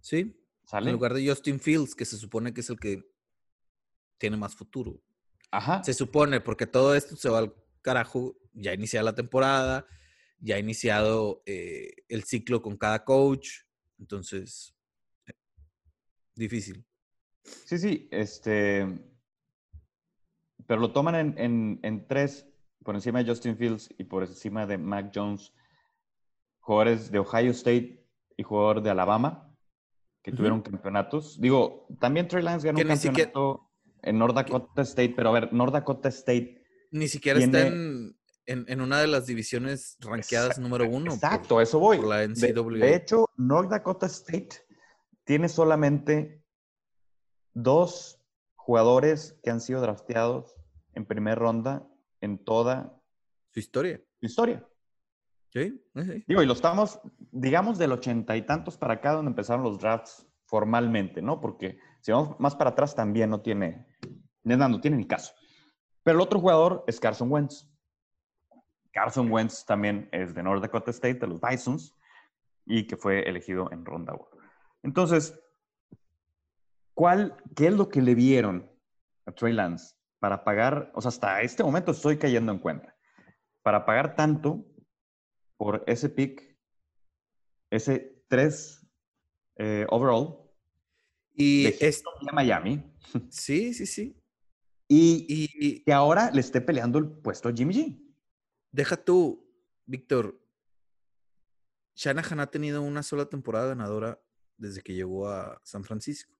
Sí. 0.00 0.38
¿Sale? 0.64 0.88
En 0.88 0.94
lugar 0.94 1.12
de 1.14 1.28
Justin 1.28 1.60
Fields, 1.60 1.94
que 1.94 2.04
se 2.06 2.16
supone 2.16 2.54
que 2.54 2.60
es 2.62 2.70
el 2.70 2.78
que 2.80 3.02
tiene 4.18 4.36
más 4.36 4.54
futuro. 4.54 5.02
Ajá. 5.50 5.82
Se 5.84 5.92
supone, 5.92 6.40
porque 6.40 6.66
todo 6.66 6.94
esto 6.94 7.14
se 7.16 7.28
va 7.28 7.38
al 7.40 7.54
carajo, 7.82 8.36
ya 8.54 8.70
ha 8.70 8.74
iniciado 8.74 9.04
la 9.04 9.14
temporada, 9.14 9.86
ya 10.38 10.56
ha 10.56 10.58
iniciado 10.58 11.42
eh, 11.46 11.92
el 12.08 12.24
ciclo 12.24 12.62
con 12.62 12.76
cada 12.78 13.04
coach, 13.04 13.50
entonces, 13.98 14.74
eh, 15.26 15.32
difícil. 16.34 16.84
Sí, 17.66 17.76
sí, 17.78 18.08
este. 18.10 18.86
Pero 20.66 20.80
lo 20.80 20.92
toman 20.92 21.16
en, 21.16 21.38
en- 21.38 21.80
en 21.82 22.06
tres, 22.06 22.46
por 22.84 22.94
encima 22.94 23.22
de 23.22 23.28
Justin 23.30 23.56
Fields 23.56 23.88
y 23.98 24.04
por 24.04 24.22
encima 24.24 24.66
de 24.66 24.78
Mac 24.78 25.10
Jones, 25.14 25.52
jugadores 26.60 27.10
de 27.10 27.18
Ohio 27.18 27.50
State 27.52 28.04
y 28.36 28.42
jugador 28.42 28.82
de 28.82 28.90
Alabama, 28.90 29.54
que 30.22 30.32
tuvieron 30.32 30.62
campeonatos. 30.62 31.40
Digo, 31.40 31.86
también 32.00 32.28
Trey 32.28 32.42
Lance 32.42 32.66
ganó 32.66 32.78
Que 32.78 32.84
un 32.84 32.96
siquiera- 32.96 33.30
campeonato 33.32 33.70
en 34.02 34.18
North 34.18 34.34
Dakota 34.34 34.82
State, 34.82 35.14
pero 35.16 35.28
a 35.30 35.32
ver, 35.32 35.52
North 35.52 35.72
Dakota 35.72 36.08
State. 36.08 36.62
Ni 36.90 37.08
siquiera 37.08 37.38
está 37.40 37.66
en, 37.66 38.16
en- 38.46 38.64
en 38.68 38.80
una 38.80 39.00
de 39.00 39.06
las 39.06 39.26
divisiones 39.26 39.96
rankeadas 40.00 40.58
número 40.58 40.88
uno. 40.88 41.06
por- 41.06 41.14
Exacto, 41.14 41.58
a 41.58 41.62
eso 41.62 41.78
voy. 41.78 41.98
por 41.98 42.08
la 42.08 42.18
De- 42.18 42.28
NCAA. 42.28 42.78
De, 42.78 42.94
hecho, 42.96 43.26
North 43.36 43.70
Dakota 43.70 44.06
State 44.06 44.50
tiene 45.24 45.48
solamente 45.48 46.42
dos 47.54 48.18
jugadores 48.54 49.38
que 49.42 49.50
han 49.50 49.60
sido 49.60 49.80
drafteados 49.80 50.54
en 50.94 51.04
primera 51.06 51.34
ronda 51.36 51.86
en 52.22 52.42
toda 52.42 52.98
Su 53.50 53.60
historia. 53.60 54.00
su 54.20 54.26
historia. 54.26 54.66
Sí, 55.50 55.84
sí. 55.94 56.24
Digo, 56.26 56.42
y 56.42 56.46
lo 56.46 56.54
estamos, 56.54 56.98
digamos, 57.30 57.76
del 57.76 57.92
ochenta 57.92 58.34
y 58.38 58.42
tantos 58.42 58.78
para 58.78 58.94
acá, 58.94 59.12
donde 59.12 59.28
empezaron 59.28 59.62
los 59.62 59.78
drafts 59.78 60.26
formalmente, 60.46 61.20
¿no? 61.20 61.40
Porque 61.40 61.78
si 62.00 62.10
vamos 62.10 62.40
más 62.40 62.56
para 62.56 62.70
atrás, 62.70 62.94
también 62.94 63.28
no 63.28 63.42
tiene, 63.42 63.86
no 64.44 64.80
tiene 64.80 64.96
ni 64.96 65.06
caso. 65.06 65.34
Pero 66.02 66.16
el 66.16 66.22
otro 66.22 66.40
jugador 66.40 66.84
es 66.86 66.98
Carson 66.98 67.30
Wentz. 67.30 67.68
Carson 68.92 69.30
Wentz 69.30 69.64
también 69.66 70.08
es 70.10 70.34
de 70.34 70.42
North 70.42 70.62
Dakota 70.62 70.90
State, 70.90 71.14
de 71.20 71.26
los 71.26 71.40
Bisons, 71.40 71.94
y 72.64 72.86
que 72.86 72.96
fue 72.96 73.28
elegido 73.28 73.70
en 73.72 73.84
ronda 73.84 74.14
1. 74.14 74.26
Entonces, 74.84 75.38
¿cuál, 76.94 77.36
¿qué 77.54 77.66
es 77.66 77.74
lo 77.74 77.88
que 77.88 78.00
le 78.00 78.14
vieron 78.14 78.70
a 79.26 79.32
Trey 79.32 79.52
Lance 79.52 79.94
para 80.22 80.44
pagar? 80.44 80.92
O 80.94 81.00
sea, 81.00 81.08
hasta 81.08 81.42
este 81.42 81.64
momento 81.64 81.90
estoy 81.90 82.16
cayendo 82.16 82.52
en 82.52 82.60
cuenta. 82.60 82.96
Para 83.60 83.84
pagar 83.84 84.14
tanto 84.14 84.64
por 85.56 85.82
ese 85.88 86.08
pick, 86.08 86.56
ese 87.70 88.24
3 88.28 88.86
eh, 89.56 89.86
overall 89.90 90.48
Y 91.34 91.64
de 91.64 91.76
es, 91.80 92.04
y 92.20 92.28
a 92.30 92.32
Miami, 92.32 92.84
sí, 93.30 93.74
sí, 93.74 93.84
sí. 93.84 94.16
y, 94.86 95.26
Y 95.28 95.82
que 95.82 95.92
ahora 95.92 96.30
le 96.30 96.40
esté 96.40 96.60
peleando 96.60 97.00
el 97.00 97.10
puesto 97.10 97.48
a 97.48 97.52
Jimmy 97.52 97.74
G. 97.74 98.14
deja 98.70 98.96
tú, 98.96 99.44
Víctor. 99.86 100.40
Shanahan 101.96 102.38
ha 102.38 102.46
tenido 102.46 102.80
una 102.80 103.02
sola 103.02 103.26
temporada 103.26 103.68
ganadora 103.68 104.22
desde 104.56 104.82
que 104.82 104.94
llegó 104.94 105.28
a 105.28 105.60
San 105.64 105.82
Francisco. 105.82 106.32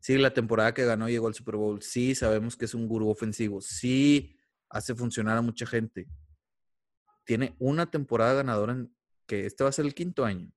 Sí, 0.00 0.16
la 0.16 0.32
temporada 0.32 0.72
que 0.74 0.84
ganó 0.84 1.08
llegó 1.08 1.26
al 1.26 1.34
Super 1.34 1.56
Bowl. 1.56 1.82
Sí, 1.82 2.14
sabemos 2.14 2.56
que 2.56 2.64
es 2.66 2.74
un 2.74 2.86
gurú 2.88 3.10
ofensivo. 3.10 3.60
Sí, 3.60 4.36
hace 4.70 4.94
funcionar 4.94 5.36
a 5.36 5.42
mucha 5.42 5.66
gente. 5.66 6.06
Tiene 7.24 7.54
una 7.58 7.90
temporada 7.90 8.34
ganadora 8.34 8.72
en 8.72 8.94
que 9.26 9.44
este 9.46 9.64
va 9.64 9.70
a 9.70 9.72
ser 9.72 9.84
el 9.86 9.94
quinto 9.94 10.24
año. 10.24 10.50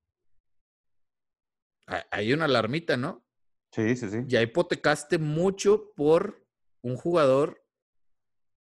Ha- 1.87 2.05
Hay 2.11 2.31
una 2.33 2.45
alarmita, 2.45 2.97
¿no? 2.97 3.25
Sí, 3.73 3.95
sí, 3.95 4.09
sí. 4.09 4.17
ya 4.27 4.41
hipotecaste 4.41 5.17
mucho 5.17 5.93
por 5.95 6.45
un 6.81 6.97
jugador 6.97 7.65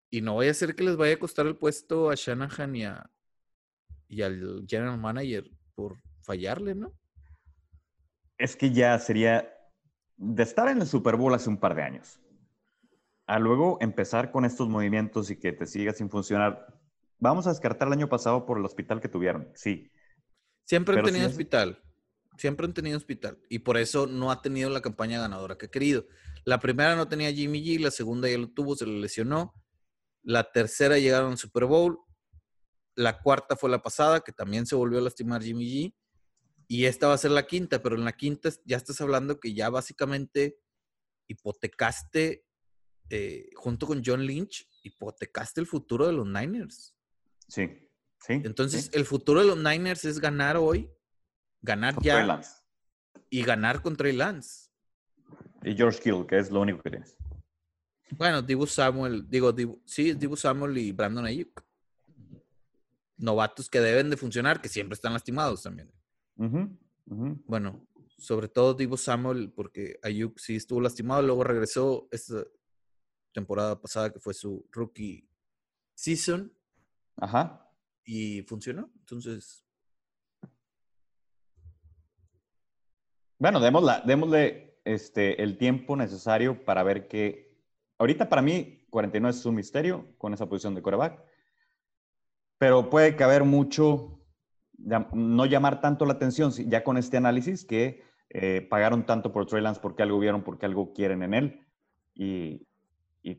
y 0.09 0.21
no 0.21 0.37
vaya 0.37 0.53
a 0.53 0.55
ser 0.55 0.77
que 0.77 0.85
les 0.85 0.97
vaya 0.97 1.15
a 1.15 1.19
costar 1.19 1.47
el 1.49 1.57
puesto 1.57 2.11
a 2.11 2.15
Shanahan 2.15 2.77
y, 2.77 2.85
a- 2.85 3.11
y 4.09 4.23
al 4.23 4.65
general 4.69 4.99
manager 4.99 5.51
por 5.75 6.01
fallarle, 6.23 6.75
¿no? 6.77 6.97
Es 8.39 8.55
que 8.57 8.73
ya 8.73 8.97
sería 9.01 9.53
de 10.23 10.43
estar 10.43 10.69
en 10.69 10.83
el 10.83 10.87
Super 10.87 11.17
Bowl 11.17 11.33
hace 11.35 11.49
un 11.49 11.57
par 11.57 11.75
de 11.75 11.83
años. 11.83 12.21
A 13.27 13.39
luego 13.39 13.79
empezar 13.81 14.31
con 14.31 14.45
estos 14.45 14.69
movimientos 14.69 15.31
y 15.31 15.37
que 15.37 15.53
te 15.53 15.67
siga 15.67 15.95
sin 15.95 16.11
funcionar. 16.11 16.67
Vamos 17.19 17.47
a 17.47 17.51
descartar 17.51 17.89
el 17.89 17.95
año 17.95 18.09
pasado 18.09 18.45
por 18.45 18.59
el 18.59 18.65
hospital 18.65 19.01
que 19.01 19.09
tuvieron. 19.09 19.51
Sí. 19.55 19.91
Siempre 20.65 20.99
han 20.99 21.05
si 21.07 21.11
tenido 21.13 21.27
es- 21.27 21.33
hospital. 21.33 21.83
Siempre 22.37 22.67
han 22.67 22.75
tenido 22.75 22.97
hospital. 22.99 23.39
Y 23.49 23.61
por 23.61 23.77
eso 23.79 24.07
no 24.07 24.31
ha 24.31 24.41
tenido 24.43 24.69
la 24.71 24.81
campaña 24.83 25.21
ganadora 25.21 25.57
que 25.57 25.67
ha 25.67 25.71
querido. 25.71 26.07
La 26.45 26.59
primera 26.59 26.97
no 26.97 27.09
tenía 27.09 27.33
Jimmy 27.33 27.63
G, 27.65 27.81
la 27.81 27.91
segunda 27.91 28.29
ya 28.29 28.39
lo 28.39 28.49
tuvo, 28.49 28.75
se 28.77 28.87
le 28.87 28.99
lesionó. 29.01 29.55
La 30.23 30.51
tercera 30.53 30.99
llegaron 30.99 31.33
al 31.33 31.39
Super 31.39 31.65
Bowl. 31.65 31.99
La 32.95 33.21
cuarta 33.23 33.57
fue 33.57 33.71
la 33.71 33.83
pasada, 33.83 34.21
que 34.21 34.33
también 34.33 34.67
se 34.67 34.75
volvió 34.75 34.99
a 34.99 35.03
lastimar 35.03 35.43
Jimmy 35.43 35.67
G. 35.67 35.95
Y 36.73 36.85
esta 36.85 37.09
va 37.09 37.15
a 37.15 37.19
ser 37.19 37.33
la 37.33 37.49
quinta, 37.49 37.83
pero 37.83 37.97
en 37.97 38.05
la 38.05 38.13
quinta 38.13 38.49
ya 38.65 38.77
estás 38.77 39.01
hablando 39.01 39.41
que 39.41 39.53
ya 39.55 39.71
básicamente 39.71 40.61
hipotecaste, 41.27 42.47
eh, 43.09 43.51
junto 43.57 43.89
con 43.89 44.03
John 44.07 44.25
Lynch, 44.25 44.69
hipotecaste 44.85 45.61
el 45.61 45.67
futuro 45.67 46.07
de 46.07 46.13
los 46.13 46.29
Niners. 46.29 46.95
Sí. 47.49 47.91
Sí. 48.21 48.35
Entonces, 48.45 48.85
sí. 48.85 48.91
el 48.93 49.05
futuro 49.05 49.41
de 49.41 49.49
los 49.49 49.59
Niners 49.59 50.05
es 50.05 50.21
ganar 50.21 50.57
hoy, 50.57 50.89
ganar 51.61 51.97
Con 51.97 52.05
ya 52.05 52.41
y 53.31 53.43
ganar 53.43 53.83
con 53.83 53.97
Trey 53.97 54.13
Lance. 54.13 54.71
Y 55.65 55.75
George 55.75 55.99
Kittle, 55.99 56.25
que 56.29 56.39
es 56.39 56.53
lo 56.53 56.61
único 56.61 56.83
que 56.83 56.91
tienes. 56.91 57.17
Bueno, 58.13 58.43
Dibu 58.43 58.69
Samuel, 58.69 59.29
digo, 59.29 59.53
Dibu- 59.53 59.83
sí, 59.85 60.13
Dibu 60.13 60.37
Samuel 60.37 60.79
y 60.79 60.93
Brandon 60.93 61.25
Ayuk. 61.27 61.65
Novatos 63.17 63.69
que 63.69 63.81
deben 63.81 64.09
de 64.09 64.17
funcionar, 64.17 64.63
que 64.63 64.69
siempre 64.69 64.95
están 64.95 65.13
lastimados 65.15 65.65
también. 65.65 65.91
Bueno, 67.47 67.87
sobre 68.17 68.49
todo 68.49 68.75
Dibu 68.75 68.97
Samuel, 68.97 69.53
porque 69.55 69.99
Ayuk 70.03 70.39
sí 70.39 70.57
estuvo 70.57 70.81
lastimado, 70.81 71.23
luego 71.23 71.45
regresó 71.45 72.09
esta 72.11 72.45
temporada 73.33 73.81
pasada 73.81 74.13
que 74.13 74.21
fue 74.21 74.35
su 74.35 74.67
rookie 74.73 75.29
season 75.95 76.53
Ajá. 77.17 77.69
y 78.05 78.43
funcionó. 78.43 78.91
Entonces, 79.01 79.65
Bueno, 83.39 83.59
démosla- 83.59 84.03
démosle 84.05 84.79
este, 84.85 85.43
el 85.43 85.57
tiempo 85.57 85.97
necesario 85.97 86.63
para 86.65 86.83
ver 86.83 87.09
que. 87.09 87.51
Ahorita 87.99 88.29
para 88.29 88.43
mí, 88.43 88.87
49 88.91 89.35
es 89.39 89.47
un 89.47 89.55
misterio 89.55 90.15
con 90.19 90.35
esa 90.35 90.47
posición 90.47 90.75
de 90.75 90.83
coreback. 90.83 91.23
Pero 92.59 92.91
puede 92.91 93.17
caber 93.17 93.45
mucho, 93.45 94.20
no 94.81 95.47
llamar 95.47 95.81
tanto 95.81 96.07
la 96.07 96.15
atención 96.15 96.51
ya 96.53 96.83
con 96.83 96.97
este 96.97 97.17
análisis 97.17 97.65
que 97.65 98.03
eh, 98.31 98.67
pagaron 98.69 99.05
tanto 99.05 99.33
por 99.33 99.47
Trey 99.47 99.63
Lance 99.63 99.81
porque 99.81 100.03
algo 100.03 100.19
vieron, 100.19 100.43
porque 100.43 100.67
algo 100.67 100.93
quieren 100.93 101.23
en 101.23 101.35
él. 101.35 101.67
Y, 102.15 102.67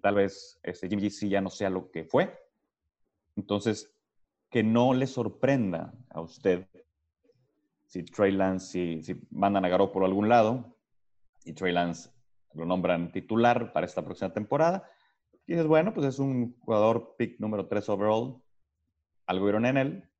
tal 0.01 0.15
vez 0.15 0.59
este, 0.63 0.87
Jimmy 0.87 1.03
G 1.03 1.29
ya 1.29 1.41
no 1.41 1.49
sea 1.49 1.69
lo 1.69 1.91
que 1.91 2.03
fue. 2.03 2.37
Entonces, 3.35 3.93
que 4.49 4.63
no 4.63 4.93
le 4.93 5.07
sorprenda 5.07 5.93
a 6.09 6.21
usted 6.21 6.67
si 7.85 8.03
Trey 8.03 8.31
Lance, 8.31 8.67
si, 8.71 9.03
si 9.03 9.27
mandan 9.31 9.65
a 9.65 9.69
Garo 9.69 9.91
por 9.91 10.03
algún 10.03 10.29
lado 10.29 10.77
y 11.43 11.53
Trey 11.53 11.73
Lance 11.73 12.09
lo 12.53 12.65
nombran 12.65 13.11
titular 13.11 13.71
para 13.73 13.85
esta 13.85 14.03
próxima 14.03 14.33
temporada, 14.33 14.89
y 15.47 15.53
dices, 15.53 15.67
bueno, 15.67 15.93
pues 15.93 16.05
es 16.05 16.19
un 16.19 16.57
jugador 16.59 17.15
pick 17.17 17.39
número 17.39 17.67
3 17.67 17.87
overall, 17.89 18.41
algo 19.25 19.45
vieron 19.45 19.65
en 19.65 19.77
él 19.77 20.10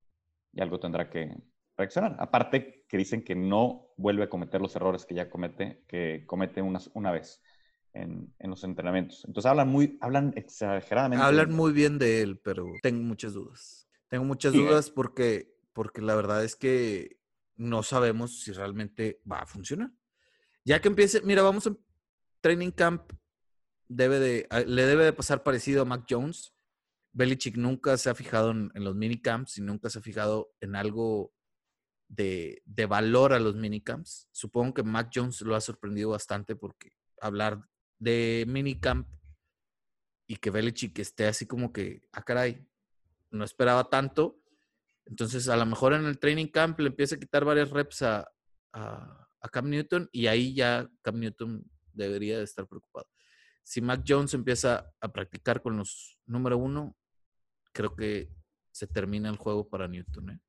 y 0.53 0.61
algo 0.61 0.79
tendrá 0.79 1.09
que 1.09 1.35
reaccionar. 1.77 2.15
Aparte 2.19 2.85
que 2.87 2.97
dicen 2.97 3.23
que 3.23 3.35
no 3.35 3.87
vuelve 3.97 4.23
a 4.23 4.29
cometer 4.29 4.61
los 4.61 4.75
errores 4.75 5.05
que 5.05 5.15
ya 5.15 5.29
comete, 5.29 5.83
que 5.87 6.23
comete 6.27 6.61
una, 6.61 6.79
una 6.93 7.11
vez 7.11 7.41
en, 7.93 8.33
en 8.39 8.49
los 8.49 8.63
entrenamientos. 8.63 9.23
Entonces 9.25 9.49
hablan 9.49 9.69
muy, 9.69 9.97
hablan 10.01 10.33
exageradamente. 10.35 11.23
hablan 11.23 11.51
muy 11.51 11.71
bien 11.73 11.97
de 11.99 12.21
él, 12.21 12.39
pero 12.39 12.65
tengo 12.81 13.01
muchas 13.03 13.33
dudas. 13.33 13.87
Tengo 14.09 14.25
muchas 14.25 14.51
Sí, 14.53 14.59
eh. 14.59 14.61
dudas 14.65 14.89
porque, 14.89 15.55
porque 15.73 16.01
la 16.01 16.15
verdad 16.15 16.43
es 16.43 16.55
que 16.55 17.17
no 17.55 17.83
sabemos 17.83 18.41
si 18.41 18.51
realmente 18.51 19.21
va 19.29 19.39
a 19.39 19.45
funcionar. 19.45 19.91
Ya 20.65 20.79
que 20.81 20.89
empiece, 20.89 21.21
mira, 21.21 21.41
vamos 21.41 21.67
a 21.67 21.75
training 22.41 22.71
camp, 22.71 23.13
debe 23.87 24.19
de, 24.19 24.47
le 24.67 24.85
debe 24.85 25.05
de 25.05 25.13
pasar 25.13 25.43
parecido 25.43 25.81
a 25.81 25.85
Mac 25.85 26.05
Jones. 26.09 26.53
Belichick 27.13 27.57
nunca 27.57 27.97
se 27.97 28.09
ha 28.09 28.15
fijado 28.15 28.51
en, 28.51 28.71
en 28.73 28.83
los 28.83 28.95
minicamps 28.95 29.57
y 29.57 29.61
nunca 29.61 29.89
se 29.89 29.99
ha 29.99 30.01
fijado 30.01 30.53
en 30.61 30.75
algo 30.75 31.33
de, 32.07 32.61
de 32.65 32.85
valor 32.85 33.33
a 33.33 33.39
los 33.39 33.55
minicamps. 33.55 34.27
Supongo 34.31 34.73
que 34.73 34.83
Mac 34.83 35.11
Jones 35.13 35.41
lo 35.41 35.55
ha 35.55 35.61
sorprendido 35.61 36.09
bastante 36.09 36.55
porque 36.55 36.91
hablar 37.21 37.61
de 37.99 38.45
minicamp 38.47 39.07
y 40.27 40.37
que 40.37 40.49
Belichick 40.49 40.97
esté 40.99 41.27
así 41.27 41.45
como 41.45 41.71
que, 41.71 42.01
ah, 42.13 42.23
caray, 42.23 42.65
no 43.31 43.43
esperaba 43.43 43.89
tanto. 43.89 44.41
Entonces, 45.05 45.49
a 45.49 45.57
lo 45.57 45.65
mejor 45.65 45.93
en 45.93 46.05
el 46.05 46.19
training 46.19 46.47
camp 46.47 46.79
le 46.79 46.87
empieza 46.87 47.15
a 47.15 47.19
quitar 47.19 47.43
varias 47.43 47.69
reps 47.69 48.01
a, 48.03 48.31
a, 48.73 49.27
Cam 49.51 49.69
Newton 49.69 50.07
y 50.11 50.27
ahí 50.27 50.53
ya 50.53 50.89
Cam 51.01 51.19
Newton 51.19 51.69
debería 51.93 52.37
de 52.37 52.43
estar 52.43 52.67
preocupado. 52.67 53.07
Si 53.63 53.81
Mac 53.81 54.03
Jones 54.07 54.33
empieza 54.33 54.89
a 55.01 55.11
practicar 55.11 55.61
con 55.61 55.77
los 55.77 56.17
número 56.25 56.57
uno, 56.57 56.95
creo 57.71 57.95
que 57.95 58.29
se 58.71 58.87
termina 58.87 59.29
el 59.29 59.37
juego 59.37 59.67
para 59.67 59.87
Newton. 59.87 60.31
¿eh? 60.31 60.39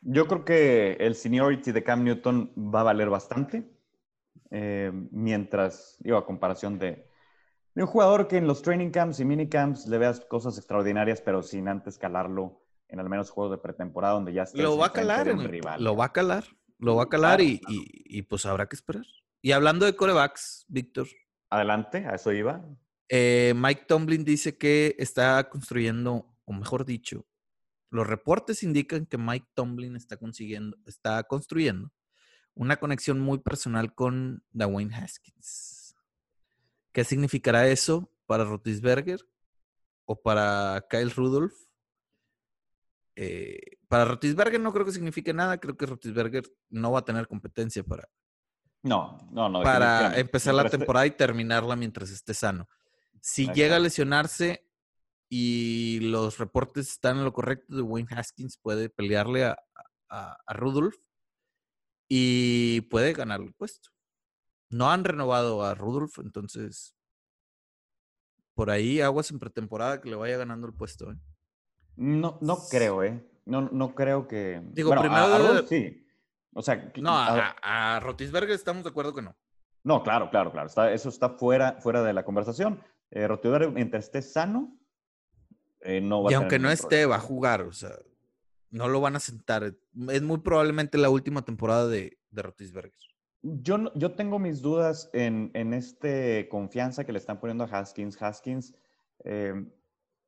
Yo 0.00 0.26
creo 0.26 0.44
que 0.44 0.92
el 1.00 1.14
seniority 1.14 1.72
de 1.72 1.82
Cam 1.82 2.04
Newton 2.04 2.52
va 2.56 2.80
a 2.80 2.84
valer 2.84 3.10
bastante. 3.10 3.70
Eh, 4.50 4.90
mientras, 5.10 5.96
digo, 6.00 6.16
a 6.16 6.24
comparación 6.24 6.78
de, 6.78 7.06
un 7.74 7.86
jugador 7.86 8.28
que 8.28 8.38
en 8.38 8.46
los 8.46 8.62
training 8.62 8.90
camps 8.90 9.20
y 9.20 9.24
minicamps 9.24 9.86
le 9.86 9.98
veas 9.98 10.20
cosas 10.20 10.56
extraordinarias, 10.56 11.20
pero 11.20 11.42
sin 11.42 11.68
antes 11.68 11.98
calarlo 11.98 12.62
en 12.88 13.00
al 13.00 13.08
menos 13.08 13.30
juegos 13.30 13.52
de 13.52 13.58
pretemporada 13.58 14.14
donde 14.14 14.32
ya 14.32 14.44
está. 14.44 14.60
Lo 14.60 14.78
va 14.78 14.86
a 14.86 14.92
calar, 14.92 15.28
en 15.28 15.44
rival. 15.44 15.84
Lo 15.84 15.94
va 15.94 16.06
a 16.06 16.12
calar, 16.12 16.44
lo 16.78 16.96
va 16.96 17.04
a 17.04 17.08
calar 17.08 17.40
y, 17.40 17.60
y, 17.68 18.22
pues 18.22 18.46
habrá 18.46 18.66
que 18.66 18.76
esperar. 18.76 19.04
Y 19.42 19.52
hablando 19.52 19.84
de 19.84 19.94
corebacks, 19.94 20.64
Víctor. 20.68 21.06
Adelante, 21.50 22.06
a 22.06 22.14
eso 22.14 22.32
iba. 22.32 22.64
Eh, 23.08 23.54
Mike 23.56 23.84
Tomlin 23.86 24.24
dice 24.24 24.56
que 24.56 24.94
está 24.98 25.48
construyendo, 25.48 26.34
o 26.44 26.52
mejor 26.52 26.84
dicho, 26.84 27.26
los 27.90 28.06
reportes 28.06 28.62
indican 28.62 29.06
que 29.06 29.16
Mike 29.16 29.48
Tomlin 29.54 29.96
está 29.96 30.16
consiguiendo, 30.16 30.76
está 30.84 31.22
construyendo 31.24 31.90
una 32.54 32.76
conexión 32.76 33.20
muy 33.20 33.38
personal 33.38 33.94
con 33.94 34.42
Dwayne 34.50 34.94
Haskins. 34.94 35.96
¿Qué 36.92 37.04
significará 37.04 37.68
eso 37.68 38.12
para 38.26 38.44
Rotisberger 38.44 39.20
o 40.04 40.20
para 40.20 40.84
Kyle 40.90 41.10
Rudolph? 41.10 41.54
Eh, 43.14 43.78
para 43.86 44.04
Rotisberger 44.04 44.60
no 44.60 44.72
creo 44.72 44.84
que 44.84 44.92
signifique 44.92 45.32
nada. 45.32 45.58
Creo 45.58 45.76
que 45.76 45.86
Rotisberger 45.86 46.44
no 46.68 46.90
va 46.90 46.98
a 46.98 47.04
tener 47.04 47.28
competencia 47.28 47.84
para, 47.84 48.08
no, 48.82 49.18
no, 49.30 49.48
no. 49.48 49.62
Para 49.62 50.18
empezar 50.18 50.54
la 50.54 50.68
temporada 50.68 51.06
y 51.06 51.10
terminarla 51.10 51.76
mientras 51.76 52.10
esté 52.10 52.34
sano. 52.34 52.68
Si 53.20 53.46
llega 53.52 53.76
a 53.76 53.80
lesionarse 53.80 54.64
y 55.28 56.00
los 56.00 56.38
reportes 56.38 56.88
están 56.88 57.18
en 57.18 57.24
lo 57.24 57.32
correcto, 57.32 57.76
de 57.76 57.82
Wayne 57.82 58.08
Haskins 58.16 58.58
puede 58.58 58.88
pelearle 58.88 59.44
a, 59.44 59.56
a 60.08 60.52
Rudolph 60.54 60.96
y 62.08 62.82
puede 62.82 63.12
ganar 63.12 63.40
el 63.40 63.52
puesto. 63.52 63.90
No 64.70 64.90
han 64.90 65.04
renovado 65.04 65.64
a 65.64 65.74
Rudolph, 65.74 66.18
entonces 66.18 66.94
por 68.58 68.70
ahí 68.70 69.00
aguas 69.00 69.30
en 69.30 69.38
pretemporada 69.38 70.00
que 70.00 70.10
le 70.10 70.16
vaya 70.16 70.36
ganando 70.36 70.66
el 70.66 70.74
puesto. 70.74 71.12
¿eh? 71.12 71.16
No, 71.94 72.38
no 72.40 72.58
creo, 72.68 73.04
¿eh? 73.04 73.24
No, 73.44 73.62
no 73.70 73.94
creo 73.94 74.26
que. 74.26 74.60
Digo, 74.72 74.90
primero. 74.90 75.64
sí. 75.66 76.04
O 76.52 76.60
sea. 76.60 76.92
No, 76.96 77.16
a, 77.16 77.54
a, 77.62 78.00
Rotisberger 78.00 78.50
estamos 78.50 78.82
de 78.82 78.90
acuerdo 78.90 79.14
que 79.14 79.22
no. 79.22 79.36
No, 79.84 80.02
claro, 80.02 80.28
claro, 80.28 80.50
claro. 80.50 80.66
Está, 80.66 80.92
eso 80.92 81.08
está 81.08 81.30
fuera, 81.30 81.76
fuera 81.80 82.02
de 82.02 82.12
la 82.12 82.24
conversación. 82.24 82.82
Eh, 83.10 83.28
mientras 83.72 84.06
esté 84.06 84.22
sano, 84.22 84.78
eh, 85.80 86.00
no 86.00 86.22
va 86.22 86.30
y 86.30 86.34
aunque 86.34 86.58
no 86.58 86.70
esté, 86.70 87.06
va 87.06 87.16
a 87.16 87.20
jugar. 87.20 87.62
O 87.62 87.72
sea, 87.72 87.92
no 88.70 88.88
lo 88.88 89.00
van 89.00 89.16
a 89.16 89.20
sentar. 89.20 89.74
Es 90.10 90.22
muy 90.22 90.38
probablemente 90.38 90.98
la 90.98 91.10
última 91.10 91.42
temporada 91.42 91.88
de, 91.88 92.18
de 92.30 92.42
Rotisberger. 92.42 92.92
Yo, 93.42 93.92
yo 93.94 94.14
tengo 94.14 94.38
mis 94.38 94.62
dudas 94.62 95.10
en, 95.12 95.50
en 95.54 95.72
este 95.72 96.48
confianza 96.48 97.04
que 97.04 97.12
le 97.12 97.18
están 97.18 97.38
poniendo 97.40 97.64
a 97.64 97.68
Haskins. 97.68 98.20
Haskins 98.20 98.74
eh, 99.24 99.54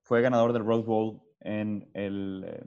fue 0.03 0.23
ganador 0.23 0.53
del 0.53 0.65
Rose 0.65 0.87
Bowl 0.87 1.21
en 1.41 1.91
el 1.95 2.45
eh, 2.47 2.65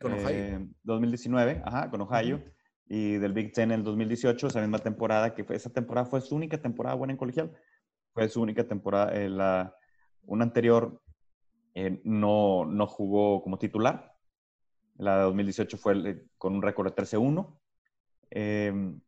con 0.00 0.12
Ohio. 0.12 0.68
2019, 0.82 1.52
eh, 1.52 1.62
ajá, 1.64 1.90
con 1.90 2.00
Ohio, 2.00 2.42
y 2.86 3.14
del 3.14 3.32
Big 3.32 3.52
Ten 3.52 3.70
en 3.70 3.80
el 3.80 3.84
2018, 3.84 4.46
esa 4.46 4.60
misma 4.60 4.78
temporada, 4.78 5.34
que 5.34 5.44
fue, 5.44 5.56
esa 5.56 5.70
temporada 5.70 6.06
fue 6.06 6.20
su 6.20 6.34
única 6.34 6.60
temporada 6.60 6.94
buena 6.96 7.12
en 7.12 7.18
colegial. 7.18 7.52
Fue 8.12 8.28
su 8.28 8.42
única 8.42 8.66
temporada. 8.66 9.12
la, 9.28 9.74
una 10.24 10.44
anterior 10.44 11.02
no, 12.04 12.64
no 12.64 12.86
jugó 12.86 13.42
como 13.42 13.58
titular, 13.58 14.12
la 14.96 15.18
de 15.18 15.22
2018 15.24 15.78
fue 15.78 16.26
con 16.38 16.54
un 16.54 16.62
récord 16.62 16.88
de 16.88 17.02
13-1. 17.02 17.58
Em, 18.30 19.00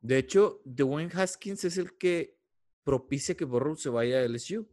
de 0.00 0.18
hecho, 0.18 0.60
Dwayne 0.64 1.10
Haskins 1.12 1.64
es 1.64 1.78
el 1.78 1.96
que 1.98 2.38
propicia 2.84 3.36
que 3.36 3.44
Burrow 3.44 3.76
se 3.76 3.90
vaya 3.90 4.20
a 4.20 4.28
LSU. 4.28 4.68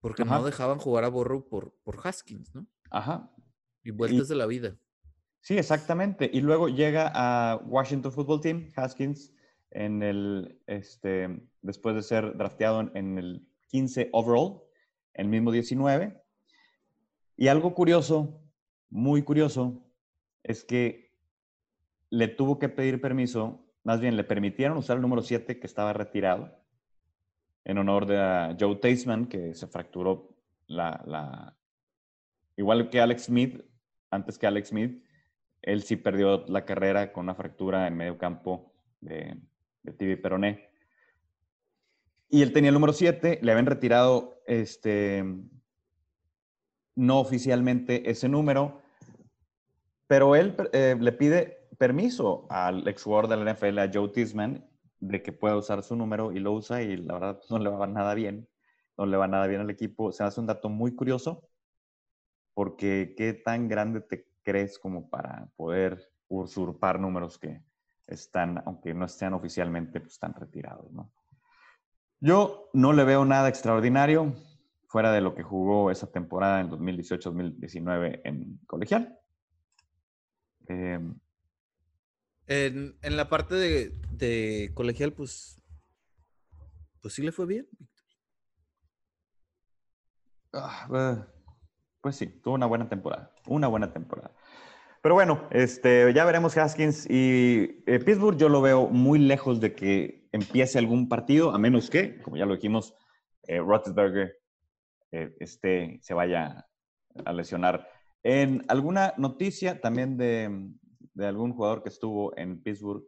Porque 0.00 0.24
no 0.24 0.44
dejaban 0.44 0.78
jugar 0.78 1.04
a 1.04 1.08
Burrow 1.08 1.48
por, 1.48 1.74
por 1.82 2.06
Haskins, 2.06 2.54
¿no? 2.54 2.66
Ajá. 2.90 3.30
Y 3.82 3.90
vueltas 3.90 4.28
de 4.28 4.34
la 4.34 4.46
vida. 4.46 4.76
Sí, 5.40 5.56
exactamente. 5.56 6.30
Y 6.32 6.40
luego 6.40 6.68
llega 6.68 7.10
a 7.14 7.56
Washington 7.56 8.12
Football 8.12 8.40
Team, 8.40 8.72
Haskins, 8.76 9.32
en 9.70 10.02
el, 10.02 10.60
este, 10.66 11.42
después 11.64 11.96
de 11.96 12.02
ser 12.02 12.36
drafteado 12.36 12.90
en, 12.94 13.18
el 13.18 13.48
15 13.68 14.10
overall, 14.12 14.60
el 15.14 15.28
mismo 15.28 15.50
19. 15.50 16.22
Y 17.36 17.48
algo 17.48 17.74
curioso 17.74 18.40
muy 18.90 19.22
curioso 19.22 19.82
es 20.42 20.62
que 20.62 21.12
le 22.10 22.28
tuvo 22.28 22.58
que 22.58 22.68
pedir 22.68 23.00
permiso, 23.00 23.66
más 23.82 24.00
bien 24.00 24.16
le 24.16 24.24
permitieron 24.24 24.76
usar 24.76 24.96
el 24.96 25.02
número 25.02 25.22
7 25.22 25.58
que 25.58 25.66
estaba 25.66 25.92
retirado, 25.92 26.56
en 27.64 27.78
honor 27.78 28.06
de 28.06 28.56
Joe 28.60 28.76
Taisman, 28.76 29.26
que 29.26 29.54
se 29.54 29.66
fracturó 29.66 30.36
la, 30.66 31.56
Igual 32.56 32.90
que 32.90 33.00
Alex 33.00 33.24
Smith, 33.24 33.64
antes 34.10 34.38
que 34.38 34.46
Alex 34.46 34.68
Smith, 34.68 35.02
él 35.62 35.82
sí 35.82 35.96
perdió 35.96 36.44
la 36.46 36.64
carrera 36.64 37.10
con 37.12 37.24
una 37.24 37.34
fractura 37.34 37.88
en 37.88 37.96
medio 37.96 38.18
campo 38.18 38.74
de, 39.00 39.40
de 39.82 39.92
tibia 39.92 40.20
peroné. 40.20 40.73
Y 42.28 42.42
él 42.42 42.52
tenía 42.52 42.70
el 42.70 42.74
número 42.74 42.92
7, 42.92 43.38
le 43.42 43.52
habían 43.52 43.66
retirado 43.66 44.42
este, 44.46 45.24
no 46.94 47.20
oficialmente 47.20 48.10
ese 48.10 48.28
número, 48.28 48.80
pero 50.06 50.36
él 50.36 50.56
eh, 50.72 50.96
le 50.98 51.12
pide 51.12 51.68
permiso 51.78 52.46
al 52.50 52.86
ex 52.88 53.02
jugador 53.02 53.28
de 53.28 53.36
la 53.36 53.52
NFL, 53.52 53.78
a 53.78 53.90
Joe 53.92 54.08
Tisman, 54.08 54.64
de 55.00 55.22
que 55.22 55.32
pueda 55.32 55.56
usar 55.56 55.82
su 55.82 55.96
número 55.96 56.32
y 56.32 56.38
lo 56.38 56.52
usa 56.52 56.82
y 56.82 56.96
la 56.96 57.14
verdad 57.14 57.40
no 57.50 57.58
le 57.58 57.70
va 57.70 57.86
nada 57.86 58.14
bien. 58.14 58.48
No 58.96 59.06
le 59.06 59.16
va 59.16 59.26
nada 59.26 59.46
bien 59.46 59.60
al 59.60 59.70
equipo. 59.70 60.12
Se 60.12 60.22
hace 60.22 60.40
un 60.40 60.46
dato 60.46 60.68
muy 60.68 60.94
curioso 60.94 61.48
porque 62.54 63.14
qué 63.16 63.34
tan 63.34 63.68
grande 63.68 64.00
te 64.00 64.28
crees 64.42 64.78
como 64.78 65.10
para 65.10 65.48
poder 65.56 66.10
usurpar 66.28 67.00
números 67.00 67.38
que 67.38 67.60
están, 68.06 68.62
aunque 68.64 68.94
no 68.94 69.06
estén 69.06 69.32
oficialmente, 69.32 70.00
pues 70.00 70.12
están 70.12 70.34
retirados, 70.34 70.92
¿no? 70.92 71.10
Yo 72.24 72.70
no 72.72 72.94
le 72.94 73.04
veo 73.04 73.26
nada 73.26 73.50
extraordinario 73.50 74.34
fuera 74.88 75.12
de 75.12 75.20
lo 75.20 75.34
que 75.34 75.42
jugó 75.42 75.90
esa 75.90 76.10
temporada 76.10 76.62
en 76.62 76.70
2018-2019 76.70 78.22
en 78.24 78.60
colegial. 78.66 79.20
Em, 80.66 81.18
en, 82.46 82.96
la 83.02 83.28
parte 83.28 83.56
de, 83.56 84.70
colegial, 84.72 85.12
pues, 85.12 85.60
pues 87.02 87.12
sí 87.12 87.20
le 87.20 87.30
fue 87.30 87.44
bien. 87.44 87.68
Ah, 90.54 91.26
pues 92.00 92.16
sí, 92.16 92.26
tuvo 92.26 92.54
una 92.54 92.64
buena 92.64 92.88
temporada, 92.88 93.34
una 93.48 93.68
buena 93.68 93.92
temporada. 93.92 94.34
Pero 95.02 95.14
bueno, 95.14 95.46
este, 95.50 96.10
ya 96.14 96.24
veremos 96.24 96.56
Haskins 96.56 97.04
y 97.04 97.82
eh, 97.84 97.98
Pittsburgh. 98.02 98.38
Yo 98.38 98.48
lo 98.48 98.62
veo 98.62 98.86
muy 98.86 99.18
lejos 99.18 99.60
de 99.60 99.74
que 99.74 100.23
empiece 100.34 100.78
algún 100.78 101.08
partido, 101.08 101.52
a 101.52 101.58
menos 101.58 101.88
que, 101.88 102.20
como 102.20 102.36
ya 102.36 102.44
lo 102.44 102.56
dijimos, 102.56 102.94
eh, 103.46 103.60
eh 105.12 105.34
este, 105.38 105.98
se 106.02 106.14
vaya 106.14 106.66
a 107.24 107.32
lesionar 107.32 107.88
en 108.24 108.64
alguna 108.68 109.14
noticia 109.16 109.80
también 109.80 110.16
de, 110.16 110.70
de, 111.12 111.26
algún 111.26 111.52
jugador 111.52 111.82
que 111.82 111.90
estuvo 111.90 112.36
en 112.36 112.60
Pittsburgh, 112.62 113.04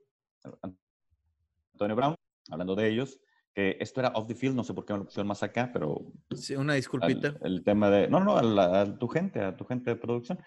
Antonio 1.73 1.97
Brown, 1.97 2.15
hablando 2.51 2.77
de 2.77 2.89
ellos, 2.89 3.19
que 3.53 3.77
esto 3.81 4.01
era 4.01 4.11
off 4.11 4.29
the 4.29 4.35
field, 4.35 4.55
no 4.55 4.63
sé 4.63 4.75
por 4.75 4.85
qué 4.85 4.93
me 4.93 5.01
lo 5.01 5.07
pusieron 5.07 5.27
más 5.27 5.43
acá, 5.43 5.71
pero... 5.73 6.13
Sí, 6.33 6.55
una 6.55 6.75
disculpita. 6.75 7.35
el 7.43 7.65
tema 7.65 7.91
de... 7.91 8.09
No, 8.09 8.21
no, 8.21 8.37
a, 8.37 8.99
tu 8.99 9.09
gente, 9.09 9.41
a 9.41 9.57
tu 9.57 9.65
gente 9.65 9.91
de 9.91 9.97
producción. 9.97 10.39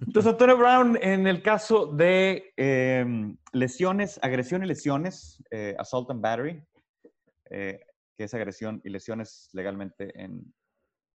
Entonces, 0.00 0.32
Antonio 0.32 0.56
Brown, 0.56 0.98
en 1.00 1.26
el 1.26 1.42
caso 1.42 1.86
de 1.86 2.52
em, 2.56 3.36
lesiones, 3.52 4.18
agresión 4.22 4.64
y 4.64 4.66
lesiones, 4.66 5.42
eh, 5.50 5.76
assault 5.78 6.10
and 6.10 6.20
battery, 6.20 6.64
eh, 7.50 7.80
que 8.16 8.24
es 8.24 8.34
agresión 8.34 8.80
y 8.84 8.90
lesiones 8.90 9.48
legalmente 9.52 10.12
en, 10.20 10.52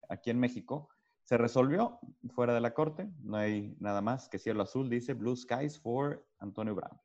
aquí 0.08 0.30
en 0.30 0.40
México, 0.40 0.88
se 1.24 1.38
resolvió 1.38 2.00
fuera 2.34 2.54
de 2.54 2.60
la 2.60 2.74
corte, 2.74 3.08
no 3.20 3.36
hay 3.36 3.76
nada 3.78 4.00
más 4.00 4.28
que 4.28 4.38
cielo 4.38 4.62
azul, 4.62 4.90
dice 4.90 5.14
Blue 5.14 5.36
Skies 5.36 5.78
for 5.80 6.26
Antonio 6.40 6.74
Brown. 6.74 7.00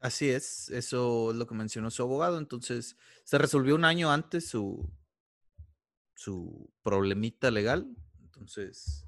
Así 0.00 0.28
es, 0.28 0.68
eso 0.70 1.30
es 1.30 1.36
lo 1.36 1.46
que 1.46 1.54
mencionó 1.54 1.90
su 1.90 2.02
abogado, 2.02 2.38
entonces 2.38 2.96
se 3.24 3.38
resolvió 3.38 3.74
un 3.74 3.84
año 3.84 4.10
antes 4.10 4.48
su, 4.48 4.90
su 6.14 6.70
problemita 6.82 7.50
legal, 7.50 7.96
entonces 8.20 9.06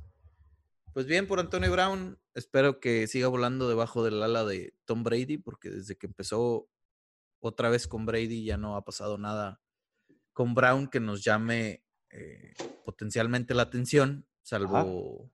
Pues 0.97 1.05
bien, 1.05 1.26
por 1.26 1.40
Antonio 1.40 1.70
Brown, 1.70 2.18
espero 2.32 2.80
que 2.80 3.07
siga 3.07 3.28
volando 3.28 3.68
debajo 3.68 4.03
del 4.03 4.22
ala 4.22 4.47
de 4.47 4.74
Tom 4.86 5.03
Brady, 5.03 5.36
porque 5.36 5.68
desde 5.68 5.99
que 5.99 6.07
empezó 6.07 6.70
otra 7.38 7.68
vez 7.68 7.86
con 7.86 8.07
Brady 8.07 8.47
ya 8.47 8.57
no 8.57 8.76
ha 8.76 8.82
pasado 8.82 9.18
nada 9.18 9.61
con 10.32 10.55
Brown 10.55 10.88
que 10.88 10.99
nos 10.99 11.22
llame 11.22 11.84
eh, 12.09 12.55
potencialmente 12.86 13.53
la 13.53 13.64
atención, 13.64 14.26
salvo, 14.40 15.30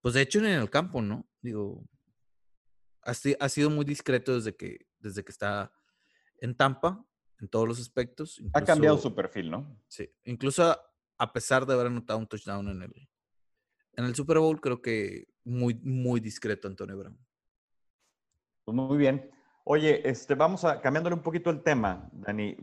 pues 0.00 0.14
de 0.14 0.22
hecho 0.22 0.38
en 0.38 0.46
el 0.46 0.70
campo, 0.70 1.02
¿no? 1.02 1.28
Digo, 1.42 1.86
ha, 3.02 3.10
ha 3.40 3.48
sido 3.50 3.68
muy 3.68 3.84
discreto 3.84 4.34
desde 4.34 4.56
que, 4.56 4.86
desde 5.00 5.22
que 5.22 5.32
está 5.32 5.70
en 6.40 6.56
Tampa, 6.56 7.04
en 7.40 7.48
todos 7.48 7.68
los 7.68 7.78
aspectos. 7.78 8.40
ha 8.54 8.64
cambiado 8.64 8.96
su 8.96 9.14
perfil, 9.14 9.50
¿no? 9.50 9.78
Sí, 9.86 10.10
incluso 10.24 10.80
a 11.18 11.32
pesar 11.34 11.66
de 11.66 11.74
haber 11.74 11.88
anotado 11.88 12.18
un 12.18 12.26
touchdown 12.26 12.70
en 12.70 12.82
el, 12.84 13.08
en 13.96 14.04
el 14.04 14.14
Super 14.14 14.38
Bowl, 14.38 14.60
creo 14.60 14.82
que 14.82 15.28
muy, 15.44 15.74
muy 15.82 16.20
discreto 16.20 16.68
Antonio 16.68 16.96
Brown. 16.96 17.18
Pues 18.64 18.74
muy 18.74 18.96
bien. 18.96 19.30
Oye, 19.64 20.08
este, 20.08 20.34
vamos 20.34 20.64
a 20.64 20.80
cambiándole 20.80 21.14
un 21.14 21.22
poquito 21.22 21.50
el 21.50 21.62
tema, 21.62 22.08
Dani. 22.12 22.56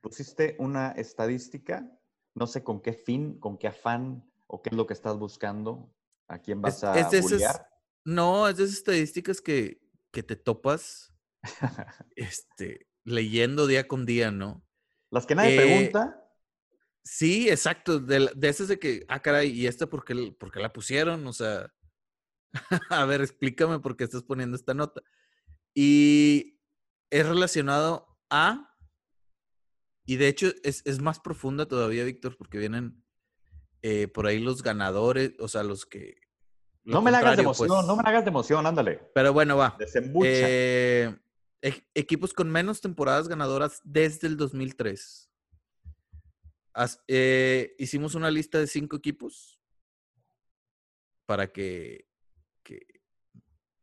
Pusiste 0.00 0.56
una 0.58 0.92
estadística, 0.92 1.90
no 2.34 2.46
sé 2.46 2.62
con 2.62 2.80
qué 2.80 2.92
fin, 2.92 3.38
con 3.38 3.58
qué 3.58 3.68
afán 3.68 4.24
o 4.46 4.62
qué 4.62 4.70
es 4.70 4.76
lo 4.76 4.86
que 4.86 4.94
estás 4.94 5.16
buscando. 5.18 5.92
¿A 6.28 6.38
quién 6.38 6.60
vas 6.60 6.84
a 6.84 6.98
es 6.98 7.60
No, 8.04 8.48
es 8.48 8.56
de 8.56 8.64
esas 8.64 8.76
estadísticas 8.76 9.40
que, 9.40 9.80
que 10.10 10.22
te 10.22 10.36
topas 10.36 11.14
este, 12.16 12.86
leyendo 13.04 13.66
día 13.66 13.88
con 13.88 14.04
día, 14.04 14.30
¿no? 14.30 14.62
Las 15.10 15.26
que 15.26 15.34
nadie 15.34 15.54
eh, 15.54 15.56
pregunta. 15.56 16.27
Sí, 17.10 17.48
exacto. 17.48 17.98
De, 17.98 18.30
de 18.36 18.48
esas 18.48 18.68
de 18.68 18.78
que, 18.78 19.06
ah, 19.08 19.20
caray, 19.20 19.50
¿y 19.50 19.66
esta 19.66 19.86
por 19.86 20.04
qué, 20.04 20.34
por 20.38 20.52
qué 20.52 20.60
la 20.60 20.74
pusieron? 20.74 21.26
O 21.26 21.32
sea, 21.32 21.72
a 22.90 23.04
ver, 23.06 23.22
explícame 23.22 23.80
por 23.80 23.96
qué 23.96 24.04
estás 24.04 24.22
poniendo 24.22 24.56
esta 24.56 24.74
nota. 24.74 25.00
Y 25.74 26.60
es 27.10 27.26
relacionado 27.26 28.18
a, 28.28 28.76
y 30.04 30.16
de 30.16 30.28
hecho 30.28 30.48
es, 30.62 30.82
es 30.84 31.00
más 31.00 31.18
profunda 31.18 31.66
todavía, 31.66 32.04
Víctor, 32.04 32.36
porque 32.36 32.58
vienen 32.58 33.02
eh, 33.80 34.08
por 34.08 34.26
ahí 34.26 34.38
los 34.38 34.62
ganadores, 34.62 35.32
o 35.38 35.48
sea, 35.48 35.62
los 35.62 35.86
que... 35.86 36.16
No 36.84 37.00
me 37.00 37.10
la 37.10 37.18
hagas 37.18 37.36
de 37.36 37.42
emoción, 37.42 37.68
pues 37.68 37.86
no 37.86 37.96
me 37.96 38.02
la 38.02 38.10
hagas 38.10 38.24
de 38.24 38.30
emoción, 38.30 38.66
ándale. 38.66 39.00
Pero 39.14 39.32
bueno, 39.32 39.56
va. 39.56 39.78
Eh, 40.24 41.14
equipos 41.94 42.34
con 42.34 42.50
menos 42.50 42.82
temporadas 42.82 43.28
ganadoras 43.28 43.80
desde 43.82 44.26
el 44.26 44.36
2003. 44.36 45.27
Eh, 47.06 47.74
hicimos 47.78 48.14
una 48.14 48.30
lista 48.30 48.58
de 48.58 48.66
cinco 48.66 48.96
equipos 48.96 49.58
para 51.26 51.48
que, 51.52 52.06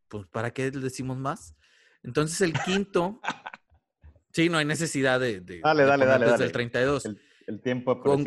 pues, 0.08 0.26
¿para 0.28 0.52
qué 0.52 0.72
les 0.72 0.82
decimos 0.82 1.18
más? 1.18 1.56
Entonces 2.04 2.40
el 2.42 2.54
quinto, 2.54 3.20
sí, 4.34 4.50
no 4.50 4.58
hay 4.58 4.66
necesidad 4.66 5.20
de... 5.20 5.42
dale, 5.42 5.84
dale, 5.84 6.06
dale. 6.06 6.26
Desde 6.32 6.46
el 6.46 6.52
32. 6.52 7.06
El, 7.48 7.62
tiempo 7.62 8.00
con, 8.00 8.26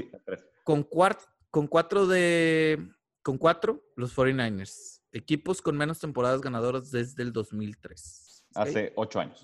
con, 0.65 0.87
con 1.51 1.67
cuatro 1.67 2.07
de... 2.07 2.89
Con 3.23 3.39
cuatro, 3.39 3.85
los 3.97 4.17
49ers. 4.17 5.03
Equipos 5.13 5.63
con 5.63 5.77
menos 5.77 5.99
temporadas 5.99 6.41
ganadoras 6.41 6.91
desde 6.91 7.23
el 7.23 7.33
2003. 7.33 8.47
Hace 8.55 8.93
ocho 8.97 9.21
años. 9.21 9.43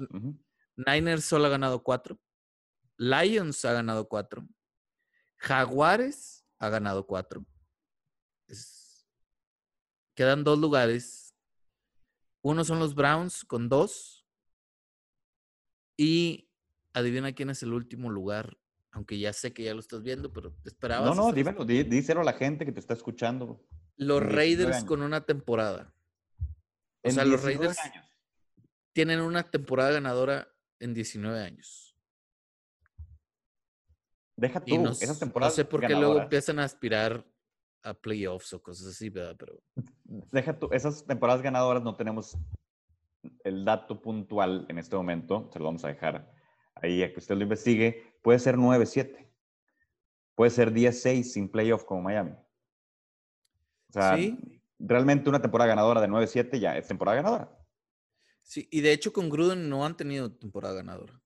Niners 0.76 1.24
solo 1.24 1.46
ha 1.46 1.50
ganado 1.50 1.82
cuatro. 1.82 2.18
Lions 2.96 3.64
ha 3.64 3.72
ganado 3.72 4.08
cuatro. 4.08 4.46
Jaguares 5.44 6.46
ha 6.58 6.70
ganado 6.70 7.06
cuatro. 7.06 7.44
Quedan 10.16 10.42
dos 10.42 10.58
lugares. 10.58 11.34
Uno 12.42 12.64
son 12.64 12.78
los 12.78 12.94
Browns 12.94 13.44
con 13.44 13.68
dos. 13.68 14.26
Y 15.98 16.50
adivina 16.94 17.32
quién 17.32 17.50
es 17.50 17.62
el 17.62 17.74
último 17.74 18.10
lugar. 18.10 18.56
Aunque 18.90 19.18
ya 19.18 19.32
sé 19.32 19.52
que 19.52 19.64
ya 19.64 19.74
lo 19.74 19.80
estás 19.80 20.02
viendo, 20.02 20.32
pero 20.32 20.52
te 20.62 20.70
esperaba. 20.70 21.06
No, 21.06 21.14
no, 21.14 21.32
dímelo, 21.32 21.64
díselo 21.64 22.22
a 22.22 22.24
la 22.24 22.32
gente 22.32 22.64
que 22.64 22.72
te 22.72 22.80
está 22.80 22.94
escuchando. 22.94 23.66
Los 23.96 24.22
Raiders 24.22 24.84
con 24.84 25.02
una 25.02 25.26
temporada. 25.26 25.92
O 27.02 27.10
sea, 27.10 27.24
los 27.24 27.42
Raiders 27.42 27.76
tienen 28.94 29.20
una 29.20 29.42
temporada 29.42 29.90
ganadora 29.90 30.48
en 30.78 30.94
19 30.94 31.38
años. 31.42 31.93
Deja 34.36 34.60
tú, 34.60 34.78
no, 34.78 34.90
esas 34.90 35.18
temporadas. 35.18 35.52
No 35.52 35.56
sé 35.56 35.64
por 35.64 35.80
qué 35.80 35.94
luego 35.94 36.20
empiezan 36.20 36.58
a 36.58 36.64
aspirar 36.64 37.24
a 37.82 37.94
playoffs 37.94 38.52
o 38.52 38.62
cosas 38.62 38.88
así, 38.88 39.10
¿verdad? 39.10 39.36
Pero. 39.38 39.62
Deja 40.32 40.58
tú, 40.58 40.68
esas 40.72 41.06
temporadas 41.06 41.42
ganadoras 41.42 41.82
no 41.82 41.96
tenemos 41.96 42.36
el 43.44 43.64
dato 43.64 44.00
puntual 44.02 44.66
en 44.68 44.78
este 44.78 44.96
momento, 44.96 45.48
se 45.52 45.58
lo 45.58 45.66
vamos 45.66 45.84
a 45.84 45.88
dejar 45.88 46.30
ahí 46.74 47.02
a 47.02 47.12
que 47.12 47.20
usted 47.20 47.36
lo 47.36 47.42
investigue. 47.42 48.14
Puede 48.22 48.38
ser 48.38 48.56
9-7, 48.56 49.30
puede 50.34 50.50
ser 50.50 50.72
10-6 50.72 51.22
sin 51.24 51.48
playoff 51.48 51.84
como 51.84 52.02
Miami. 52.02 52.32
O 53.90 53.92
sea, 53.92 54.18
realmente 54.78 55.28
una 55.28 55.40
temporada 55.40 55.68
ganadora 55.68 56.00
de 56.00 56.08
9-7 56.08 56.58
ya 56.58 56.76
es 56.76 56.88
temporada 56.88 57.16
ganadora. 57.16 57.58
Sí, 58.42 58.68
y 58.70 58.80
de 58.80 58.92
hecho 58.92 59.12
con 59.12 59.30
Gruden 59.30 59.68
no 59.68 59.86
han 59.86 59.96
tenido 59.96 60.32
temporada 60.32 60.74
ganadora. 60.74 61.20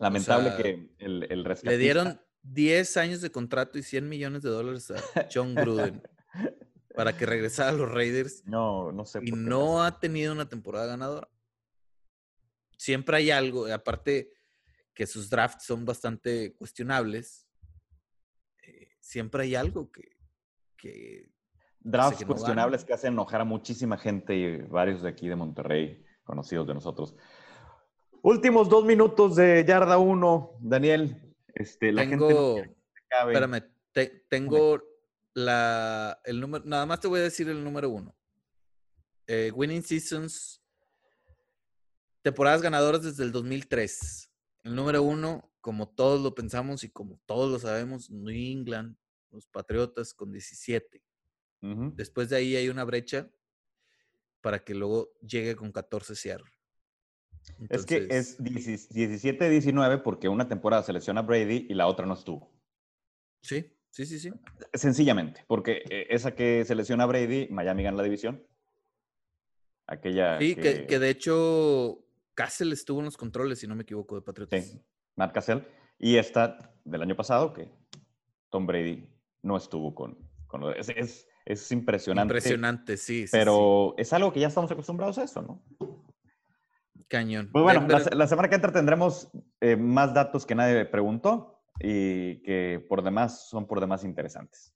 Lamentable 0.00 0.56
que 0.56 0.88
el, 0.98 1.24
el 1.30 1.56
Le 1.62 1.76
dieron 1.76 2.18
10 2.42 2.96
años 2.96 3.20
de 3.20 3.30
contrato 3.30 3.78
y 3.78 3.82
100 3.82 4.08
millones 4.08 4.42
de 4.42 4.48
dólares 4.48 4.90
a 4.90 5.28
John 5.32 5.54
Gruden 5.54 6.02
para 6.94 7.16
que 7.16 7.26
regresara 7.26 7.68
a 7.68 7.74
los 7.74 7.90
Raiders. 7.90 8.42
No, 8.46 8.92
no 8.92 9.04
sé. 9.04 9.20
Y 9.22 9.32
no 9.32 9.84
ha 9.84 10.00
tenido 10.00 10.32
una 10.32 10.48
temporada 10.48 10.86
ganadora. 10.86 11.28
Siempre 12.78 13.18
hay 13.18 13.30
algo, 13.30 13.66
aparte 13.66 14.32
que 14.94 15.06
sus 15.06 15.28
drafts 15.28 15.64
son 15.64 15.84
bastante 15.84 16.54
cuestionables, 16.54 17.46
eh, 18.66 18.88
siempre 19.00 19.42
hay 19.42 19.54
algo 19.54 19.92
que, 19.92 20.16
que 20.78 21.30
drafts 21.78 22.24
cuestionables 22.24 22.84
que 22.84 22.94
hacen 22.94 23.12
enojar 23.12 23.42
a 23.42 23.44
muchísima 23.44 23.98
gente 23.98 24.34
y 24.34 24.56
varios 24.62 25.02
de 25.02 25.10
aquí 25.10 25.28
de 25.28 25.36
Monterrey, 25.36 26.02
conocidos 26.24 26.66
de 26.66 26.74
nosotros. 26.74 27.14
Últimos 28.22 28.68
dos 28.68 28.84
minutos 28.84 29.36
de 29.36 29.64
yarda 29.66 29.98
uno, 29.98 30.56
Daniel. 30.60 31.34
Este, 31.54 31.92
la 31.92 32.08
tengo, 32.08 32.56
gente 32.56 32.80
espérame, 33.10 33.62
tengo 34.28 34.82
la, 35.34 36.20
el 36.24 36.40
número, 36.40 36.64
nada 36.64 36.86
más 36.86 37.00
te 37.00 37.08
voy 37.08 37.20
a 37.20 37.24
decir 37.24 37.48
el 37.48 37.62
número 37.62 37.90
uno. 37.90 38.14
Eh, 39.26 39.50
winning 39.54 39.82
Seasons, 39.82 40.62
temporadas 42.22 42.62
ganadoras 42.62 43.02
desde 43.02 43.24
el 43.24 43.32
2003. 43.32 44.30
El 44.64 44.74
número 44.74 45.02
uno, 45.02 45.52
como 45.60 45.88
todos 45.88 46.20
lo 46.20 46.34
pensamos 46.34 46.84
y 46.84 46.90
como 46.90 47.20
todos 47.26 47.50
lo 47.50 47.58
sabemos, 47.58 48.10
New 48.10 48.34
England, 48.34 48.96
los 49.30 49.46
Patriotas 49.46 50.14
con 50.14 50.32
17. 50.32 51.02
Después 51.94 52.30
de 52.30 52.36
ahí 52.36 52.56
hay 52.56 52.70
una 52.70 52.84
brecha 52.84 53.30
para 54.40 54.64
que 54.64 54.74
luego 54.74 55.12
llegue 55.20 55.54
con 55.54 55.72
14 55.72 56.14
Seattle. 56.14 56.50
Es 57.68 57.86
que 57.86 58.06
es 58.10 58.38
17-19 58.40 60.02
porque 60.02 60.28
una 60.28 60.48
temporada 60.48 60.82
selecciona 60.82 61.22
Brady 61.22 61.66
y 61.68 61.74
la 61.74 61.86
otra 61.86 62.06
no 62.06 62.14
estuvo. 62.14 62.52
Sí, 63.42 63.72
sí, 63.90 64.06
sí, 64.06 64.18
sí. 64.18 64.30
Sencillamente, 64.74 65.44
porque 65.46 65.82
eh, 65.90 66.06
esa 66.10 66.34
que 66.34 66.64
selecciona 66.64 67.06
Brady, 67.06 67.48
Miami 67.50 67.82
gana 67.82 67.98
la 67.98 68.02
división. 68.02 68.46
Aquella. 69.86 70.38
Sí, 70.38 70.54
que, 70.54 70.86
que, 70.86 70.98
de 70.98 71.10
hecho 71.10 72.04
Cassell 72.34 72.72
estuvo 72.72 73.00
en 73.00 73.06
los 73.06 73.16
controles, 73.16 73.58
si 73.58 73.66
no 73.66 73.74
me 73.74 73.82
equivoco, 73.82 74.14
de 74.14 74.22
Patriotas. 74.22 74.64
Sí, 74.64 74.80
Matt 75.16 75.32
Cassell. 75.32 75.66
Y 75.98 76.16
esta 76.16 76.72
del 76.84 77.02
año 77.02 77.16
pasado, 77.16 77.52
que 77.52 77.70
Tom 78.50 78.66
Brady 78.66 79.08
no 79.42 79.56
estuvo 79.56 79.94
con. 79.94 80.16
con 80.46 80.72
es, 80.76 80.88
es, 80.90 81.28
es 81.44 81.72
impresionante. 81.72 82.32
Impresionante, 82.32 82.96
sí. 82.96 83.26
pero 83.30 83.94
es 83.98 84.12
algo 84.12 84.32
que 84.32 84.40
ya 84.40 84.48
estamos 84.48 84.70
acostumbrados 84.70 85.18
a 85.18 85.24
eso, 85.24 85.42
¿no? 85.42 85.62
Cañón. 87.10 87.50
Pues 87.52 87.64
bueno, 87.64 87.86
la, 87.88 88.26
semana 88.28 88.48
que 88.48 88.54
entra 88.54 88.70
tendremos 88.70 89.28
eh, 89.60 89.74
más 89.74 90.14
datos 90.14 90.46
que 90.46 90.54
nadie 90.54 90.84
preguntó 90.84 91.60
y 91.80 92.40
que 92.42 92.86
por 92.88 93.02
demás 93.02 93.48
son 93.48 93.66
por 93.66 93.80
demás 93.80 94.04
interesantes. 94.04 94.72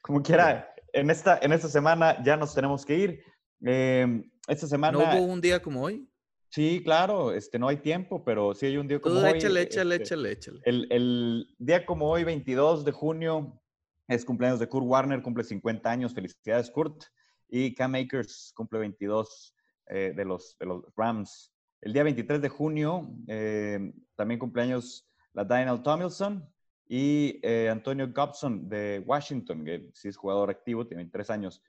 Como 0.00 0.22
quiera, 0.22 0.72
en 0.94 1.10
esta, 1.10 1.38
en 1.42 1.52
esta 1.52 1.68
semana 1.68 2.22
ya 2.24 2.36
nos 2.38 2.54
tenemos 2.54 2.86
que 2.86 2.96
ir. 2.96 3.24
Em, 3.60 4.30
esta 4.48 4.66
semana. 4.66 4.98
¿No 4.98 5.20
hubo 5.20 5.32
un 5.32 5.40
día 5.40 5.60
como 5.60 5.82
hoy? 5.82 6.08
Sí, 6.48 6.80
claro, 6.82 7.32
este, 7.32 7.58
no 7.58 7.68
hay 7.68 7.76
tiempo, 7.76 8.24
pero 8.24 8.54
sí 8.54 8.66
hay 8.66 8.78
un 8.78 8.88
día 8.88 8.98
como 8.98 9.20
hoy. 9.20 9.36
Échale, 9.36 9.60
échale, 9.60 9.96
este, 9.96 10.04
échale, 10.04 10.32
échale. 10.32 10.60
El, 10.64 10.86
el 10.90 11.54
día 11.58 11.84
como 11.84 12.08
hoy, 12.08 12.24
22 12.24 12.86
de 12.86 12.92
junio, 12.92 13.62
es 14.08 14.24
cumpleaños 14.24 14.60
de 14.60 14.68
Kurt 14.68 14.86
Warner, 14.86 15.20
cumple 15.20 15.44
50 15.44 15.90
años. 15.90 16.14
Felicidades, 16.14 16.70
Kurt. 16.70 17.04
Y 17.48 17.74
Cam 17.74 17.94
Akers 17.94 18.52
cumple 18.56 18.78
22 18.78 19.54
eh, 19.88 20.12
de, 20.16 20.24
los, 20.24 20.56
de 20.58 20.66
los 20.66 20.82
Rams. 20.96 21.52
El 21.80 21.92
día 21.92 22.02
23 22.02 22.40
de 22.40 22.48
junio, 22.48 23.10
eh, 23.28 23.92
también 24.16 24.40
cumpleaños 24.40 25.08
la 25.32 25.44
Daniel 25.44 25.82
Tomilson. 25.82 26.48
y 26.88 27.40
eh, 27.42 27.68
Antonio 27.68 28.12
Gobson 28.12 28.68
de 28.68 29.02
Washington, 29.04 29.64
que 29.64 29.90
sí 29.92 30.08
es 30.08 30.16
jugador 30.16 30.50
activo, 30.50 30.86
tiene 30.86 31.04
tres 31.06 31.30
años. 31.30 31.60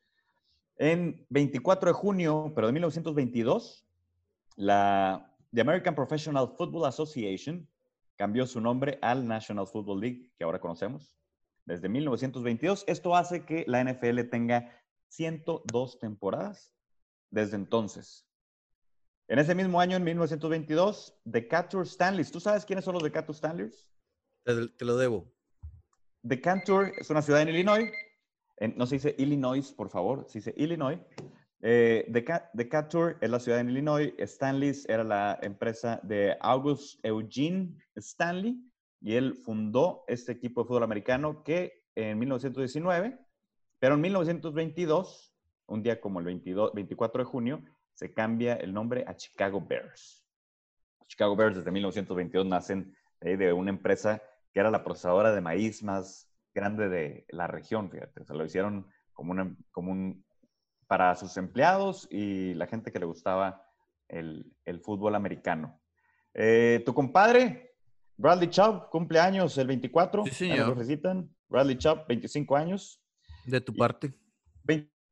En 0.78 1.26
24 1.30 1.90
de 1.90 1.94
junio, 1.94 2.52
pero 2.54 2.68
de 2.68 2.74
1922, 2.74 3.84
la 4.58 5.34
American 5.60 5.96
Professional 5.96 6.54
Football 6.56 6.86
Association 6.86 7.68
cambió 8.16 8.46
su 8.46 8.62
nombre 8.62 9.00
al 9.02 9.28
National 9.28 9.68
Football 9.68 10.02
League, 10.02 10.32
que 10.38 10.44
ahora 10.44 10.60
conocemos, 10.60 11.18
desde 11.66 11.90
1922. 11.90 12.84
Esto 12.88 13.16
hace 13.16 13.44
que 13.44 13.66
la 13.68 13.84
NFL 13.84 14.22
tenga 14.30 14.72
102 15.08 16.00
temporadas 16.00 16.74
desde 17.32 17.56
entonces. 17.56 18.27
En 19.28 19.40
ese 19.40 19.56
mismo 19.56 19.80
año, 19.80 19.98
en 19.98 20.04
1922, 20.04 21.20
Decatur 21.26 21.88
Stanleys. 21.88 22.32
¿Tú 22.32 22.40
sabes 22.40 22.66
quiénes 22.66 22.86
son 22.86 22.94
los 22.94 23.04
Decatur 23.04 23.36
Stanleys? 23.36 23.90
Te, 24.44 24.68
te 24.70 24.86
lo 24.86 24.98
debo. 24.98 25.32
Decatur 26.22 26.92
es 26.98 27.10
una 27.10 27.22
ciudad 27.22 27.42
en 27.42 27.50
Illinois 27.50 27.92
no 28.76 28.88
se 28.88 28.96
dice 28.96 29.16
Illinois, 29.18 29.72
por 29.72 29.90
favor, 29.90 30.26
se 30.28 30.40
dice 30.40 30.54
Illinois. 30.58 31.00
Eh, 31.62 32.06
Decatur 32.54 33.18
es 33.22 33.30
la 33.30 33.40
ciudad 33.40 33.60
en 33.60 33.70
Illinois. 33.70 34.14
Stanley's 34.18 34.88
era 34.90 35.04
la 35.04 35.40
empresa 35.42 36.00
de 36.04 36.36
August 36.40 37.04
Eugene 37.04 37.76
Stanley 37.96 38.60
y 39.02 39.16
él 39.16 39.36
fundó 39.36 40.04
este 40.08 40.32
equipo 40.32 40.62
de 40.62 40.68
fútbol 40.68 40.84
americano 40.84 41.44
que 41.44 41.84
en 41.96 42.18
1919, 42.20 43.18
pero 43.80 43.96
en 43.96 44.02
1922, 44.02 45.34
un 45.68 45.84
día 45.84 46.00
como 46.00 46.20
el 46.20 46.26
22, 46.26 46.74
24 46.74 47.24
de 47.24 47.26
junio, 47.26 47.64
se 47.98 48.14
cambia 48.14 48.54
el 48.54 48.76
nombre 48.76 49.04
a 49.08 49.16
Chicago 49.16 49.60
Bears. 49.60 50.24
Chicago 51.08 51.36
Bears 51.36 51.58
desde 51.58 51.72
1922 51.72 52.46
nacen 52.46 52.96
de 53.20 53.52
una 53.52 53.72
empresa 53.72 54.22
que 54.54 54.60
era 54.60 54.70
la 54.70 54.84
procesadora 54.84 55.34
de 55.34 55.42
maíz 55.42 55.82
más 55.82 56.30
grande 56.54 56.90
de 56.90 57.26
la 57.30 57.48
región, 57.48 57.90
fíjate. 57.90 58.24
Se 58.24 58.36
lo 58.36 58.46
hicieron 58.46 58.86
como, 59.14 59.32
una, 59.32 59.56
como 59.72 59.92
un, 59.92 60.24
para 60.86 61.16
sus 61.16 61.36
empleados 61.38 62.08
y 62.12 62.54
la 62.54 62.68
gente 62.68 62.92
que 62.92 63.00
le 63.00 63.08
gustaba 63.08 63.64
el, 64.08 64.46
el 64.66 64.80
fútbol 64.80 65.16
americano. 65.16 65.82
Eh, 66.36 66.84
tu 66.86 66.94
compadre, 66.94 67.78
Bradley 68.16 68.52
Chubb, 68.52 68.92
cumpleaños 68.92 69.58
el 69.58 69.66
24. 69.66 70.24
Sí, 70.26 70.32
señor. 70.32 70.78
Lo 70.78 71.28
Bradley 71.48 71.80
Chubb, 71.80 72.06
25 72.08 72.56
años. 72.56 73.02
De 73.44 73.60
tu 73.60 73.74
parte. 73.74 74.14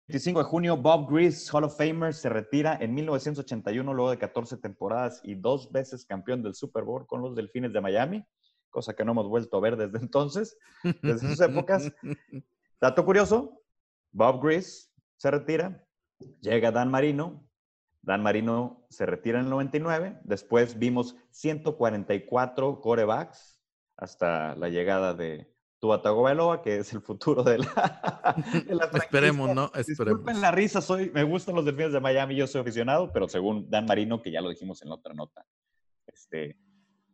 25 0.08 0.39
de 0.39 0.45
junio, 0.45 0.78
Bob 0.78 1.10
Grease, 1.12 1.49
Hall 1.51 1.64
of 1.64 1.78
Famer, 1.78 2.14
se 2.14 2.30
retira 2.30 2.78
en 2.80 2.93
1981 2.93 3.93
luego 3.93 4.12
de 4.12 4.20
14 4.20 4.58
temporadas 4.58 5.20
y 5.24 5.36
dos 5.36 5.72
veces 5.72 6.06
campeón 6.06 6.43
del 6.43 6.53
Super 6.53 6.84
Bowl 6.84 7.08
con 7.08 7.22
los 7.22 7.36
Delfines 7.36 7.74
de 7.74 7.82
Miami 7.82 8.26
cosa 8.76 8.93
que 8.93 9.06
no 9.06 9.14
hemos 9.14 9.30
vuelto 9.30 9.56
a 9.56 9.62
ver 9.62 9.78
desde 9.78 9.97
entonces, 10.03 10.58
desde 11.01 11.30
sus 11.30 11.39
épocas. 11.39 11.89
Dato 12.82 13.06
curioso, 13.06 13.64
Bob 14.12 14.43
Grease 14.43 14.89
se 15.16 15.32
retira, 15.32 15.82
llega 16.41 16.72
Dan 16.72 16.91
Marino, 16.91 17.47
Dan 18.01 18.22
Marino 18.22 18.86
se 18.89 19.06
retira 19.06 19.39
en 19.39 19.45
el 19.45 19.49
99, 19.49 20.20
después 20.26 20.78
vimos 20.78 21.16
144 21.32 22.82
corebacks 22.82 23.62
hasta 23.95 24.56
la 24.58 24.68
llegada 24.68 25.14
de 25.14 25.55
Tua 25.86 26.02
Tagovailoa, 26.02 26.64
que 26.64 26.78
es 26.78 26.92
el 26.94 27.02
futuro 27.02 27.44
de 27.44 27.60
la, 27.60 28.90
Esperemos, 28.92 29.54
¿no? 29.54 29.66
Esperemos. 29.76 30.18
Disculpen 30.18 30.42
la 30.42 30.50
risa, 30.50 30.82
soy, 30.82 31.12
me 31.12 31.22
gustan 31.22 31.54
los 31.54 31.64
delfines 31.64 31.94
de 31.94 32.00
Miami, 32.00 32.36
yo 32.36 32.48
soy 32.48 32.62
aficionado, 32.62 33.12
pero 33.14 33.30
según 33.30 33.70
Dan 33.70 33.86
Marino, 33.86 34.20
que 34.20 34.32
ya 34.32 34.42
lo 34.42 34.50
dijimos 34.50 34.82
en 34.82 34.90
la 34.90 34.96
otra 34.96 35.14
nota, 35.14 35.46
este, 36.08 36.58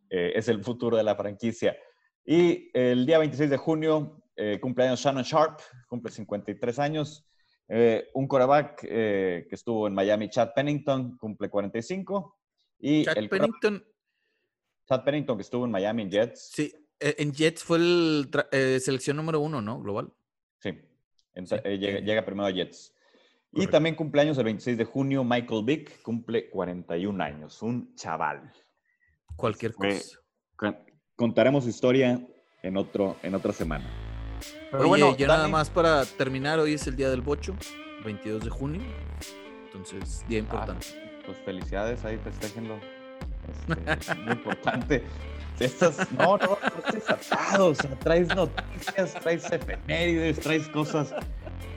eh, 0.08 0.32
es 0.34 0.48
el 0.48 0.64
futuro 0.64 0.96
de 0.96 1.02
la 1.02 1.14
franquicia. 1.14 1.76
Y 2.24 2.70
el 2.72 3.04
día 3.04 3.18
26 3.18 3.50
de 3.50 3.58
junio, 3.58 4.22
eh, 4.36 4.58
cumpleaños 4.58 5.00
Shannon 5.00 5.22
Sharp, 5.22 5.60
cumple 5.86 6.10
53 6.10 6.78
años. 6.78 7.26
Eh, 7.68 8.08
un 8.14 8.26
coreback 8.26 8.80
que 8.80 9.48
estuvo 9.50 9.86
en 9.86 9.92
Miami, 9.92 10.30
Chad 10.30 10.54
Pennington, 10.54 11.18
cumple 11.18 11.50
45. 11.50 12.38
Y 12.78 13.04
Chad 13.04 13.28
Pennington. 13.28 13.84
Chad 14.88 15.04
Pennington, 15.04 15.36
que 15.36 15.42
estuvo 15.42 15.66
en 15.66 15.70
Miami 15.70 16.04
en 16.04 16.10
Jets. 16.10 16.52
Sí, 16.54 16.72
en 17.02 17.32
Jets 17.32 17.64
fue 17.64 17.78
el 17.78 18.30
selección 18.80 19.16
número 19.16 19.40
uno, 19.40 19.60
¿no? 19.60 19.80
Global. 19.80 20.12
Sí, 20.58 20.78
Llega, 21.34 22.24
primero 22.24 22.46
a 22.46 22.50
Jets. 22.50 22.94
Y 23.52 23.66
también 23.66 23.94
cumpleaños 23.94 24.38
el 24.38 24.44
26 24.44 24.78
de 24.78 24.84
junio, 24.84 25.24
Michael 25.24 25.64
Vick, 25.64 26.02
cumple 26.02 26.48
41 26.48 27.22
años, 27.22 27.60
un 27.62 27.94
chaval. 27.96 28.50
Cualquier 29.36 29.74
cosa. 29.74 30.20
Contaremos 31.16 31.64
su 31.64 31.70
historia 31.70 32.26
en, 32.62 32.76
otro, 32.76 33.16
en 33.22 33.34
otra 33.34 33.52
semana. 33.52 33.84
Pero 34.70 34.88
bueno, 34.88 35.16
ya 35.16 35.26
nada 35.26 35.48
más 35.48 35.68
para 35.68 36.04
terminar, 36.04 36.58
hoy 36.58 36.74
es 36.74 36.86
el 36.86 36.96
día 36.96 37.10
del 37.10 37.20
bocho, 37.20 37.54
22 38.04 38.44
de 38.44 38.50
junio. 38.50 38.82
Entonces, 39.66 40.24
día 40.28 40.38
ah, 40.38 40.42
importante. 40.42 40.86
pues 41.26 41.38
felicidades, 41.44 42.04
ahí 42.04 42.18
festejenlo. 42.18 42.80
Este, 43.86 44.14
muy 44.14 44.32
importante. 44.32 45.04
Estas, 45.60 46.10
no, 46.12 46.38
no, 46.38 46.58
no 46.60 46.86
estés 46.86 47.08
atado, 47.08 47.68
o 47.68 47.74
sea, 47.74 47.90
traes 47.98 48.28
noticias, 48.34 49.14
traes 49.14 49.44
efemérides, 49.52 50.40
traes 50.40 50.66
cosas 50.68 51.14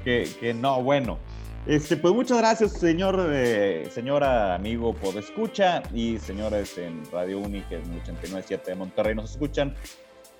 que, 0.03 0.27
que 0.39 0.53
no, 0.53 0.81
bueno. 0.81 1.19
Este, 1.67 1.97
pues 1.97 2.13
muchas 2.13 2.37
gracias, 2.37 2.73
señor, 2.73 3.27
eh, 3.31 3.89
señora, 3.91 4.53
amigo, 4.55 4.93
por 4.93 5.15
escucha 5.17 5.81
y 5.93 6.19
señores 6.19 6.77
en 6.77 7.03
Radio 7.11 7.39
Uni, 7.39 7.61
que 7.61 7.77
es 7.77 7.87
89.7 7.87 8.63
de 8.65 8.75
Monterrey, 8.75 9.15
nos 9.15 9.31
escuchan. 9.31 9.75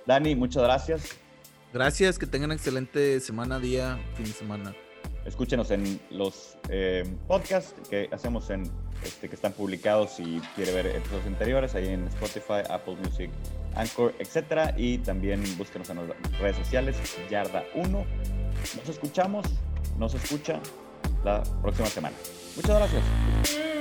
Dani, 0.05 0.35
muchas 0.35 0.63
gracias. 0.63 1.17
Gracias, 1.73 2.19
que 2.19 2.27
tengan 2.27 2.51
excelente 2.51 3.19
semana, 3.19 3.59
día, 3.59 3.99
fin 4.15 4.25
de 4.25 4.31
semana. 4.31 4.75
Escúchenos 5.25 5.71
en 5.71 5.99
los 6.11 6.57
eh, 6.69 7.03
podcasts 7.27 7.73
que 7.89 8.09
hacemos 8.11 8.49
en 8.51 8.63
este, 9.03 9.27
que 9.27 9.35
están 9.35 9.53
publicados 9.53 10.11
si 10.11 10.39
quiere 10.55 10.71
ver 10.71 10.87
episodios 10.87 11.25
anteriores, 11.25 11.75
ahí 11.75 11.87
en 11.87 12.07
Spotify, 12.07 12.61
Apple 12.69 12.95
Music, 13.03 13.29
Anchor, 13.75 14.13
etcétera. 14.19 14.73
Y 14.77 14.99
también 14.99 15.43
búsquenos 15.57 15.89
en 15.89 15.97
las 15.97 16.39
redes 16.39 16.57
sociales, 16.57 16.97
Yarda1. 17.29 18.05
Nos 18.77 18.89
escuchamos, 18.89 19.45
nos 19.97 20.13
escucha 20.13 20.59
la 21.23 21.43
próxima 21.61 21.87
semana. 21.87 22.15
Muchas 22.55 22.77
gracias. 22.77 23.74